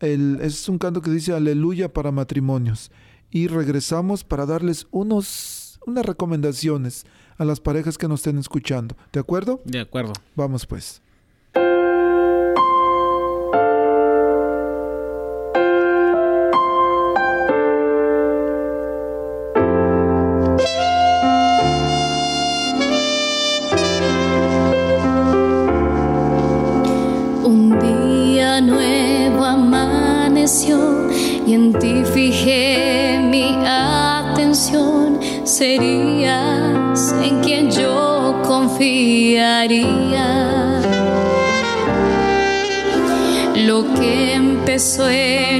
el, 0.00 0.38
es 0.40 0.68
un 0.68 0.78
canto 0.78 1.00
que 1.02 1.10
dice 1.10 1.32
Aleluya 1.32 1.92
para 1.92 2.12
matrimonios. 2.12 2.90
Y 3.30 3.48
regresamos 3.48 4.22
para 4.22 4.46
darles 4.46 4.86
unos, 4.90 5.80
unas 5.86 6.06
recomendaciones 6.06 7.04
a 7.36 7.44
las 7.44 7.60
parejas 7.60 7.98
que 7.98 8.06
nos 8.06 8.20
estén 8.20 8.38
escuchando. 8.38 8.96
¿De 9.12 9.20
acuerdo? 9.20 9.60
De 9.64 9.80
acuerdo. 9.80 10.12
Vamos 10.36 10.66
pues. 10.66 11.02
Lo 43.56 43.94
que 43.94 44.34
empezó 44.34 45.08
en 45.08 45.53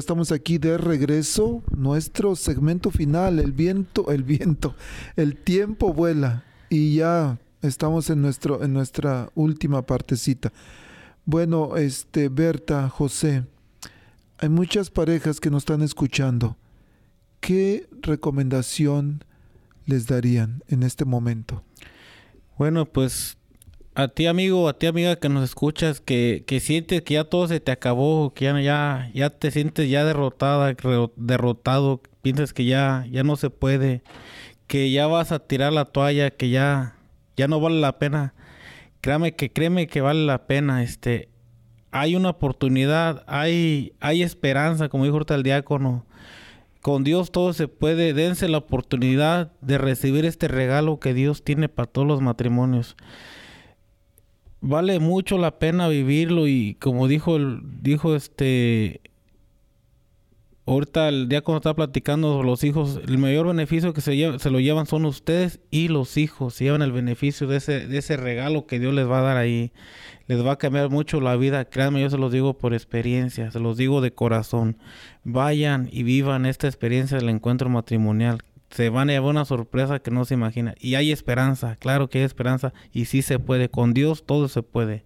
estamos 0.00 0.32
aquí 0.32 0.58
de 0.58 0.76
regreso. 0.78 1.62
Nuestro 1.76 2.34
segmento 2.34 2.90
final, 2.90 3.38
el 3.38 3.52
viento, 3.52 4.10
el 4.10 4.24
viento, 4.24 4.74
el 5.14 5.36
tiempo 5.36 5.92
vuela 5.92 6.42
y 6.68 6.96
ya 6.96 7.38
estamos 7.62 8.10
en 8.10 8.22
nuestro 8.22 8.64
en 8.64 8.72
nuestra 8.72 9.30
última 9.34 9.82
partecita. 9.82 10.52
Bueno, 11.24 11.76
este 11.76 12.28
Berta, 12.28 12.88
José, 12.88 13.44
hay 14.38 14.48
muchas 14.48 14.90
parejas 14.90 15.38
que 15.38 15.50
nos 15.50 15.62
están 15.62 15.82
escuchando. 15.82 16.56
¿Qué 17.40 17.86
recomendación 18.02 19.24
les 19.86 20.06
darían 20.06 20.64
en 20.68 20.82
este 20.82 21.04
momento? 21.04 21.62
Bueno, 22.58 22.86
pues 22.86 23.36
a 24.02 24.08
ti 24.08 24.26
amigo, 24.26 24.68
a 24.68 24.78
ti 24.78 24.86
amiga 24.86 25.16
que 25.16 25.28
nos 25.28 25.44
escuchas, 25.44 26.00
que, 26.00 26.44
que 26.46 26.60
sientes 26.60 27.02
que 27.02 27.14
ya 27.14 27.24
todo 27.24 27.48
se 27.48 27.60
te 27.60 27.72
acabó, 27.72 28.32
que 28.34 28.46
ya, 28.46 28.60
ya, 28.60 29.10
ya 29.14 29.30
te 29.30 29.50
sientes 29.50 29.88
ya 29.90 30.04
derrotada, 30.04 30.74
derrotado, 31.16 32.00
piensas 32.22 32.52
que 32.52 32.64
ya, 32.64 33.06
ya 33.10 33.22
no 33.22 33.36
se 33.36 33.50
puede, 33.50 34.02
que 34.66 34.90
ya 34.90 35.06
vas 35.06 35.32
a 35.32 35.40
tirar 35.40 35.72
la 35.72 35.84
toalla, 35.84 36.30
que 36.30 36.50
ya, 36.50 36.96
ya 37.36 37.48
no 37.48 37.60
vale 37.60 37.80
la 37.80 37.98
pena. 37.98 38.34
Créame 39.00 39.34
que 39.34 39.50
créeme 39.52 39.86
que 39.86 40.00
vale 40.00 40.24
la 40.26 40.46
pena. 40.46 40.82
Este, 40.82 41.28
hay 41.90 42.16
una 42.16 42.30
oportunidad, 42.30 43.24
hay, 43.26 43.94
hay 44.00 44.22
esperanza, 44.22 44.88
como 44.88 45.04
dijo 45.04 45.16
ahorita 45.16 45.34
el 45.34 45.42
diácono. 45.42 46.06
Con 46.80 47.04
Dios 47.04 47.30
todo 47.30 47.52
se 47.52 47.68
puede. 47.68 48.14
Dense 48.14 48.48
la 48.48 48.58
oportunidad 48.58 49.52
de 49.60 49.78
recibir 49.78 50.24
este 50.24 50.48
regalo 50.48 50.98
que 50.98 51.14
Dios 51.14 51.44
tiene 51.44 51.68
para 51.68 51.86
todos 51.86 52.06
los 52.06 52.20
matrimonios. 52.20 52.96
Vale 54.60 54.98
mucho 54.98 55.38
la 55.38 55.58
pena 55.58 55.88
vivirlo 55.88 56.46
y 56.46 56.74
como 56.74 57.08
dijo 57.08 57.36
el, 57.36 57.60
dijo 57.82 58.14
este 58.14 59.00
ahorita 60.66 61.08
el 61.08 61.28
día 61.28 61.40
cuando 61.40 61.58
está 61.58 61.74
platicando 61.74 62.42
los 62.42 62.62
hijos, 62.64 63.00
el 63.06 63.18
mayor 63.18 63.48
beneficio 63.48 63.92
que 63.92 64.00
se, 64.00 64.38
se 64.38 64.50
lo 64.50 64.60
llevan 64.60 64.86
son 64.86 65.04
ustedes 65.04 65.60
y 65.70 65.88
los 65.88 66.16
hijos, 66.16 66.54
se 66.54 66.64
llevan 66.64 66.82
el 66.82 66.92
beneficio 66.92 67.46
de 67.46 67.56
ese, 67.56 67.86
de 67.86 67.98
ese 67.98 68.16
regalo 68.16 68.66
que 68.66 68.78
Dios 68.78 68.94
les 68.94 69.08
va 69.08 69.20
a 69.20 69.22
dar 69.22 69.36
ahí. 69.36 69.72
Les 70.26 70.44
va 70.46 70.52
a 70.52 70.58
cambiar 70.58 70.90
mucho 70.90 71.20
la 71.20 71.34
vida, 71.34 71.64
créanme, 71.64 72.02
yo 72.02 72.10
se 72.10 72.18
los 72.18 72.30
digo 72.30 72.54
por 72.56 72.72
experiencia, 72.72 73.50
se 73.50 73.58
los 73.58 73.76
digo 73.76 74.00
de 74.00 74.12
corazón. 74.12 74.76
Vayan 75.24 75.88
y 75.90 76.04
vivan 76.04 76.46
esta 76.46 76.68
experiencia 76.68 77.18
del 77.18 77.30
encuentro 77.30 77.68
matrimonial. 77.68 78.38
Se 78.70 78.88
van 78.88 79.10
a 79.10 79.12
llevar 79.12 79.30
una 79.30 79.44
sorpresa 79.44 79.98
que 79.98 80.10
no 80.10 80.24
se 80.24 80.34
imagina. 80.34 80.74
Y 80.78 80.94
hay 80.94 81.12
esperanza, 81.12 81.76
claro 81.76 82.08
que 82.08 82.18
hay 82.18 82.24
esperanza 82.24 82.72
y 82.92 83.06
sí 83.06 83.22
se 83.22 83.38
puede. 83.38 83.68
Con 83.68 83.94
Dios 83.94 84.24
todo 84.24 84.48
se 84.48 84.62
puede. 84.62 85.04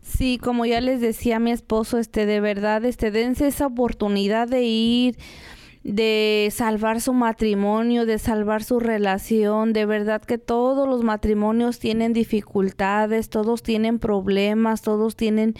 Sí, 0.00 0.38
como 0.38 0.66
ya 0.66 0.80
les 0.80 1.00
decía 1.00 1.38
mi 1.38 1.50
esposo, 1.50 1.98
este, 1.98 2.26
de 2.26 2.40
verdad, 2.40 2.84
este, 2.84 3.10
dense 3.10 3.48
esa 3.48 3.66
oportunidad 3.66 4.46
de 4.46 4.62
ir, 4.62 5.16
de 5.84 6.48
salvar 6.52 7.00
su 7.00 7.12
matrimonio, 7.12 8.06
de 8.06 8.18
salvar 8.18 8.62
su 8.62 8.78
relación. 8.78 9.72
De 9.72 9.86
verdad 9.86 10.22
que 10.22 10.38
todos 10.38 10.88
los 10.88 11.02
matrimonios 11.02 11.78
tienen 11.78 12.12
dificultades, 12.12 13.30
todos 13.30 13.62
tienen 13.62 13.98
problemas, 13.98 14.82
todos 14.82 15.16
tienen 15.16 15.54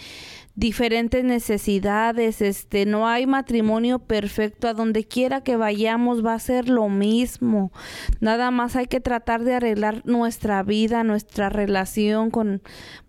diferentes 0.55 1.23
necesidades, 1.23 2.41
este, 2.41 2.85
no 2.85 3.07
hay 3.07 3.25
matrimonio 3.25 3.99
perfecto, 3.99 4.67
a 4.67 4.73
donde 4.73 5.05
quiera 5.05 5.41
que 5.41 5.55
vayamos 5.55 6.23
va 6.23 6.35
a 6.35 6.39
ser 6.39 6.69
lo 6.69 6.89
mismo. 6.89 7.71
Nada 8.19 8.51
más 8.51 8.75
hay 8.75 8.87
que 8.87 8.99
tratar 8.99 9.43
de 9.43 9.55
arreglar 9.55 10.01
nuestra 10.05 10.61
vida, 10.63 11.03
nuestra 11.03 11.49
relación 11.49 12.29
con 12.31 12.61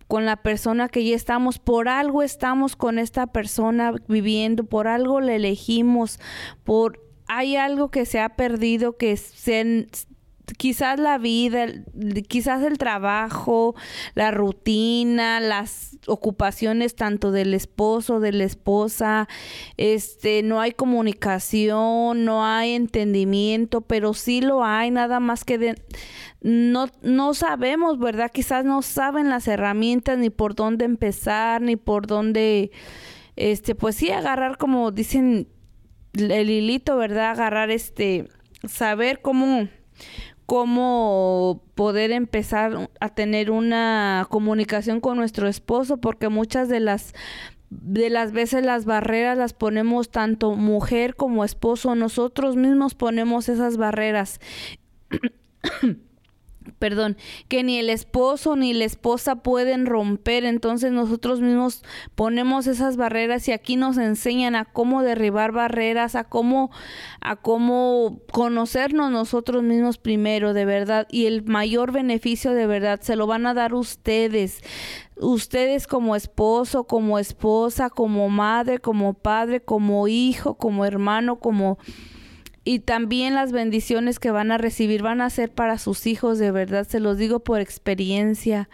con 0.07 0.26
la 0.26 0.36
persona 0.36 0.90
que 0.90 1.03
ya 1.03 1.16
estamos, 1.16 1.59
por 1.59 1.88
algo 1.88 2.22
estamos 2.22 2.76
con 2.76 2.99
esta 2.99 3.26
persona 3.26 3.95
viviendo, 4.07 4.64
por 4.64 4.86
algo 4.86 5.20
le 5.20 5.36
elegimos, 5.36 6.20
por 6.62 7.03
hay 7.26 7.57
algo 7.57 7.90
que 7.90 8.05
se 8.05 8.20
ha 8.20 8.36
perdido 8.36 8.97
que 8.97 9.16
se, 9.16 9.88
quizás 10.59 10.99
la 10.99 11.18
vida, 11.18 11.66
quizás 12.28 12.62
el 12.62 12.78
trabajo, 12.78 13.74
la 14.14 14.30
rutina, 14.30 15.40
las 15.40 15.99
ocupaciones 16.07 16.95
tanto 16.95 17.30
del 17.30 17.55
esposo, 17.55 18.20
de 18.20 18.32
la 18.32 18.45
esposa, 18.45 19.28
este, 19.76 20.42
no 20.42 20.61
hay 20.61 20.72
comunicación, 20.72 22.24
no 22.24 22.45
hay 22.45 22.72
entendimiento, 22.72 23.80
pero 23.80 24.14
sí 24.14 24.40
lo 24.40 24.64
hay, 24.64 24.90
nada 24.90 25.20
más 25.20 25.45
que 25.45 25.74
no, 26.42 26.88
no 27.03 27.34
sabemos, 27.34 27.99
¿verdad? 27.99 28.30
Quizás 28.30 28.64
no 28.64 28.82
saben 28.82 29.30
las 29.30 29.49
herramientas 29.49 30.18
ni 30.18 30.30
por 30.30 30.55
dónde 30.55 30.84
empezar, 30.84 31.62
ni 31.62 31.76
por 31.76 32.07
dónde, 32.07 32.70
este, 33.36 33.74
pues 33.74 33.97
sí, 33.97 34.11
agarrar 34.11 34.59
como 34.59 34.90
dicen 34.90 35.49
el 36.12 36.51
hilito, 36.51 36.97
¿verdad? 36.97 37.30
Agarrar 37.30 37.70
este, 37.70 38.28
saber 38.68 39.20
cómo 39.22 39.68
cómo 40.47 41.62
poder 41.74 42.12
empezar 42.12 42.90
a 43.01 43.09
tener 43.09 43.51
una 43.51 44.26
comunicación 44.30 45.01
con 45.01 45.16
nuestro 45.16 45.49
esposo 45.49 45.99
porque 45.99 46.28
muchas 46.28 46.68
de 46.68 46.80
las 46.80 47.14
de 47.70 48.09
las 48.09 48.32
veces 48.32 48.64
las 48.64 48.84
barreras 48.84 49.36
las 49.36 49.53
ponemos 49.53 50.11
tanto 50.11 50.55
mujer 50.55 51.16
como 51.16 51.45
esposo. 51.45 51.95
Nosotros 51.97 52.55
mismos 52.57 52.95
ponemos 52.95 53.49
esas 53.49 53.76
barreras 53.76 54.38
perdón, 56.85 57.16
que 57.49 57.62
ni 57.62 57.78
el 57.78 57.89
esposo 57.89 58.57
ni 58.57 58.74
la 58.74 58.85
esposa 58.85 59.37
pueden 59.37 59.87
romper. 59.87 60.45
Entonces 60.45 60.93
nosotros 60.93 61.41
mismos 61.41 61.82
ponemos 62.14 62.66
esas 62.66 62.99
barreras 62.99 63.49
y 63.49 63.53
aquí 63.53 63.76
nos 63.76 63.97
enseñan 63.97 64.55
a 64.55 64.66
cómo 64.66 65.03
derribar 65.03 65.53
barreras, 65.53 66.14
a 66.14 66.24
cómo, 66.24 66.70
a 67.22 67.37
cómo 67.37 68.20
conocernos 68.30 69.11
nosotros 69.11 69.62
mismos 69.62 69.97
primero, 69.97 70.53
de 70.53 70.66
verdad. 70.66 71.07
Y 71.11 71.24
el 71.24 71.43
mayor 71.45 71.91
beneficio 71.91 72.53
de 72.53 72.66
verdad 72.66 73.01
se 73.01 73.16
lo 73.16 73.26
van 73.26 73.47
a 73.47 73.55
dar 73.55 73.72
ustedes. 73.72 74.61
Ustedes 75.16 75.87
como 75.87 76.16
esposo, 76.16 76.85
como 76.85 77.18
esposa, 77.18 77.89
como 77.89 78.28
madre, 78.28 78.78
como 78.78 79.14
padre, 79.14 79.62
como 79.62 80.07
hijo, 80.07 80.59
como 80.59 80.85
hermano, 80.85 81.39
como 81.39 81.78
y 82.65 82.79
también 82.79 83.35
las 83.35 83.53
bendiciones 83.53 84.19
que 84.19 84.31
van 84.31 84.51
a 84.51 84.57
recibir 84.57 85.03
van 85.03 85.21
a 85.21 85.29
ser 85.29 85.53
para 85.53 85.77
sus 85.79 86.07
hijos, 86.07 86.39
de 86.39 86.51
verdad, 86.51 86.89
se 86.89 86.99
los 86.99 87.19
digo 87.19 87.41
por 87.41 87.61
experiencia. 87.61 88.71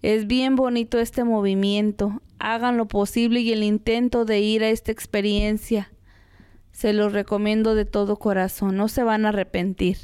Es 0.00 0.26
bien 0.26 0.56
bonito 0.56 0.98
este 0.98 1.22
movimiento. 1.22 2.22
Hagan 2.38 2.78
lo 2.78 2.86
posible 2.86 3.40
y 3.40 3.52
el 3.52 3.62
intento 3.62 4.24
de 4.24 4.40
ir 4.40 4.64
a 4.64 4.70
esta 4.70 4.90
experiencia. 4.90 5.92
Se 6.72 6.94
los 6.94 7.12
recomiendo 7.12 7.74
de 7.74 7.84
todo 7.84 8.16
corazón, 8.16 8.76
no 8.76 8.88
se 8.88 9.02
van 9.02 9.26
a 9.26 9.30
arrepentir. 9.30 9.98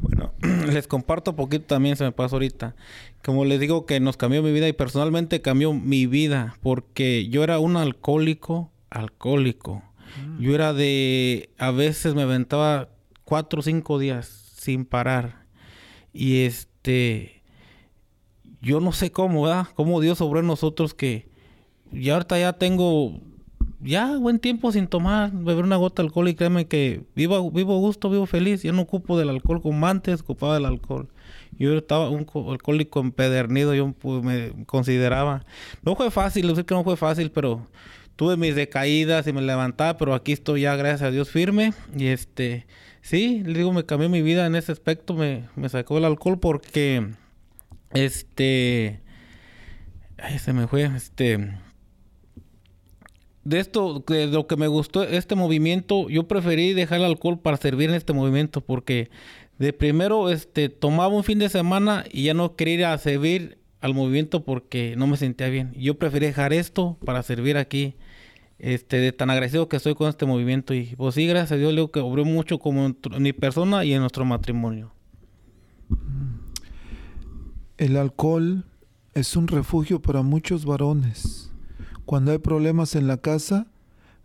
Bueno, 0.00 0.32
les 0.72 0.86
comparto 0.86 1.32
un 1.32 1.36
poquito 1.36 1.64
también, 1.64 1.96
se 1.96 2.04
me 2.04 2.12
pasó 2.12 2.36
ahorita. 2.36 2.76
Como 3.24 3.44
les 3.44 3.58
digo 3.58 3.86
que 3.86 3.98
nos 3.98 4.16
cambió 4.16 4.40
mi 4.40 4.52
vida 4.52 4.68
y 4.68 4.72
personalmente 4.72 5.42
cambió 5.42 5.72
mi 5.72 6.06
vida 6.06 6.56
porque 6.62 7.28
yo 7.28 7.42
era 7.42 7.58
un 7.58 7.76
alcohólico, 7.76 8.70
alcohólico 8.90 9.82
yo 10.38 10.54
era 10.54 10.72
de, 10.72 11.50
a 11.58 11.70
veces 11.70 12.14
me 12.14 12.22
aventaba 12.22 12.88
cuatro 13.24 13.60
o 13.60 13.62
cinco 13.62 13.98
días 13.98 14.26
sin 14.56 14.84
parar. 14.84 15.46
Y 16.12 16.42
este, 16.42 17.42
yo 18.60 18.80
no 18.80 18.92
sé 18.92 19.10
cómo, 19.10 19.42
¿verdad? 19.42 19.68
Cómo 19.74 20.00
Dios 20.00 20.18
sobre 20.18 20.42
nosotros 20.42 20.94
que 20.94 21.28
ya 21.92 22.14
ahorita 22.14 22.38
ya 22.38 22.52
tengo 22.54 23.20
ya 23.80 24.16
buen 24.16 24.38
tiempo 24.38 24.72
sin 24.72 24.86
tomar, 24.86 25.30
beber 25.32 25.64
una 25.64 25.76
gota 25.76 26.02
de 26.02 26.08
alcohol 26.08 26.28
y 26.28 26.34
créeme 26.34 26.66
que 26.66 27.02
vivo, 27.14 27.50
vivo 27.50 27.78
gusto, 27.78 28.08
vivo 28.08 28.26
feliz. 28.26 28.62
Yo 28.62 28.72
no 28.72 28.82
ocupo 28.82 29.18
del 29.18 29.28
alcohol 29.28 29.60
como 29.60 29.86
antes 29.86 30.22
ocupaba 30.22 30.54
del 30.54 30.64
alcohol. 30.64 31.08
Yo 31.58 31.76
estaba 31.76 32.08
un 32.08 32.26
alcohólico 32.50 33.00
empedernido, 33.00 33.74
yo 33.74 33.92
pues, 33.92 34.24
me 34.24 34.64
consideraba. 34.66 35.44
No 35.82 35.94
fue 35.94 36.10
fácil, 36.10 36.54
sé 36.56 36.64
que 36.64 36.74
no 36.74 36.82
fue 36.82 36.96
fácil, 36.96 37.30
pero 37.30 37.66
tuve 38.16 38.36
mis 38.36 38.54
decaídas 38.54 39.26
y 39.26 39.32
me 39.32 39.42
levantaba, 39.42 39.96
pero 39.96 40.14
aquí 40.14 40.32
estoy 40.32 40.62
ya, 40.62 40.76
gracias 40.76 41.02
a 41.02 41.10
Dios, 41.10 41.30
firme. 41.30 41.72
Y 41.96 42.06
este, 42.06 42.66
sí, 43.00 43.42
le 43.44 43.58
digo, 43.58 43.72
me 43.72 43.84
cambió 43.84 44.08
mi 44.08 44.22
vida 44.22 44.46
en 44.46 44.54
ese 44.54 44.72
aspecto, 44.72 45.14
me, 45.14 45.48
me 45.56 45.68
sacó 45.68 45.98
el 45.98 46.04
alcohol 46.04 46.38
porque, 46.38 47.08
este, 47.92 49.00
ay, 50.18 50.38
se 50.38 50.52
me 50.52 50.66
fue, 50.66 50.84
este, 50.84 51.58
de 53.44 53.60
esto, 53.60 54.02
de 54.06 54.26
lo 54.26 54.46
que 54.46 54.56
me 54.56 54.68
gustó 54.68 55.02
este 55.02 55.34
movimiento, 55.34 56.08
yo 56.08 56.26
preferí 56.26 56.72
dejar 56.72 57.00
el 57.00 57.04
alcohol 57.04 57.38
para 57.38 57.58
servir 57.58 57.90
en 57.90 57.96
este 57.96 58.12
movimiento 58.12 58.62
porque 58.62 59.10
de 59.58 59.72
primero, 59.72 60.30
este, 60.30 60.68
tomaba 60.68 61.14
un 61.14 61.24
fin 61.24 61.38
de 61.38 61.48
semana 61.48 62.04
y 62.10 62.24
ya 62.24 62.34
no 62.34 62.56
quería 62.56 62.74
ir 62.74 62.84
a 62.86 62.98
servir 62.98 63.58
al 63.84 63.92
movimiento 63.92 64.46
porque 64.46 64.94
no 64.96 65.06
me 65.06 65.18
sentía 65.18 65.50
bien. 65.50 65.74
Yo 65.74 65.98
preferí 65.98 66.24
dejar 66.24 66.54
esto 66.54 66.96
para 67.04 67.22
servir 67.22 67.58
aquí 67.58 67.96
este, 68.58 68.96
de 68.96 69.12
tan 69.12 69.28
agradecido 69.28 69.68
que 69.68 69.76
estoy 69.76 69.94
con 69.94 70.08
este 70.08 70.24
movimiento. 70.24 70.72
Y 70.72 70.94
pues 70.96 71.16
sí, 71.16 71.26
gracias 71.26 71.52
a 71.52 71.56
Dios, 71.56 71.74
le 71.74 71.90
que 71.90 72.00
obró 72.00 72.24
mucho 72.24 72.58
como 72.58 72.86
en 72.86 72.96
mi 73.18 73.34
persona 73.34 73.84
y 73.84 73.92
en 73.92 74.00
nuestro 74.00 74.24
matrimonio. 74.24 74.94
El 77.76 77.98
alcohol 77.98 78.64
es 79.12 79.36
un 79.36 79.48
refugio 79.48 80.00
para 80.00 80.22
muchos 80.22 80.64
varones. 80.64 81.52
Cuando 82.06 82.32
hay 82.32 82.38
problemas 82.38 82.94
en 82.94 83.06
la 83.06 83.18
casa, 83.18 83.66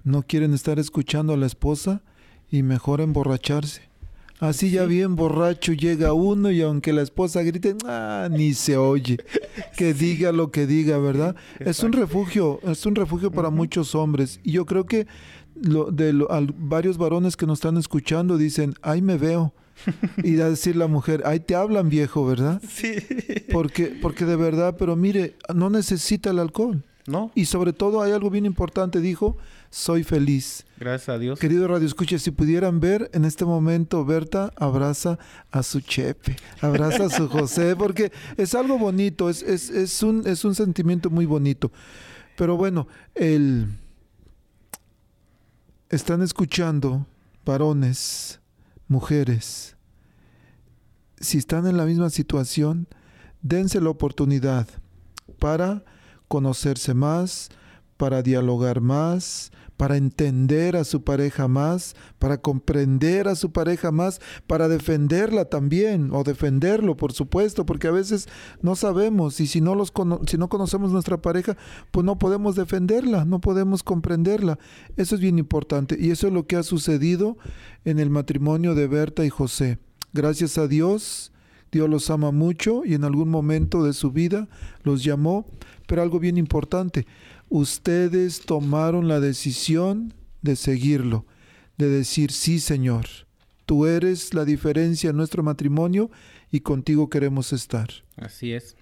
no 0.06 0.24
quieren 0.24 0.54
estar 0.54 0.80
escuchando 0.80 1.34
a 1.34 1.38
la 1.38 1.48
esposa 1.48 2.02
y 2.50 2.64
mejor 2.64 3.02
emborracharse. 3.02 3.89
Así 4.40 4.72
ya 4.72 4.86
bien 4.86 5.18
borracho 5.18 5.74
llega 5.74 6.14
uno 6.14 6.50
y 6.50 6.62
aunque 6.62 6.94
la 6.94 7.02
esposa 7.02 7.44
grite, 7.44 7.76
ah, 7.86 8.30
ni 8.32 8.54
se 8.54 8.78
oye. 8.78 9.18
Que 9.78 9.94
diga 9.94 10.32
lo 10.32 10.52
que 10.52 10.66
diga, 10.66 10.98
¿verdad? 10.98 11.36
Es 11.60 11.84
un 11.84 11.94
refugio, 11.94 12.60
es 12.64 12.86
un 12.86 12.96
refugio 12.96 13.32
para 13.32 13.50
muchos 13.50 13.96
hombres. 13.96 14.40
Y 14.44 14.52
yo 14.54 14.66
creo 14.66 14.86
que 14.86 15.08
lo, 15.56 15.92
de 15.92 16.14
varios 16.58 16.98
varones 16.98 17.38
que 17.38 17.46
nos 17.46 17.60
están 17.60 17.78
escuchando 17.78 18.38
dicen, 18.38 18.74
ahí 18.82 19.02
me 19.02 19.18
veo. 19.18 19.54
Y 20.24 20.40
a 20.42 20.50
decir 20.50 20.76
la 20.76 20.88
mujer, 20.88 21.24
ahí 21.26 21.40
te 21.40 21.56
hablan 21.56 21.90
viejo, 21.90 22.26
¿verdad? 22.26 22.62
Sí. 22.70 22.96
Porque, 23.52 23.98
porque 24.02 24.26
de 24.26 24.36
verdad, 24.36 24.76
pero 24.78 24.96
mire, 24.96 25.36
no 25.54 25.70
necesita 25.70 26.30
el 26.30 26.40
alcohol. 26.40 26.84
¿No? 27.08 27.32
Y 27.34 27.46
sobre 27.46 27.74
todo 27.74 28.04
hay 28.04 28.12
algo 28.12 28.30
bien 28.30 28.46
importante, 28.46 29.02
dijo, 29.02 29.38
soy 29.70 30.04
feliz. 30.04 30.66
Gracias 30.78 31.10
a 31.10 31.18
Dios. 31.18 31.40
Querido 31.40 31.68
Radio 31.68 31.86
Escucha, 31.86 32.18
si 32.18 32.32
pudieran 32.32 32.80
ver 32.80 33.10
en 33.14 33.26
este 33.26 33.46
momento, 33.46 34.04
Berta 34.06 34.52
abraza 34.56 35.20
a 35.52 35.64
su 35.64 35.82
Chepe, 35.82 36.36
abraza 36.62 37.06
a 37.06 37.10
su 37.10 37.28
José, 37.30 37.76
porque 37.76 38.12
es 38.38 38.56
algo 38.56 38.78
bonito, 38.78 39.30
es, 39.30 39.44
es, 39.44 39.70
es, 39.70 40.02
un, 40.04 40.24
es 40.26 40.44
un 40.46 40.56
sentimiento 40.56 41.10
muy 41.10 41.26
bonito. 41.26 41.72
Pero 42.36 42.58
bueno, 42.58 42.88
el... 43.16 43.68
están 45.90 46.22
escuchando 46.22 47.06
varones, 47.46 48.40
mujeres. 48.88 49.76
Si 51.20 51.38
están 51.38 51.68
en 51.68 51.78
la 51.78 51.86
misma 51.86 52.10
situación, 52.10 52.88
dense 53.42 53.82
la 53.82 53.90
oportunidad 53.90 54.68
para 55.38 55.84
conocerse 56.28 56.94
más, 56.94 57.50
para 57.98 58.22
dialogar 58.22 58.80
más, 58.80 59.52
para 59.80 59.96
entender 59.96 60.76
a 60.76 60.84
su 60.84 61.06
pareja 61.06 61.48
más, 61.48 61.96
para 62.20 62.42
comprender 62.42 63.30
a 63.30 63.36
su 63.36 63.54
pareja 63.54 63.94
más, 63.94 64.20
para 64.46 64.68
defenderla 64.68 65.46
también, 65.46 66.10
o 66.12 66.26
defenderlo, 66.26 66.98
por 66.98 67.14
supuesto, 67.14 67.66
porque 67.66 67.88
a 67.88 67.92
veces 67.92 68.28
no 68.62 68.76
sabemos 68.76 69.40
y 69.40 69.48
si 69.48 69.62
no, 69.62 69.76
los 69.76 69.94
si 70.28 70.38
no 70.38 70.50
conocemos 70.50 70.92
nuestra 70.92 71.22
pareja, 71.22 71.56
pues 71.92 72.06
no 72.06 72.20
podemos 72.20 72.58
defenderla, 72.58 73.24
no 73.24 73.40
podemos 73.40 73.82
comprenderla. 73.82 74.60
Eso 74.98 75.16
es 75.16 75.22
bien 75.22 75.40
importante 75.40 75.96
y 75.98 76.12
eso 76.12 76.28
es 76.28 76.34
lo 76.34 76.46
que 76.46 76.58
ha 76.58 76.64
sucedido 76.64 77.38
en 77.86 78.00
el 78.00 78.10
matrimonio 78.10 78.76
de 78.76 78.86
Berta 78.86 79.24
y 79.24 79.30
José. 79.30 79.80
Gracias 80.12 80.58
a 80.58 80.68
Dios, 80.68 81.32
Dios 81.72 81.90
los 81.90 82.10
ama 82.10 82.32
mucho 82.32 82.84
y 82.84 82.96
en 82.96 83.06
algún 83.06 83.30
momento 83.30 83.86
de 83.86 83.94
su 83.94 84.12
vida 84.12 84.50
los 84.84 85.06
llamó 85.06 85.46
pero 85.90 86.04
algo 86.04 86.20
bien 86.20 86.38
importante, 86.38 87.08
ustedes 87.50 88.42
tomaron 88.42 89.08
la 89.08 89.20
decisión 89.20 90.14
de 90.44 90.56
seguirlo, 90.56 91.26
de 91.80 91.90
decir, 91.90 92.32
sí 92.32 92.60
Señor, 92.60 93.08
tú 93.66 93.88
eres 93.88 94.36
la 94.36 94.46
diferencia 94.46 95.10
en 95.10 95.18
nuestro 95.18 95.42
matrimonio 95.42 96.12
y 96.52 96.60
contigo 96.60 97.10
queremos 97.10 97.54
estar. 97.54 97.90
Así 98.18 98.54
es. 98.54 98.78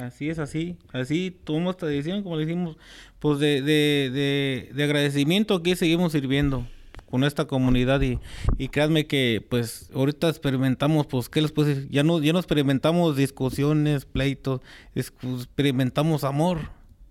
Así 0.00 0.30
es, 0.30 0.38
así, 0.38 0.76
así 0.92 1.30
tomamos 1.44 1.74
esta 1.74 1.86
decisión, 1.86 2.22
como 2.22 2.36
le 2.36 2.46
decimos, 2.46 2.78
pues 3.18 3.38
de, 3.38 3.60
de, 3.60 4.70
de, 4.74 4.84
agradecimiento 4.84 5.62
que 5.62 5.76
seguimos 5.76 6.12
sirviendo 6.12 6.66
con 7.14 7.22
esta 7.22 7.44
comunidad 7.44 8.00
y, 8.00 8.18
y 8.58 8.70
créanme 8.70 9.06
que 9.06 9.40
pues 9.48 9.88
ahorita 9.94 10.28
experimentamos 10.28 11.06
pues 11.06 11.28
qué 11.28 11.42
les 11.42 11.52
puedo 11.52 11.72
ya 11.88 12.02
no 12.02 12.20
ya 12.20 12.32
no 12.32 12.40
experimentamos 12.40 13.14
discusiones 13.16 14.04
pleitos 14.04 14.62
experimentamos 14.96 16.24
amor 16.24 16.58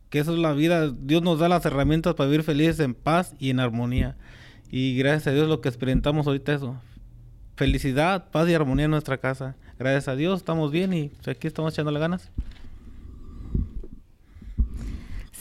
que 0.10 0.20
eso 0.20 0.34
es 0.34 0.40
la 0.40 0.52
vida. 0.52 0.92
Dios 0.92 1.22
nos 1.22 1.40
da 1.40 1.48
las 1.48 1.66
herramientas 1.66 2.16
para 2.16 2.30
vivir 2.30 2.44
felices 2.44 2.82
en 2.82 2.96
paz 2.96 3.34
y 3.40 3.50
en 3.50 3.62
armonía. 3.62 4.18
Y 4.70 4.98
gracias 4.98 5.28
a 5.28 5.32
Dios 5.32 5.48
lo 5.48 5.62
que 5.62 5.70
experimentamos 5.70 6.28
ahorita 6.28 6.54
eso. 6.54 6.76
Felicidad 7.56 8.30
paz 8.30 8.50
y 8.50 8.54
armonía 8.56 8.84
en 8.86 8.92
nuestra 8.92 9.20
casa. 9.20 9.56
Gracias 9.80 10.10
a 10.10 10.18
Dios 10.18 10.40
estamos 10.40 10.70
bien 10.70 10.92
y 10.94 11.08
pues, 11.24 11.30
aquí 11.30 11.48
estamos 11.48 11.74
echando 11.74 11.92
las 11.92 12.02
ganas 12.02 12.30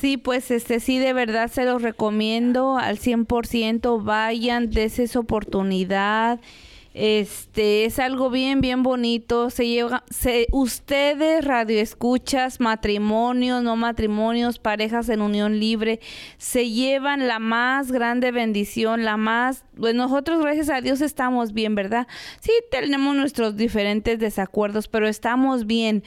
Sí, 0.02 0.16
pues 0.16 0.50
este 0.50 0.80
sí, 0.80 0.98
de 0.98 1.12
verdad 1.12 1.48
se 1.48 1.64
los 1.64 1.80
recomiendo 1.80 2.76
al 2.76 2.98
100%. 2.98 4.02
Vayan, 4.02 4.68
des 4.68 4.98
esa 4.98 5.20
oportunidad. 5.20 6.40
Este 6.92 7.84
es 7.84 8.00
algo 8.00 8.28
bien, 8.28 8.60
bien 8.60 8.82
bonito. 8.82 9.48
Se 9.48 9.68
lleva, 9.68 10.02
se, 10.10 10.48
ustedes, 10.50 11.44
radioescuchas, 11.44 12.58
matrimonios, 12.58 13.62
no 13.62 13.76
matrimonios, 13.76 14.58
parejas 14.58 15.08
en 15.08 15.22
unión 15.22 15.60
libre, 15.60 16.00
se 16.36 16.68
llevan 16.68 17.28
la 17.28 17.38
más 17.38 17.92
grande 17.92 18.32
bendición, 18.32 19.04
la 19.04 19.16
más. 19.16 19.64
Pues 19.76 19.94
nosotros, 19.94 20.40
gracias 20.40 20.68
a 20.68 20.80
Dios, 20.80 21.00
estamos 21.00 21.52
bien, 21.52 21.76
¿verdad? 21.76 22.08
Sí, 22.40 22.50
tenemos 22.72 23.14
nuestros 23.14 23.56
diferentes 23.56 24.18
desacuerdos, 24.18 24.88
pero 24.88 25.06
estamos 25.06 25.64
bien 25.64 26.02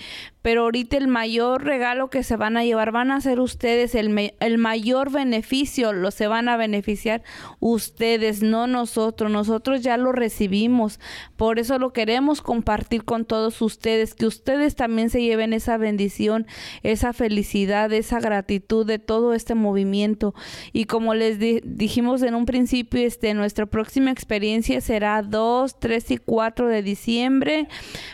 pero 0.46 0.62
ahorita 0.62 0.98
el 0.98 1.08
mayor 1.08 1.64
regalo 1.64 2.12
que 2.12 2.22
se 2.22 2.36
van 2.36 2.56
a 2.56 2.64
llevar 2.64 2.92
van 2.92 3.10
a 3.10 3.20
ser 3.20 3.40
ustedes, 3.40 3.96
el, 3.96 4.36
el 4.40 4.58
mayor 4.60 5.12
beneficio 5.12 5.92
lo 5.92 6.12
se 6.12 6.28
van 6.28 6.50
a 6.50 6.56
beneficiar 6.56 7.24
ustedes, 7.60 8.44
no 8.44 8.68
nosotros, 8.68 9.32
nosotros 9.32 9.82
ya 9.82 9.98
lo 9.98 10.12
recibimos, 10.12 11.00
por 11.36 11.58
eso 11.58 11.80
lo 11.80 11.94
queremos 11.94 12.44
compartir 12.44 13.06
con 13.06 13.26
todos 13.26 13.60
ustedes, 13.60 14.14
que 14.14 14.28
ustedes 14.28 14.76
también 14.76 15.10
se 15.10 15.24
lleven 15.24 15.52
esa 15.52 15.78
bendición, 15.78 16.46
esa 16.84 17.12
felicidad, 17.12 17.92
esa 17.92 18.20
gratitud 18.20 18.86
de 18.86 19.00
todo 19.00 19.34
este 19.34 19.56
movimiento. 19.56 20.36
Y 20.72 20.86
como 20.86 21.16
les 21.16 21.40
dijimos 21.40 22.22
en 22.22 22.36
un 22.36 22.46
principio, 22.46 23.02
este, 23.02 23.34
nuestra 23.34 23.66
próxima 23.66 24.12
experiencia 24.12 24.80
será 24.80 25.24
2, 25.24 25.80
3 25.80 26.12
y 26.12 26.18
4 26.18 26.68
de 26.68 26.84
diciembre, 26.84 27.68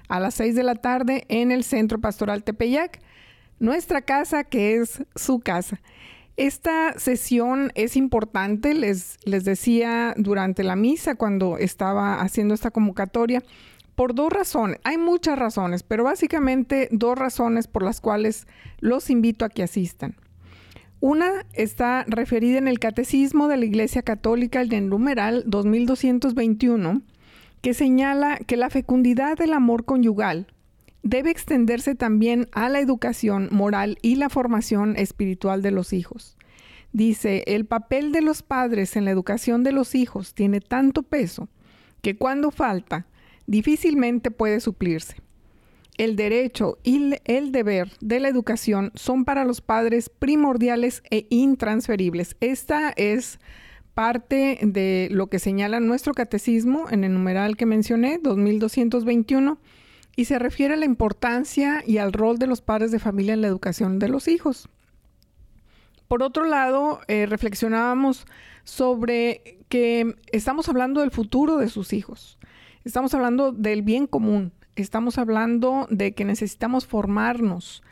a 0.08 0.18
las 0.18 0.34
6 0.34 0.56
de 0.56 0.64
la 0.64 0.74
tarde 0.74 1.24
en 1.28 1.52
el 1.52 1.62
Centro 1.62 2.00
Pastoral 2.00 2.42
Tepeyac, 2.42 2.98
nuestra 3.60 4.02
casa 4.02 4.42
que 4.42 4.78
es 4.78 5.04
su 5.14 5.38
casa. 5.38 5.80
Esta 6.36 6.98
sesión 6.98 7.70
es 7.76 7.94
importante, 7.94 8.74
les, 8.74 9.18
les 9.22 9.44
decía 9.44 10.14
durante 10.16 10.64
la 10.64 10.74
misa 10.74 11.14
cuando 11.14 11.58
estaba 11.58 12.20
haciendo 12.20 12.54
esta 12.54 12.72
convocatoria, 12.72 13.40
por 13.94 14.14
dos 14.14 14.32
razones. 14.32 14.78
Hay 14.84 14.98
muchas 14.98 15.38
razones, 15.38 15.82
pero 15.82 16.04
básicamente 16.04 16.88
dos 16.90 17.18
razones 17.18 17.66
por 17.66 17.82
las 17.82 18.00
cuales 18.00 18.46
los 18.80 19.10
invito 19.10 19.44
a 19.44 19.48
que 19.48 19.62
asistan. 19.62 20.16
Una 21.00 21.44
está 21.52 22.04
referida 22.08 22.58
en 22.58 22.68
el 22.68 22.78
Catecismo 22.78 23.46
de 23.48 23.58
la 23.58 23.66
Iglesia 23.66 24.02
Católica, 24.02 24.60
el 24.60 24.70
del 24.70 24.88
numeral 24.88 25.44
2221, 25.46 27.02
que 27.60 27.74
señala 27.74 28.38
que 28.38 28.56
la 28.56 28.70
fecundidad 28.70 29.36
del 29.36 29.52
amor 29.52 29.84
conyugal 29.84 30.46
debe 31.02 31.30
extenderse 31.30 31.94
también 31.94 32.48
a 32.52 32.70
la 32.70 32.80
educación 32.80 33.48
moral 33.52 33.98
y 34.00 34.16
la 34.16 34.30
formación 34.30 34.96
espiritual 34.96 35.60
de 35.60 35.70
los 35.70 35.92
hijos. 35.92 36.38
Dice, 36.92 37.44
el 37.46 37.66
papel 37.66 38.10
de 38.12 38.22
los 38.22 38.42
padres 38.42 38.96
en 38.96 39.04
la 39.04 39.10
educación 39.10 39.62
de 39.64 39.72
los 39.72 39.94
hijos 39.94 40.32
tiene 40.32 40.60
tanto 40.60 41.02
peso 41.02 41.48
que 42.00 42.16
cuando 42.16 42.50
falta, 42.50 43.06
difícilmente 43.46 44.30
puede 44.30 44.60
suplirse. 44.60 45.16
El 45.96 46.16
derecho 46.16 46.78
y 46.82 47.14
el 47.24 47.52
deber 47.52 47.90
de 48.00 48.18
la 48.18 48.28
educación 48.28 48.90
son 48.94 49.24
para 49.24 49.44
los 49.44 49.60
padres 49.60 50.08
primordiales 50.08 51.02
e 51.10 51.26
intransferibles. 51.30 52.36
Esta 52.40 52.90
es 52.96 53.38
parte 53.94 54.58
de 54.62 55.08
lo 55.12 55.28
que 55.28 55.38
señala 55.38 55.78
nuestro 55.78 56.12
catecismo 56.14 56.90
en 56.90 57.04
el 57.04 57.12
numeral 57.14 57.56
que 57.56 57.64
mencioné, 57.64 58.18
2221, 58.18 59.58
y 60.16 60.24
se 60.24 60.38
refiere 60.38 60.74
a 60.74 60.76
la 60.76 60.84
importancia 60.84 61.82
y 61.86 61.98
al 61.98 62.12
rol 62.12 62.38
de 62.38 62.48
los 62.48 62.60
padres 62.60 62.90
de 62.90 62.98
familia 62.98 63.34
en 63.34 63.40
la 63.40 63.48
educación 63.48 64.00
de 64.00 64.08
los 64.08 64.26
hijos. 64.26 64.68
Por 66.08 66.22
otro 66.22 66.44
lado, 66.44 67.00
eh, 67.08 67.26
reflexionábamos 67.26 68.26
sobre 68.64 69.58
que 69.68 70.14
estamos 70.32 70.68
hablando 70.68 71.00
del 71.00 71.10
futuro 71.10 71.56
de 71.56 71.68
sus 71.68 71.92
hijos. 71.92 72.38
Estamos 72.84 73.14
hablando 73.14 73.52
del 73.52 73.82
bien 73.82 74.06
común. 74.06 74.52
Estamos 74.76 75.16
hablando 75.16 75.86
de 75.90 76.14
que 76.14 76.24
necesitamos 76.24 76.86
formarnos 76.86 77.82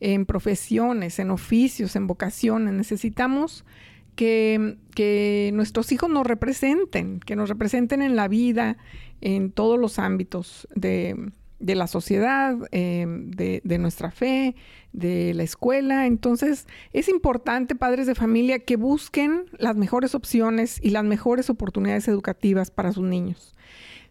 en 0.00 0.24
profesiones, 0.24 1.18
en 1.18 1.30
oficios, 1.30 1.96
en 1.96 2.06
vocaciones. 2.06 2.72
Necesitamos 2.72 3.66
que, 4.14 4.78
que, 4.94 5.50
nuestros 5.52 5.92
hijos 5.92 6.08
nos 6.08 6.26
representen, 6.26 7.20
que 7.20 7.36
nos 7.36 7.50
representen 7.50 8.00
en 8.00 8.16
la 8.16 8.26
vida, 8.26 8.78
en 9.20 9.52
todos 9.52 9.78
los 9.78 9.98
ámbitos 9.98 10.66
de, 10.74 11.30
de 11.58 11.74
la 11.74 11.86
sociedad, 11.86 12.56
eh, 12.72 13.04
de, 13.06 13.60
de, 13.64 13.78
nuestra 13.78 14.10
fe, 14.10 14.56
de 14.94 15.34
la 15.34 15.42
escuela. 15.42 16.06
Entonces, 16.06 16.66
es 16.94 17.10
importante, 17.10 17.74
padres 17.74 18.06
de 18.06 18.14
familia, 18.14 18.60
que 18.60 18.76
busquen 18.76 19.44
las 19.58 19.76
mejores 19.76 20.14
opciones 20.14 20.80
y 20.82 20.90
las 20.90 21.04
mejores 21.04 21.50
oportunidades 21.50 22.08
educativas 22.08 22.70
para 22.70 22.92
sus 22.92 23.04
niños. 23.04 23.54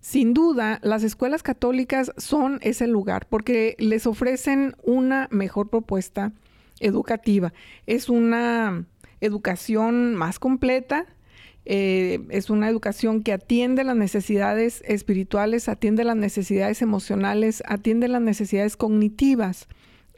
Sin 0.07 0.33
duda, 0.33 0.79
las 0.83 1.03
escuelas 1.03 1.43
católicas 1.43 2.13
son 2.15 2.59
ese 2.61 2.87
lugar 2.87 3.27
porque 3.27 3.75
les 3.77 4.07
ofrecen 4.07 4.73
una 4.83 5.27
mejor 5.31 5.69
propuesta 5.69 6.31
educativa. 6.79 7.51
Es 7.87 8.07
una 8.07 8.85
educación 9.19 10.15
más 10.15 10.39
completa, 10.39 11.07
eh, 11.65 12.25
es 12.29 12.49
una 12.49 12.69
educación 12.69 13.21
que 13.21 13.33
atiende 13.33 13.83
las 13.83 13.97
necesidades 13.97 14.81
espirituales, 14.87 15.67
atiende 15.67 16.05
las 16.05 16.15
necesidades 16.15 16.81
emocionales, 16.81 17.61
atiende 17.67 18.07
las 18.07 18.21
necesidades 18.21 18.77
cognitivas 18.77 19.67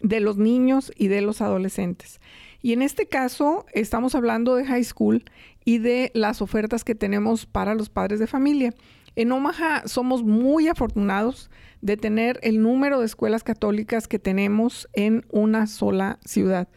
de 0.04 0.20
los 0.20 0.38
niños 0.38 0.92
y 0.98 1.08
de 1.08 1.22
los 1.22 1.42
adolescentes. 1.42 2.22
Y 2.62 2.74
en 2.74 2.84
este 2.84 3.08
caso 3.08 3.66
estamos 3.74 4.14
hablando 4.14 4.56
de 4.56 4.66
high 4.66 4.84
school 4.84 5.24
y 5.66 5.80
de 5.80 6.12
las 6.14 6.44
ofertas 6.44 6.84
que 6.84 6.94
tenemos 6.94 7.48
para 7.48 7.74
los 7.74 7.90
padres 7.90 8.20
de 8.20 8.28
familia. 8.28 8.76
En 9.16 9.32
Omaha 9.32 9.88
somos 9.88 10.24
muy 10.24 10.68
afortunados 10.68 11.50
de 11.82 11.98
tener 11.98 12.40
el 12.44 12.62
número 12.62 13.00
de 13.00 13.06
escuelas 13.06 13.44
católicas 13.44 14.08
que 14.08 14.20
tenemos 14.20 14.88
en 14.94 15.26
una 15.30 15.68
sola 15.68 16.20
ciudad. 16.26 16.68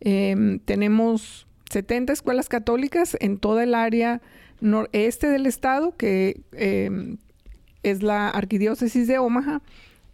Eh, 0.00 0.60
tenemos 0.64 1.46
70 1.70 2.12
escuelas 2.12 2.48
católicas 2.48 3.16
en 3.20 3.38
toda 3.38 3.64
el 3.64 3.74
área 3.74 4.20
noreste 4.60 5.28
del 5.28 5.46
estado, 5.46 5.96
que 5.96 6.40
eh, 6.52 7.16
es 7.82 8.02
la 8.02 8.28
arquidiócesis 8.28 9.06
de 9.08 9.18
Omaha. 9.18 9.62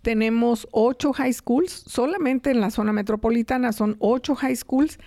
Tenemos 0.02 0.66
ocho 0.70 1.12
high 1.12 1.32
schools, 1.32 1.72
solamente 1.72 2.50
en 2.50 2.60
la 2.60 2.70
zona 2.70 2.92
metropolitana 2.92 3.72
son 3.72 3.96
ocho 3.98 4.34
high 4.34 4.56
schools 4.56 4.98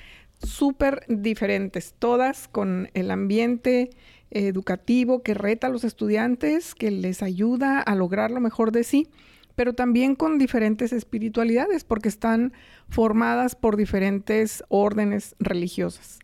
súper 0.43 1.03
diferentes, 1.07 1.95
todas 1.97 2.47
con 2.47 2.89
el 2.93 3.09
ambiente 3.09 3.89
educativo 4.33 5.23
que 5.23 5.33
reta 5.33 5.67
a 5.67 5.69
los 5.69 5.83
estudiantes, 5.83 6.75
que 6.75 6.91
les 6.91 7.23
ayuda 7.23 7.79
a 7.79 7.95
lograr 7.95 8.31
lo 8.31 8.39
mejor 8.39 8.71
de 8.71 8.83
sí, 8.83 9.07
pero 9.55 9.73
también 9.73 10.15
con 10.15 10.37
diferentes 10.37 10.93
espiritualidades, 10.93 11.83
porque 11.83 12.09
están 12.09 12.53
formadas 12.89 13.55
por 13.55 13.77
diferentes 13.77 14.63
órdenes 14.67 15.35
religiosas. 15.39 16.19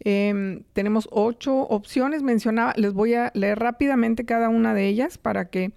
Em, 0.00 0.64
tenemos 0.72 1.08
ocho 1.12 1.54
opciones, 1.54 2.22
mencionaba, 2.22 2.74
les 2.76 2.92
voy 2.92 3.14
a 3.14 3.30
leer 3.34 3.60
rápidamente 3.60 4.24
cada 4.24 4.48
una 4.48 4.74
de 4.74 4.88
ellas 4.88 5.16
para 5.16 5.44
que 5.48 5.72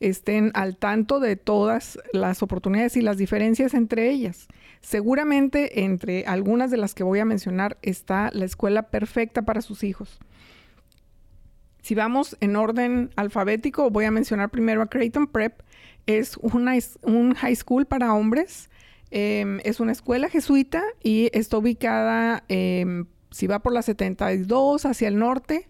estén 0.00 0.50
al 0.54 0.76
tanto 0.76 1.20
de 1.20 1.36
todas 1.36 1.98
las 2.12 2.42
oportunidades 2.42 2.96
y 2.96 3.02
las 3.02 3.16
diferencias 3.16 3.74
entre 3.74 4.10
ellas. 4.10 4.48
Seguramente 4.80 5.84
entre 5.84 6.24
algunas 6.24 6.70
de 6.70 6.78
las 6.78 6.94
que 6.94 7.04
voy 7.04 7.20
a 7.20 7.24
mencionar 7.24 7.76
está 7.82 8.30
la 8.32 8.46
escuela 8.46 8.88
perfecta 8.88 9.42
para 9.42 9.60
sus 9.60 9.84
hijos. 9.84 10.18
Si 11.82 11.94
vamos 11.94 12.36
en 12.40 12.56
orden 12.56 13.10
alfabético, 13.16 13.90
voy 13.90 14.04
a 14.04 14.10
mencionar 14.10 14.50
primero 14.50 14.82
a 14.82 14.86
Creighton 14.86 15.26
Prep. 15.26 15.60
Es 16.06 16.36
una, 16.38 16.74
un 17.02 17.34
high 17.34 17.56
school 17.56 17.86
para 17.86 18.14
hombres. 18.14 18.70
Em, 19.10 19.60
es 19.64 19.80
una 19.80 19.92
escuela 19.92 20.28
jesuita 20.28 20.84
y 21.02 21.30
está 21.32 21.58
ubicada 21.58 22.44
eh, 22.48 23.04
si 23.30 23.46
va 23.46 23.60
por 23.60 23.72
la 23.72 23.82
72 23.82 24.86
hacia 24.86 25.08
el 25.08 25.18
norte, 25.18 25.68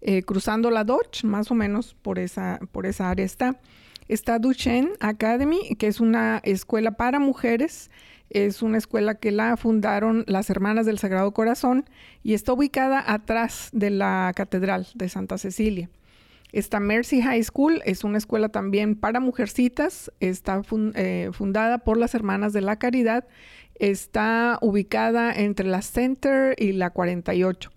eh, 0.00 0.22
cruzando 0.22 0.70
la 0.70 0.84
Dodge, 0.84 1.24
más 1.24 1.50
o 1.50 1.54
menos 1.54 1.94
por 1.94 2.18
esa, 2.18 2.58
por 2.72 2.86
esa 2.86 3.10
área 3.10 3.24
está. 3.24 3.60
Está 4.08 4.40
Duchenne 4.40 4.90
Academy, 4.98 5.76
que 5.78 5.86
es 5.86 6.00
una 6.00 6.40
escuela 6.42 6.92
para 6.92 7.20
mujeres. 7.20 7.90
Es 8.30 8.62
una 8.62 8.78
escuela 8.78 9.16
que 9.16 9.32
la 9.32 9.56
fundaron 9.56 10.24
las 10.26 10.50
Hermanas 10.50 10.86
del 10.86 10.98
Sagrado 10.98 11.32
Corazón 11.32 11.84
y 12.22 12.34
está 12.34 12.52
ubicada 12.52 13.04
atrás 13.06 13.68
de 13.72 13.90
la 13.90 14.32
Catedral 14.34 14.86
de 14.94 15.08
Santa 15.08 15.36
Cecilia. 15.36 15.90
Está 16.52 16.80
Mercy 16.80 17.22
High 17.22 17.44
School, 17.44 17.80
es 17.84 18.02
una 18.02 18.18
escuela 18.18 18.48
también 18.48 18.96
para 18.96 19.20
mujercitas, 19.20 20.10
está 20.18 20.62
eh, 20.94 21.30
fundada 21.32 21.78
por 21.78 21.96
las 21.96 22.14
Hermanas 22.14 22.52
de 22.52 22.60
la 22.60 22.76
Caridad 22.76 23.24
Está 23.80 24.58
ubicada 24.60 25.32
entre 25.32 25.66
la 25.66 25.80
Center 25.80 26.54
y 26.58 26.72
la 26.72 26.90
48. 26.90 27.72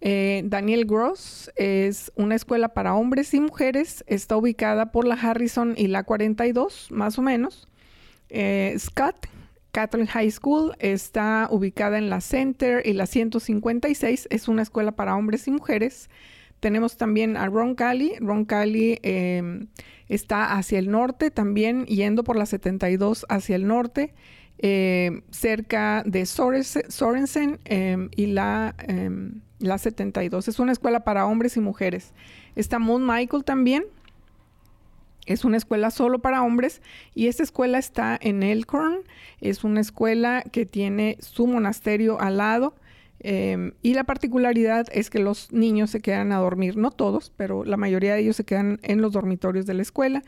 Eh, 0.00 0.42
Daniel 0.44 0.84
Gross 0.84 1.50
es 1.56 2.12
una 2.14 2.36
escuela 2.36 2.68
para 2.68 2.94
hombres 2.94 3.34
y 3.34 3.40
mujeres. 3.40 4.04
Está 4.06 4.36
ubicada 4.36 4.92
por 4.92 5.04
la 5.04 5.16
Harrison 5.16 5.74
y 5.76 5.88
la 5.88 6.04
42, 6.04 6.86
más 6.92 7.18
o 7.18 7.22
menos. 7.22 7.66
Eh, 8.30 8.76
Scott 8.78 9.26
Catholic 9.74 10.08
High 10.10 10.30
School 10.30 10.76
está 10.78 11.48
ubicada 11.50 11.98
en 11.98 12.08
la 12.08 12.20
Center 12.20 12.80
y 12.86 12.92
la 12.92 13.06
156. 13.06 14.28
Es 14.30 14.46
una 14.46 14.62
escuela 14.62 14.92
para 14.92 15.16
hombres 15.16 15.48
y 15.48 15.50
mujeres. 15.50 16.08
Tenemos 16.60 16.96
también 16.96 17.36
a 17.36 17.46
Ron 17.46 17.74
Cali. 17.74 18.12
Ron 18.20 18.44
Cali 18.44 19.00
em, 19.02 19.66
está 20.08 20.52
hacia 20.56 20.78
el 20.78 20.92
norte, 20.92 21.32
también 21.32 21.86
yendo 21.86 22.22
por 22.22 22.36
la 22.36 22.46
72 22.46 23.26
hacia 23.28 23.56
el 23.56 23.66
norte. 23.66 24.14
Eh, 24.58 25.22
cerca 25.30 26.04
de 26.06 26.24
Sorensen 26.24 27.58
em, 27.64 28.10
y 28.14 28.26
la, 28.26 28.76
em, 28.78 29.40
la 29.58 29.78
72. 29.78 30.46
Es 30.46 30.60
una 30.60 30.70
escuela 30.70 31.02
para 31.02 31.26
hombres 31.26 31.56
y 31.56 31.60
mujeres. 31.60 32.12
Está 32.54 32.78
Moon 32.78 33.04
Michael 33.04 33.42
también. 33.42 33.86
Es 35.26 35.44
una 35.44 35.56
escuela 35.56 35.90
solo 35.90 36.20
para 36.20 36.42
hombres 36.42 36.82
y 37.14 37.28
esta 37.28 37.42
escuela 37.42 37.78
está 37.78 38.18
en 38.20 38.42
Elkhorn. 38.42 38.98
Es 39.40 39.64
una 39.64 39.80
escuela 39.80 40.42
que 40.52 40.66
tiene 40.66 41.16
su 41.20 41.46
monasterio 41.46 42.20
al 42.20 42.38
lado. 42.38 42.74
Em, 43.20 43.72
y 43.80 43.94
la 43.94 44.04
particularidad 44.04 44.86
es 44.92 45.08
que 45.08 45.18
los 45.18 45.50
niños 45.50 45.90
se 45.90 46.00
quedan 46.00 46.30
a 46.32 46.38
dormir, 46.38 46.76
no 46.76 46.90
todos, 46.90 47.32
pero 47.36 47.64
la 47.64 47.78
mayoría 47.78 48.14
de 48.14 48.20
ellos 48.20 48.36
se 48.36 48.44
quedan 48.44 48.80
en 48.82 49.00
los 49.00 49.12
dormitorios 49.12 49.64
de 49.64 49.74
la 49.74 49.82
escuela. 49.82 50.22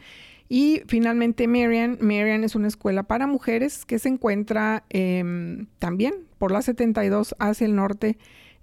Y 0.48 0.82
finalmente 0.86 1.48
Marian. 1.48 1.98
Marian 2.00 2.44
es 2.44 2.54
una 2.54 2.68
escuela 2.68 3.02
para 3.02 3.26
mujeres 3.26 3.84
que 3.84 3.98
se 3.98 4.08
encuentra 4.08 4.84
em, 4.88 5.66
también 5.78 6.14
por 6.38 6.52
la 6.52 6.62
72 6.62 7.34
hacia 7.38 7.66
el 7.66 7.74
norte, 7.74 8.16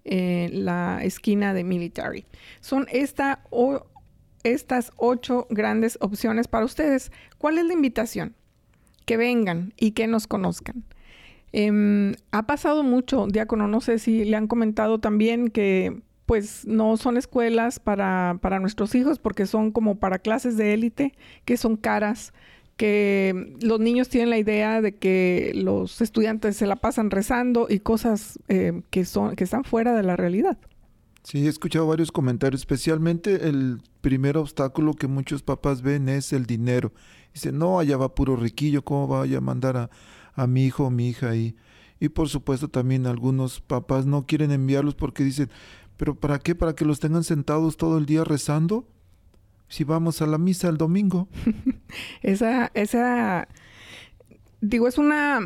en 0.05 0.65
la 0.65 0.99
esquina 1.03 1.53
de 1.53 1.63
Military. 1.63 2.25
Son 2.59 2.87
esta 2.91 3.43
estas 4.43 4.91
ocho 4.97 5.47
grandes 5.49 5.97
opciones 6.01 6.47
para 6.47 6.65
ustedes. 6.65 7.11
¿Cuál 7.37 7.57
es 7.57 7.65
la 7.65 7.73
invitación? 7.73 8.35
Que 9.05 9.17
vengan 9.17 9.73
y 9.77 9.91
que 9.91 10.07
nos 10.07 10.27
conozcan. 10.27 10.83
Em, 11.51 12.15
ha 12.31 12.47
pasado 12.47 12.83
mucho, 12.83 13.27
diácono, 13.27 13.67
no 13.67 13.79
sé 13.79 13.99
si 13.99 14.25
le 14.25 14.35
han 14.35 14.47
comentado 14.47 14.99
también 14.99 15.49
que 15.49 16.01
pues 16.25 16.65
no 16.65 16.97
son 16.97 17.17
escuelas 17.17 17.79
para, 17.79 18.39
para 18.41 18.59
nuestros 18.59 18.95
hijos 18.95 19.19
porque 19.19 19.45
son 19.45 19.71
como 19.71 19.99
para 19.99 20.19
clases 20.19 20.57
de 20.57 20.73
élite, 20.73 21.13
que 21.45 21.57
son 21.57 21.75
caras, 21.75 22.33
que 22.77 23.55
los 23.61 23.79
niños 23.79 24.09
tienen 24.09 24.29
la 24.29 24.37
idea 24.37 24.81
de 24.81 24.95
que 24.95 25.51
los 25.53 26.01
estudiantes 26.01 26.57
se 26.57 26.65
la 26.65 26.75
pasan 26.75 27.11
rezando 27.11 27.67
y 27.69 27.79
cosas 27.79 28.39
eh, 28.47 28.81
que, 28.89 29.05
son, 29.05 29.35
que 29.35 29.43
están 29.43 29.63
fuera 29.63 29.93
de 29.95 30.03
la 30.03 30.15
realidad. 30.15 30.57
Sí, 31.23 31.45
he 31.45 31.49
escuchado 31.49 31.87
varios 31.87 32.11
comentarios, 32.11 32.61
especialmente 32.61 33.47
el 33.47 33.81
primer 34.01 34.37
obstáculo 34.37 34.93
que 34.93 35.07
muchos 35.07 35.41
papás 35.41 35.81
ven 35.81 36.09
es 36.09 36.33
el 36.33 36.45
dinero. 36.45 36.91
Dicen, 37.33 37.57
no, 37.57 37.79
allá 37.79 37.95
va 37.95 38.13
puro 38.13 38.35
riquillo, 38.35 38.83
¿cómo 38.83 39.07
vaya 39.07 39.37
a 39.37 39.41
mandar 39.41 39.77
a, 39.77 39.89
a 40.33 40.47
mi 40.47 40.65
hijo 40.65 40.85
o 40.85 40.89
mi 40.89 41.07
hija 41.07 41.29
ahí? 41.29 41.55
Y 41.99 42.09
por 42.09 42.27
supuesto 42.27 42.67
también 42.67 43.07
algunos 43.07 43.61
papás 43.61 44.05
no 44.05 44.25
quieren 44.25 44.51
enviarlos 44.51 44.95
porque 44.95 45.23
dicen, 45.23 45.49
pero 45.95 46.15
¿para 46.15 46.39
qué? 46.39 46.55
¿Para 46.55 46.75
que 46.75 46.83
los 46.83 46.99
tengan 46.99 47.23
sentados 47.23 47.77
todo 47.77 47.97
el 47.97 48.05
día 48.05 48.25
rezando? 48.25 48.85
Si 49.69 49.85
vamos 49.85 50.21
a 50.21 50.27
la 50.27 50.37
misa 50.37 50.67
el 50.67 50.77
domingo. 50.77 51.29
esa, 52.21 52.69
esa, 52.73 53.47
digo, 54.59 54.89
es 54.89 54.97
una 54.97 55.39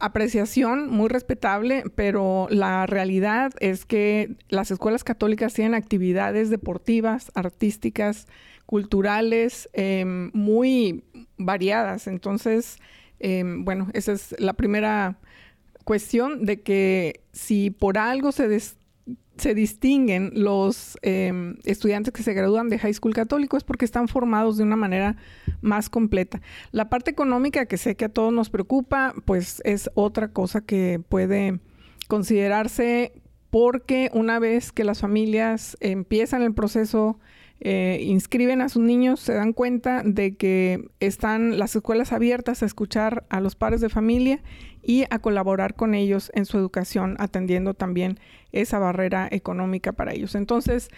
apreciación 0.00 0.90
muy 0.90 1.08
respetable, 1.08 1.84
pero 1.94 2.48
la 2.50 2.86
realidad 2.86 3.52
es 3.60 3.84
que 3.84 4.34
las 4.48 4.70
escuelas 4.70 5.04
católicas 5.04 5.54
tienen 5.54 5.74
actividades 5.74 6.50
deportivas, 6.50 7.30
artísticas, 7.34 8.26
culturales, 8.66 9.68
em, 9.72 10.30
muy 10.32 11.04
variadas. 11.36 12.06
Entonces, 12.06 12.78
em, 13.18 13.64
bueno, 13.64 13.88
esa 13.92 14.12
es 14.12 14.34
la 14.38 14.54
primera 14.54 15.18
cuestión 15.84 16.44
de 16.44 16.60
que 16.60 17.20
si 17.32 17.70
por 17.70 17.98
algo 17.98 18.32
se, 18.32 18.48
se 19.40 19.54
distinguen 19.54 20.30
los 20.34 20.98
em, 21.02 21.56
estudiantes 21.64 22.12
que 22.12 22.22
se 22.22 22.34
gradúan 22.34 22.68
de 22.68 22.78
high 22.78 22.94
school 22.94 23.14
católico 23.14 23.56
es 23.56 23.64
porque 23.64 23.84
están 23.84 24.06
formados 24.06 24.56
de 24.56 24.64
una 24.64 24.76
manera 24.76 25.16
más 25.60 25.88
completa. 25.88 26.40
La 26.72 26.88
parte 26.88 27.10
económica 27.10 27.66
que 27.66 27.78
sé 27.78 27.96
que 27.96 28.04
a 28.04 28.08
todos 28.10 28.32
nos 28.32 28.50
preocupa, 28.50 29.14
pues 29.24 29.62
es 29.64 29.90
otra 29.94 30.28
cosa 30.28 30.60
que 30.60 31.00
puede 31.08 31.60
considerarse 32.08 33.12
porque 33.50 34.10
una 34.12 34.38
vez 34.38 34.72
que 34.72 34.84
las 34.84 35.00
familias 35.00 35.76
empiezan 35.80 36.42
el 36.42 36.54
proceso 36.54 37.18
eh, 37.62 37.98
inscriben 38.02 38.62
a 38.62 38.70
sus 38.70 38.82
niños, 38.82 39.20
se 39.20 39.34
dan 39.34 39.52
cuenta 39.52 40.02
de 40.02 40.34
que 40.34 40.88
están 40.98 41.58
las 41.58 41.76
escuelas 41.76 42.10
abiertas 42.12 42.62
a 42.62 42.66
escuchar 42.66 43.26
a 43.28 43.40
los 43.40 43.54
padres 43.54 43.82
de 43.82 43.90
familia 43.90 44.40
y 44.82 45.04
a 45.10 45.18
colaborar 45.18 45.74
con 45.74 45.94
ellos 45.94 46.30
en 46.34 46.46
su 46.46 46.58
educación, 46.58 47.16
atendiendo 47.18 47.74
también 47.74 48.18
esa 48.52 48.78
barrera 48.78 49.28
económica 49.30 49.92
para 49.92 50.12
ellos. 50.12 50.34
Entonces, 50.34 50.90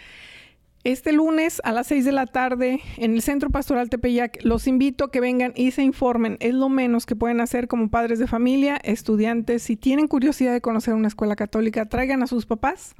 este 0.83 1.13
lunes 1.13 1.61
a 1.63 1.71
las 1.71 1.87
6 1.87 2.03
de 2.03 2.11
la 2.11 2.25
tarde 2.25 2.81
en 2.97 3.13
el 3.13 3.21
Centro 3.21 3.49
Pastoral 3.49 3.89
Tepeyac, 3.89 4.43
los 4.43 4.67
invito 4.67 5.05
a 5.05 5.11
que 5.11 5.21
vengan 5.21 5.53
y 5.55 5.71
se 5.71 5.81
informen. 5.81 6.35
Es 6.41 6.53
lo 6.53 6.67
menos 6.67 7.05
que 7.05 7.15
pueden 7.15 7.39
hacer 7.39 7.69
como 7.69 7.89
padres 7.89 8.19
de 8.19 8.27
familia, 8.27 8.75
estudiantes. 8.83 9.63
Si 9.63 9.77
tienen 9.77 10.07
curiosidad 10.07 10.51
de 10.51 10.59
conocer 10.59 10.93
una 10.93 11.07
escuela 11.07 11.37
católica, 11.37 11.85
traigan 11.85 12.21
a 12.21 12.27
sus 12.27 12.45
papás. 12.45 12.95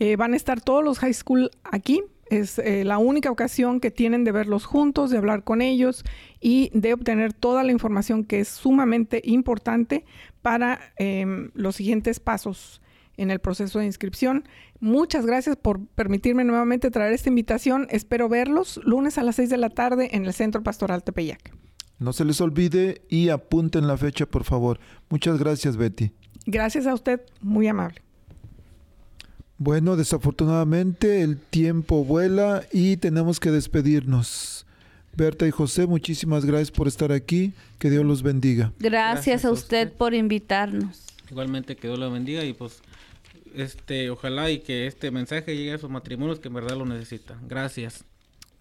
Eh, 0.00 0.16
van 0.16 0.34
a 0.34 0.36
estar 0.36 0.60
todos 0.60 0.84
los 0.84 0.98
high 0.98 1.14
school 1.14 1.50
aquí 1.64 2.02
es 2.30 2.58
eh, 2.58 2.84
la 2.84 2.98
única 2.98 3.30
ocasión 3.30 3.80
que 3.80 3.90
tienen 3.90 4.24
de 4.24 4.32
verlos 4.32 4.64
juntos, 4.64 5.10
de 5.10 5.18
hablar 5.18 5.44
con 5.44 5.62
ellos 5.62 6.04
y 6.40 6.70
de 6.74 6.92
obtener 6.92 7.32
toda 7.32 7.64
la 7.64 7.72
información 7.72 8.24
que 8.24 8.40
es 8.40 8.48
sumamente 8.48 9.20
importante 9.24 10.04
para 10.42 10.80
em, 10.96 11.50
los 11.54 11.76
siguientes 11.76 12.20
pasos 12.20 12.80
en 13.16 13.30
el 13.30 13.40
proceso 13.40 13.80
de 13.80 13.86
inscripción. 13.86 14.44
Muchas 14.80 15.26
gracias 15.26 15.56
por 15.56 15.84
permitirme 15.86 16.44
nuevamente 16.44 16.90
traer 16.90 17.12
esta 17.12 17.28
invitación. 17.28 17.86
Espero 17.90 18.28
verlos 18.28 18.80
lunes 18.84 19.18
a 19.18 19.22
las 19.22 19.36
6 19.36 19.50
de 19.50 19.56
la 19.58 19.70
tarde 19.70 20.10
en 20.12 20.24
el 20.24 20.32
Centro 20.32 20.62
Pastoral 20.62 21.02
Tepeyac. 21.02 21.52
No 21.98 22.12
se 22.12 22.24
les 22.24 22.40
olvide 22.40 23.02
y 23.08 23.28
apunten 23.28 23.88
la 23.88 23.96
fecha, 23.96 24.24
por 24.26 24.44
favor. 24.44 24.78
Muchas 25.10 25.38
gracias, 25.38 25.76
Betty. 25.76 26.12
Gracias 26.46 26.86
a 26.86 26.94
usted, 26.94 27.20
muy 27.40 27.66
amable. 27.66 28.00
Bueno, 29.58 29.96
desafortunadamente 29.96 31.22
el 31.22 31.36
tiempo 31.36 32.04
vuela 32.04 32.62
y 32.72 32.96
tenemos 32.96 33.40
que 33.40 33.50
despedirnos. 33.50 34.64
Berta 35.16 35.48
y 35.48 35.50
José, 35.50 35.88
muchísimas 35.88 36.44
gracias 36.44 36.70
por 36.70 36.86
estar 36.86 37.10
aquí. 37.10 37.52
Que 37.80 37.90
Dios 37.90 38.04
los 38.04 38.22
bendiga. 38.22 38.72
Gracias, 38.78 39.44
a, 39.44 39.50
usted 39.50 39.92
por 39.92 40.14
invitarnos. 40.14 41.06
Igualmente 41.28 41.76
que 41.76 41.88
Dios 41.88 41.98
los 41.98 42.12
bendiga 42.12 42.44
y 42.44 42.52
pues 42.52 42.80
este 43.54 44.10
ojalá 44.10 44.48
y 44.50 44.60
que 44.60 44.86
este 44.86 45.10
mensaje 45.10 45.56
llegue 45.56 45.72
a 45.72 45.74
esos 45.74 45.90
matrimonios 45.90 46.38
que 46.38 46.46
en 46.46 46.54
verdad 46.54 46.76
lo 46.76 46.86
necesitan. 46.86 47.38
Gracias. 47.48 48.04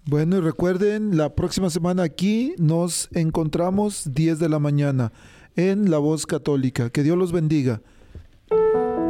Bueno, 0.05 0.37
y 0.37 0.41
recuerden, 0.41 1.15
la 1.15 1.35
próxima 1.35 1.69
semana 1.69 2.03
aquí 2.03 2.55
nos 2.57 3.09
encontramos 3.11 4.13
10 4.13 4.39
de 4.39 4.49
la 4.49 4.57
mañana 4.57 5.11
en 5.55 5.91
La 5.91 5.99
Voz 5.99 6.25
Católica. 6.25 6.89
Que 6.89 7.03
Dios 7.03 7.17
los 7.17 7.31
bendiga. 7.31 7.81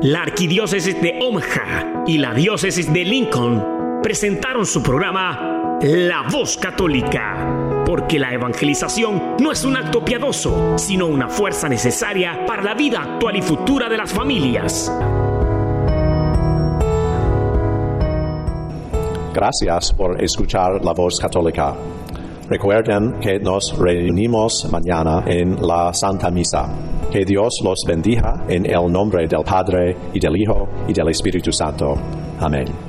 La 0.02 0.22
Arquidiócesis 0.22 1.02
de 1.02 1.18
Omaha 1.20 2.04
y 2.06 2.20
la 2.20 2.32
Diócesis 2.32 2.94
de 2.94 3.04
Lincoln 3.04 4.00
presentaron 4.04 4.64
su 4.64 4.84
programa 4.84 5.80
La 5.82 6.22
Voz 6.32 6.56
Católica, 6.56 7.84
porque 7.84 8.20
la 8.20 8.32
evangelización 8.32 9.38
no 9.40 9.52
es 9.52 9.66
un 9.66 9.76
acto 9.76 10.06
piadoso, 10.06 10.78
sino 10.78 11.08
una 11.08 11.28
fuerza 11.28 11.68
necesaria 11.68 12.46
para 12.46 12.62
la 12.62 12.76
vida 12.76 13.02
actual 13.02 13.38
y 13.38 13.42
futura 13.42 13.90
de 13.90 13.98
las 13.98 14.14
familias. 14.14 14.92
Gracias 19.34 19.94
por 19.94 20.24
escuchar 20.24 20.86
La 20.86 20.94
Voz 20.94 21.20
Católica. 21.20 21.76
Recuerden 22.50 23.20
que 23.20 23.40
nos 23.40 23.78
reunimos 23.78 24.68
mañana 24.72 25.24
en 25.28 25.58
la 25.62 25.94
Santa 25.94 26.32
Misa. 26.32 26.70
Que 27.12 27.26
Dios 27.26 27.60
los 27.62 27.84
bendiga 27.86 28.46
en 28.48 28.66
el 28.66 28.90
nombre 28.92 29.28
del 29.28 29.44
Padre 29.44 29.96
y 30.14 30.20
del 30.20 30.38
Hijo 30.38 30.68
y 30.88 30.94
del 30.94 31.10
Espíritu 31.10 31.52
Santo. 31.52 31.96
Amén. 32.40 32.87